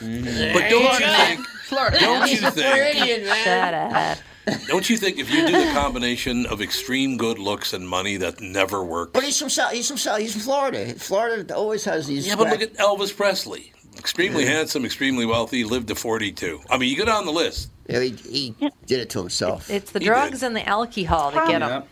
Mm-hmm. 0.00 0.52
But 0.54 0.70
don't 0.70 1.00
you 1.00 1.06
think? 1.06 1.46
Florida. 1.64 1.98
Don't 2.00 2.30
you 2.30 2.36
think? 2.38 2.54
Floridian, 2.54 3.24
man. 3.26 3.44
Shut 3.44 3.74
up. 3.74 4.18
Don't 4.66 4.90
you 4.90 4.96
think 4.96 5.18
if 5.18 5.30
you 5.32 5.46
do 5.46 5.52
the 5.52 5.72
combination 5.72 6.46
of 6.46 6.60
extreme 6.60 7.16
good 7.16 7.38
looks 7.38 7.72
and 7.72 7.88
money, 7.88 8.16
that 8.16 8.40
never 8.40 8.82
works? 8.82 9.12
But 9.12 9.22
he's 9.22 9.38
from 9.38 9.48
South. 9.50 9.72
He's 9.72 9.86
from 9.86 9.98
South. 9.98 10.18
He's 10.18 10.32
from 10.32 10.40
Florida. 10.40 10.94
Florida 10.94 11.54
always 11.54 11.84
has 11.84 12.06
these. 12.08 12.26
Yeah, 12.26 12.34
but 12.34 12.48
look 12.48 12.60
at 12.62 12.74
Elvis 12.74 13.14
Presley. 13.16 13.72
Extremely 14.02 14.44
handsome, 14.44 14.84
extremely 14.84 15.24
wealthy, 15.24 15.62
lived 15.62 15.86
to 15.86 15.94
42. 15.94 16.60
I 16.68 16.76
mean, 16.76 16.90
you 16.90 16.96
go 16.96 17.04
down 17.04 17.24
the 17.24 17.30
list. 17.30 17.70
Yeah, 17.88 18.00
he, 18.00 18.10
he 18.10 18.52
did 18.86 18.98
it 18.98 19.10
to 19.10 19.20
himself. 19.20 19.70
It's 19.70 19.92
the 19.92 20.00
He 20.00 20.06
drugs 20.06 20.40
did. 20.40 20.46
and 20.48 20.56
the 20.56 20.68
alcohol 20.68 21.30
that 21.30 21.46
get 21.46 21.60
Yeah. 21.60 21.80
him. 21.82 21.88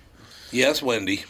Yes, 0.51 0.83
Wendy. 0.83 1.23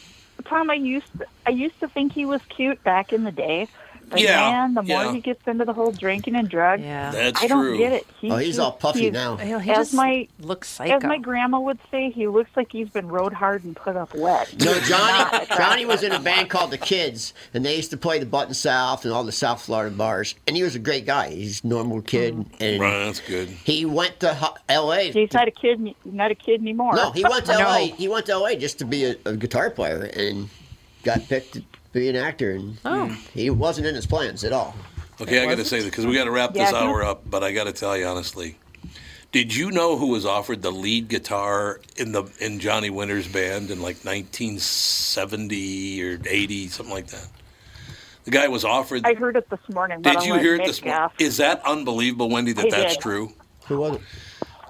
Tom, 0.47 0.71
I 0.71 0.75
used 0.75 1.05
I 1.45 1.51
used 1.51 1.79
to 1.81 1.89
think 1.89 2.13
he 2.15 2.25
was 2.25 2.41
cute 2.49 2.83
back 2.83 3.13
in 3.13 3.25
the 3.25 3.31
day. 3.31 3.69
But 4.11 4.21
Yeah, 4.21 4.41
man, 4.51 4.75
the 4.75 4.83
more 4.83 5.05
yeah. 5.05 5.13
he 5.13 5.21
gets 5.21 5.47
into 5.47 5.65
the 5.65 5.73
whole 5.73 5.93
drinking 5.93 6.35
and 6.35 6.49
drugs, 6.49 6.83
Yeah. 6.83 7.11
That's 7.13 7.43
I 7.43 7.47
don't 7.47 7.65
true. 7.65 7.79
get 7.79 7.93
it. 7.93 8.07
He, 8.21 8.31
Oh, 8.31 8.37
he's 8.37 8.59
all 8.59 8.73
puffy 8.73 9.11
now. 9.11 9.37
He 9.37 9.53
As 9.53 9.65
just 9.65 9.95
my- 9.95 10.27
looks 10.41 10.69
psycho. 10.69 10.97
As 10.97 11.03
my 11.05 11.19
grandma 11.19 11.61
would 11.61 11.79
say, 11.91 12.11
he 12.11 12.27
looks 12.27 12.51
like 12.57 12.73
he's 12.73 12.89
been 12.91 13.09
rode 13.09 13.33
hard 13.33 13.65
and 13.65 13.75
put 13.77 13.97
up 13.97 14.15
wet. 14.15 14.53
No, 14.63 14.79
Johnny. 14.81 15.47
Johnny 15.57 15.85
was 15.87 16.03
in 16.03 16.13
a 16.13 16.19
band 16.21 16.51
called 16.51 16.71
the 16.73 16.79
Kids, 16.79 17.33
and 17.55 17.65
they 17.65 17.77
used 17.77 17.91
to 17.93 17.97
play 17.97 18.19
the 18.19 18.27
Button 18.27 18.53
South 18.55 19.05
and 19.05 19.15
all 19.15 19.25
the 19.25 19.33
South 19.33 19.63
Florida 19.63 19.95
bars. 19.95 20.35
And 20.47 20.57
he 20.57 20.63
was 20.63 20.75
a 20.75 20.79
great 20.81 21.07
guy. 21.07 21.31
He's 21.31 21.63
a 21.63 21.67
normal 21.69 22.03
kid, 22.03 22.35
mm-hmm. 22.35 22.63
and 22.63 22.81
Right, 22.81 23.05
that's 23.05 23.21
good. 23.21 23.49
he 23.49 23.85
went 23.85 24.21
to 24.21 24.53
L.A. 24.69 25.13
He's 25.13 25.33
not 25.33 25.47
a 25.49 25.53
kid, 25.53 25.95
not 26.05 26.31
a 26.31 26.35
kid 26.35 26.61
anymore. 26.61 26.95
No, 26.97 27.13
he 27.13 27.23
went 27.23 27.47
to 27.47 27.53
No. 27.59 27.69
L.A. 27.69 27.87
He 27.87 28.09
went 28.09 28.27
to 28.27 28.33
L.A. 28.33 28.57
just 28.57 28.79
to 28.81 28.85
be 28.85 29.05
a, 29.05 29.15
a 29.25 29.37
guitar 29.37 29.71
player, 29.71 30.03
and 30.17 30.49
got 31.05 31.27
picked 31.29 31.55
to 31.55 31.63
be 31.93 32.09
an 32.09 32.17
actor. 32.17 32.53
And 32.53 32.79
Oh. 32.85 33.07
he 33.35 33.51
wasn't 33.51 33.87
in 33.87 33.95
his 33.95 34.07
plans 34.07 34.45
at 34.45 34.53
all. 34.53 34.75
Okay, 35.21 35.43
I 35.43 35.47
got 35.47 35.57
to 35.59 35.65
say 35.65 35.77
this 35.79 35.87
because 35.87 36.07
we 36.07 36.15
got 36.15 36.25
to 36.25 36.31
wrap 36.31 36.55
this 36.55 36.63
Yeah, 36.73 36.81
he- 36.81 36.87
hour 36.87 37.05
up. 37.05 37.29
But 37.29 37.43
I 37.45 37.53
got 37.53 37.65
to 37.65 37.73
tell 37.73 37.97
you 37.97 38.07
honestly, 38.07 38.57
did 39.33 39.55
you 39.55 39.71
know 39.71 39.97
who 39.97 40.07
was 40.09 40.25
offered 40.25 40.63
the 40.63 40.71
lead 40.73 41.09
guitar 41.09 41.81
in 41.97 42.13
the 42.13 42.25
in 42.41 42.59
Johnny 42.59 42.89
Winter's 42.91 43.29
band 43.29 43.71
in 43.71 43.83
like 43.83 44.03
1970 44.05 46.03
or 46.03 46.19
80, 46.27 46.69
something 46.69 46.95
like 46.95 47.09
that? 47.09 47.27
The 48.25 48.31
guy 48.31 48.49
was 48.49 48.65
offered. 48.65 49.03
I 49.05 49.15
heard 49.15 49.37
it 49.37 49.49
this 49.51 49.61
morning. 49.73 50.03
did 50.03 50.23
you 50.25 50.33
let 50.35 50.43
hear 50.43 50.55
it 50.57 50.65
this 50.65 50.83
morning? 50.85 51.09
Is 51.19 51.39
that 51.39 51.63
unbelievable, 51.67 52.29
Wendy? 52.29 52.53
That 52.53 52.67
I 52.67 52.71
that's 52.71 52.95
did. 52.97 53.03
true. 53.03 53.33
Who 53.67 53.79
was 53.81 53.97
it? 53.97 54.03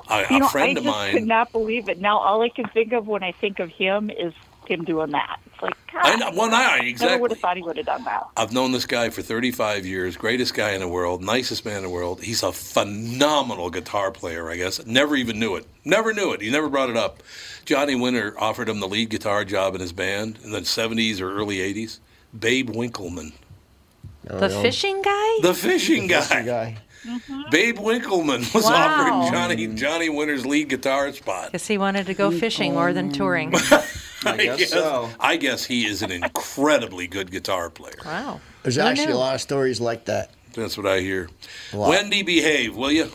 A, 0.08 0.26
You 0.32 0.38
know, 0.40 0.48
friend 0.48 0.68
I 0.78 0.80
of 0.80 0.84
just 0.84 0.96
mine. 0.96 1.12
could 1.12 1.26
not 1.26 1.52
believe 1.52 1.88
it. 1.88 2.00
Now 2.00 2.18
all 2.18 2.42
I 2.42 2.48
can 2.48 2.66
think 2.68 2.92
of 2.92 3.06
when 3.06 3.22
I 3.22 3.32
think 3.32 3.58
of 3.60 3.68
him 3.70 4.10
is 4.10 4.32
him 4.70 4.84
doing 4.84 5.10
that. 5.10 5.40
It's 5.46 5.62
like, 5.62 5.74
God, 5.92 6.04
I 6.04 6.16
know, 6.16 6.30
well, 6.36 6.54
I 6.54 6.92
never 6.98 7.18
would 7.18 7.30
have 7.30 7.40
thought 7.40 7.56
he 7.56 7.62
would 7.62 7.76
have 7.76 7.86
done 7.86 8.04
that. 8.04 8.26
I've 8.36 8.52
known 8.52 8.72
this 8.72 8.86
guy 8.86 9.10
for 9.10 9.22
35 9.22 9.84
years. 9.84 10.16
Greatest 10.16 10.54
guy 10.54 10.70
in 10.72 10.80
the 10.80 10.88
world, 10.88 11.22
nicest 11.22 11.64
man 11.64 11.78
in 11.78 11.82
the 11.82 11.90
world. 11.90 12.22
He's 12.22 12.42
a 12.42 12.52
phenomenal 12.52 13.70
guitar 13.70 14.10
player, 14.10 14.50
I 14.50 14.56
guess. 14.56 14.84
Never 14.86 15.16
even 15.16 15.38
knew 15.38 15.56
it. 15.56 15.66
Never 15.84 16.12
knew 16.12 16.32
it. 16.32 16.40
He 16.40 16.50
never 16.50 16.68
brought 16.68 16.90
it 16.90 16.96
up. 16.96 17.22
Johnny 17.64 17.94
Winter 17.94 18.34
offered 18.38 18.68
him 18.68 18.80
the 18.80 18.88
lead 18.88 19.10
guitar 19.10 19.44
job 19.44 19.74
in 19.74 19.80
his 19.80 19.92
band 19.92 20.38
in 20.44 20.50
the 20.52 20.60
70s 20.60 21.20
or 21.20 21.32
early 21.32 21.56
80s. 21.56 21.98
Babe 22.38 22.70
Winkelman, 22.70 23.32
oh, 24.28 24.38
the 24.38 24.48
fishing 24.48 25.02
guy? 25.02 25.38
the 25.42 25.52
fishing 25.54 26.06
guy. 26.06 26.20
Fishing 26.20 26.46
guy. 26.46 26.78
Mm-hmm. 27.04 27.50
Babe 27.50 27.78
Winkelman 27.78 28.52
was 28.54 28.64
Wow. 28.64 28.72
offered 28.74 29.32
Johnny 29.32 29.66
mm. 29.66 29.76
Johnny 29.76 30.08
Winter's 30.10 30.44
lead 30.44 30.68
guitar 30.68 31.12
spot. 31.12 31.46
because 31.46 31.66
he 31.66 31.78
wanted 31.78 32.06
to 32.06 32.14
go 32.14 32.30
fishing 32.30 32.74
more 32.74 32.92
than 32.92 33.10
touring. 33.10 33.54
I 34.24 34.36
guess 34.36 34.70
so. 34.70 35.08
I 35.18 35.36
guess 35.36 35.64
he 35.64 35.86
is 35.86 36.02
an 36.02 36.10
incredibly 36.12 37.06
good 37.06 37.30
guitar 37.30 37.70
player. 37.70 37.94
Wow. 38.04 38.40
There's 38.62 38.76
Who 38.76 38.82
actually 38.82 39.06
knew? 39.06 39.14
a 39.14 39.16
lot 39.16 39.34
of 39.34 39.40
stories 39.40 39.80
like 39.80 40.04
that. 40.06 40.30
That's 40.54 40.76
what 40.76 40.86
I 40.86 41.00
hear. 41.00 41.28
Wendy, 41.72 42.22
behave, 42.22 42.76
will 42.76 42.92
you? 42.92 43.10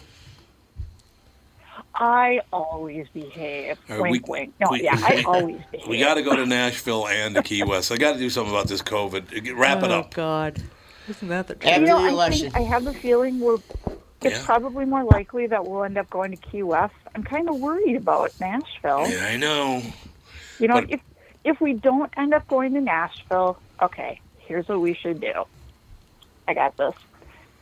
I 1.94 2.42
always 2.52 3.08
behave. 3.14 3.78
All 3.90 3.98
right, 4.00 4.12
wink, 4.12 4.28
we- 4.28 4.32
wink. 4.40 4.54
No, 4.60 4.68
we- 4.72 4.84
yeah, 4.84 4.96
I 4.98 5.24
always 5.28 5.62
behave. 5.72 5.88
We 5.88 6.00
got 6.00 6.16
to 6.16 6.24
go 6.24 6.36
to 6.36 6.46
Nashville 6.46 7.08
and 7.08 7.36
to 7.36 7.42
Key 7.42 7.64
West. 7.64 7.92
I 7.92 7.98
got 7.98 8.14
to 8.14 8.20
do 8.20 8.30
something 8.30 8.54
about 8.54 8.68
this 8.68 8.82
COVID. 8.82 9.50
Uh, 9.52 9.56
wrap 9.56 9.84
it 9.84 9.92
oh, 9.92 10.00
up. 10.00 10.14
God. 10.14 10.62
Isn't 11.08 11.28
that 11.30 11.48
the 11.48 11.56
truth? 11.56 11.72
After 11.72 11.82
you 11.82 11.88
know, 11.88 12.02
the 12.02 12.08
I 12.08 12.10
election. 12.10 12.52
think 12.52 12.56
I 12.58 12.68
have 12.70 12.84
the 12.84 12.94
feeling 12.94 13.40
we're. 13.40 13.58
It's 14.22 14.40
Yeah. 14.40 14.46
probably 14.46 14.86
more 14.86 15.04
likely 15.04 15.46
that 15.48 15.66
we'll 15.68 15.84
end 15.84 15.98
up 15.98 16.10
going 16.10 16.32
to 16.32 16.38
Key 16.38 16.64
West. 16.64 16.96
I'm 17.14 17.24
kind 17.24 17.48
of 17.48 17.60
worried 17.60 17.96
about 17.96 18.32
Nashville. 18.42 19.08
Yeah, 19.08 19.26
I 19.26 19.38
know. 19.38 19.82
You 20.60 20.68
know, 20.68 20.76
But- 20.76 20.92
if 20.92 21.02
if 21.44 21.62
we 21.62 21.74
don't 21.74 22.12
end 22.18 22.34
up 22.34 22.48
going 22.48 22.74
to 22.74 22.82
Nashville, 22.82 23.58
okay, 23.82 24.20
here's 24.40 24.68
what 24.68 24.80
we 24.82 24.94
should 24.96 25.22
do. 25.22 25.46
I 26.48 26.54
got 26.56 26.76
this. 26.78 26.94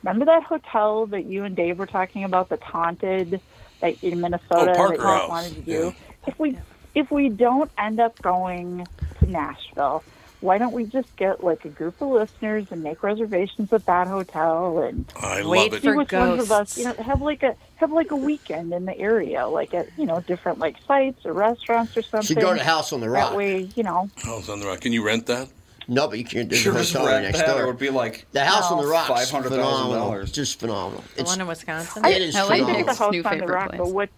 Remember 0.04 0.26
that 0.26 0.44
hotel 0.44 1.06
that 1.08 1.26
you 1.26 1.44
and 1.44 1.54
Dave 1.56 1.80
were 1.80 1.86
talking 1.86 2.24
about, 2.24 2.48
the 2.50 2.58
taunted 2.58 3.42
that 3.82 4.02
in 4.04 4.22
Minnesota 4.22 4.72
Oh, 4.72 4.76
Palmer 4.76 4.90
that 4.98 4.98
you 4.98 5.04
House. 5.04 5.30
wanted 5.30 5.54
to 5.56 5.62
do? 5.62 5.72
Yeah. 5.72 5.92
If 6.28 6.40
we 6.40 6.58
if 6.96 7.12
we 7.12 7.28
don't 7.30 7.70
end 7.78 8.00
up 8.00 8.22
going 8.22 8.86
to 9.20 9.26
Nashville, 9.30 10.04
why 10.44 10.58
don't 10.58 10.74
we 10.74 10.84
just 10.86 11.16
get 11.16 11.44
like 11.44 11.64
a 11.66 11.70
group 11.70 12.02
of 12.02 12.10
listeners 12.10 12.66
and 12.70 12.84
make 12.84 13.02
reservations 13.02 13.72
at 13.72 13.86
that 13.86 14.08
hotel 14.08 14.80
and 14.80 15.12
I 15.16 15.44
Wait 15.46 15.72
love 15.72 15.74
it. 15.74 15.82
see 15.82 15.88
For 15.88 15.96
which 15.96 16.12
ones 16.12 16.42
of 16.44 16.52
us, 16.52 16.78
you 16.78 16.84
know, 16.84 16.94
have 16.94 17.22
like 17.22 17.44
a 17.44 17.56
have 17.78 17.92
like 17.92 18.12
a 18.12 18.16
weekend 18.16 18.74
in 18.74 18.86
the 18.86 18.98
area, 18.98 19.48
like 19.48 19.74
at 19.74 19.88
you 19.98 20.06
know 20.06 20.20
different 20.20 20.60
like 20.60 20.76
sites 20.86 21.26
or 21.26 21.34
restaurants 21.34 21.96
or 21.98 22.02
something. 22.02 22.28
Should 22.28 22.42
go 22.42 22.54
to 22.54 22.64
House 22.64 22.92
on 22.94 23.00
the 23.00 23.10
Rock. 23.10 23.30
That 23.32 23.38
way, 23.38 23.70
you 23.76 23.84
know. 23.84 24.10
House 24.18 24.50
on 24.50 24.60
the 24.60 24.68
Rock. 24.68 24.82
Can 24.82 24.92
you 24.94 25.04
rent 25.04 25.26
that? 25.28 25.50
No, 25.88 26.08
but 26.08 26.18
you 26.18 26.24
can't 26.26 26.48
do 26.48 26.56
Sure, 26.56 26.72
the 26.74 26.80
hotel 26.80 27.06
right 27.06 27.12
rent 27.14 27.24
next 27.26 27.40
that. 27.40 27.58
It 27.60 27.66
would 27.66 27.78
be 27.78 27.90
like 27.90 28.26
The 28.32 28.44
House 28.46 28.72
on 28.72 28.82
the 28.82 28.88
Rock, 28.88 29.08
$500,000. 29.08 30.32
Just 30.34 30.60
phenomenal. 30.60 31.04
The 31.16 31.22
It's, 31.22 31.30
one 31.32 31.42
in 31.42 31.48
Wisconsin? 31.48 32.06
it 32.06 32.22
is 32.22 32.36
LA 32.36 32.42
I 32.48 32.60
Nick's 32.60 32.66
think 32.72 32.88
the 32.88 32.94
phenomenal. 32.94 32.96
house 32.96 33.12
new 33.12 33.24
on 33.24 33.38
the 33.38 33.48
rock, 33.48 33.70
place. 33.70 33.80
but 33.80 33.92
what 33.92 34.10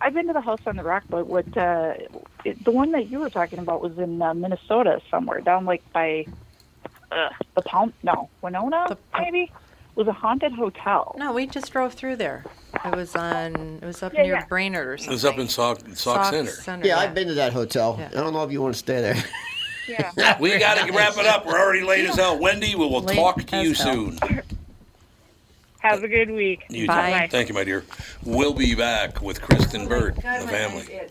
I've 0.00 0.14
been 0.14 0.26
to 0.28 0.32
the 0.32 0.40
house 0.40 0.60
on 0.66 0.76
the 0.76 0.82
rock, 0.82 1.04
but 1.08 1.26
what 1.26 1.56
uh, 1.56 1.94
it, 2.44 2.64
the 2.64 2.70
one 2.70 2.92
that 2.92 3.10
you 3.10 3.18
were 3.20 3.30
talking 3.30 3.58
about 3.58 3.82
was 3.82 3.98
in 3.98 4.20
uh, 4.22 4.32
Minnesota 4.34 5.00
somewhere, 5.10 5.40
down 5.40 5.64
like 5.66 5.82
by 5.92 6.26
uh, 7.12 7.28
the 7.54 7.62
Palm. 7.62 7.92
No, 8.02 8.28
Winona, 8.42 8.96
maybe. 9.18 9.42
It 9.42 9.96
was 9.96 10.06
a 10.06 10.12
haunted 10.12 10.52
hotel. 10.52 11.14
No, 11.18 11.32
we 11.32 11.46
just 11.46 11.70
drove 11.72 11.92
through 11.94 12.16
there. 12.16 12.44
It 12.84 12.94
was 12.96 13.14
on. 13.16 13.80
It 13.82 13.84
was 13.84 14.02
up 14.02 14.14
Yeah, 14.14 14.22
near 14.22 14.34
yeah. 14.34 14.46
Brainerd 14.46 14.86
or 14.86 14.96
something. 14.96 15.10
It 15.10 15.14
was 15.14 15.24
up 15.24 15.38
in 15.38 15.48
Sauk, 15.48 15.80
Sauk, 15.94 16.32
Centre. 16.48 16.86
yeah, 16.86 16.98
I've 16.98 17.12
been 17.14 17.28
to 17.28 17.34
that 17.34 17.52
hotel. 17.52 17.96
Yeah. 17.98 18.08
I 18.12 18.14
don't 18.22 18.32
know 18.32 18.44
if 18.44 18.52
you 18.52 18.62
want 18.62 18.74
to 18.74 18.78
stay 18.78 19.00
there. 19.02 19.16
Yeah. 19.88 20.36
We 20.40 20.56
got 20.58 20.86
to 20.86 20.92
wrap 20.92 21.18
it 21.18 21.26
up. 21.26 21.44
We're 21.44 21.58
already 21.58 21.82
late 21.82 22.08
as 22.08 22.14
hell. 22.14 22.38
Wendy, 22.38 22.76
we 22.76 22.86
will 22.86 23.00
Late 23.02 23.16
talk 23.16 23.42
to 23.44 23.62
you 23.62 23.74
hell. 23.74 24.12
soon. 24.12 24.18
Have 25.80 26.04
a 26.04 26.08
good 26.08 26.30
week. 26.30 26.64
You 26.68 26.82
too. 26.82 26.86
Bye. 26.88 27.28
Thank 27.30 27.48
you, 27.48 27.54
my 27.54 27.64
dear. 27.64 27.84
We'll 28.22 28.54
be 28.54 28.74
back 28.74 29.22
with 29.22 29.40
Kristen 29.40 29.88
Bird, 29.88 30.20
and 30.24 30.44
the 30.44 30.48
family. 30.48 31.10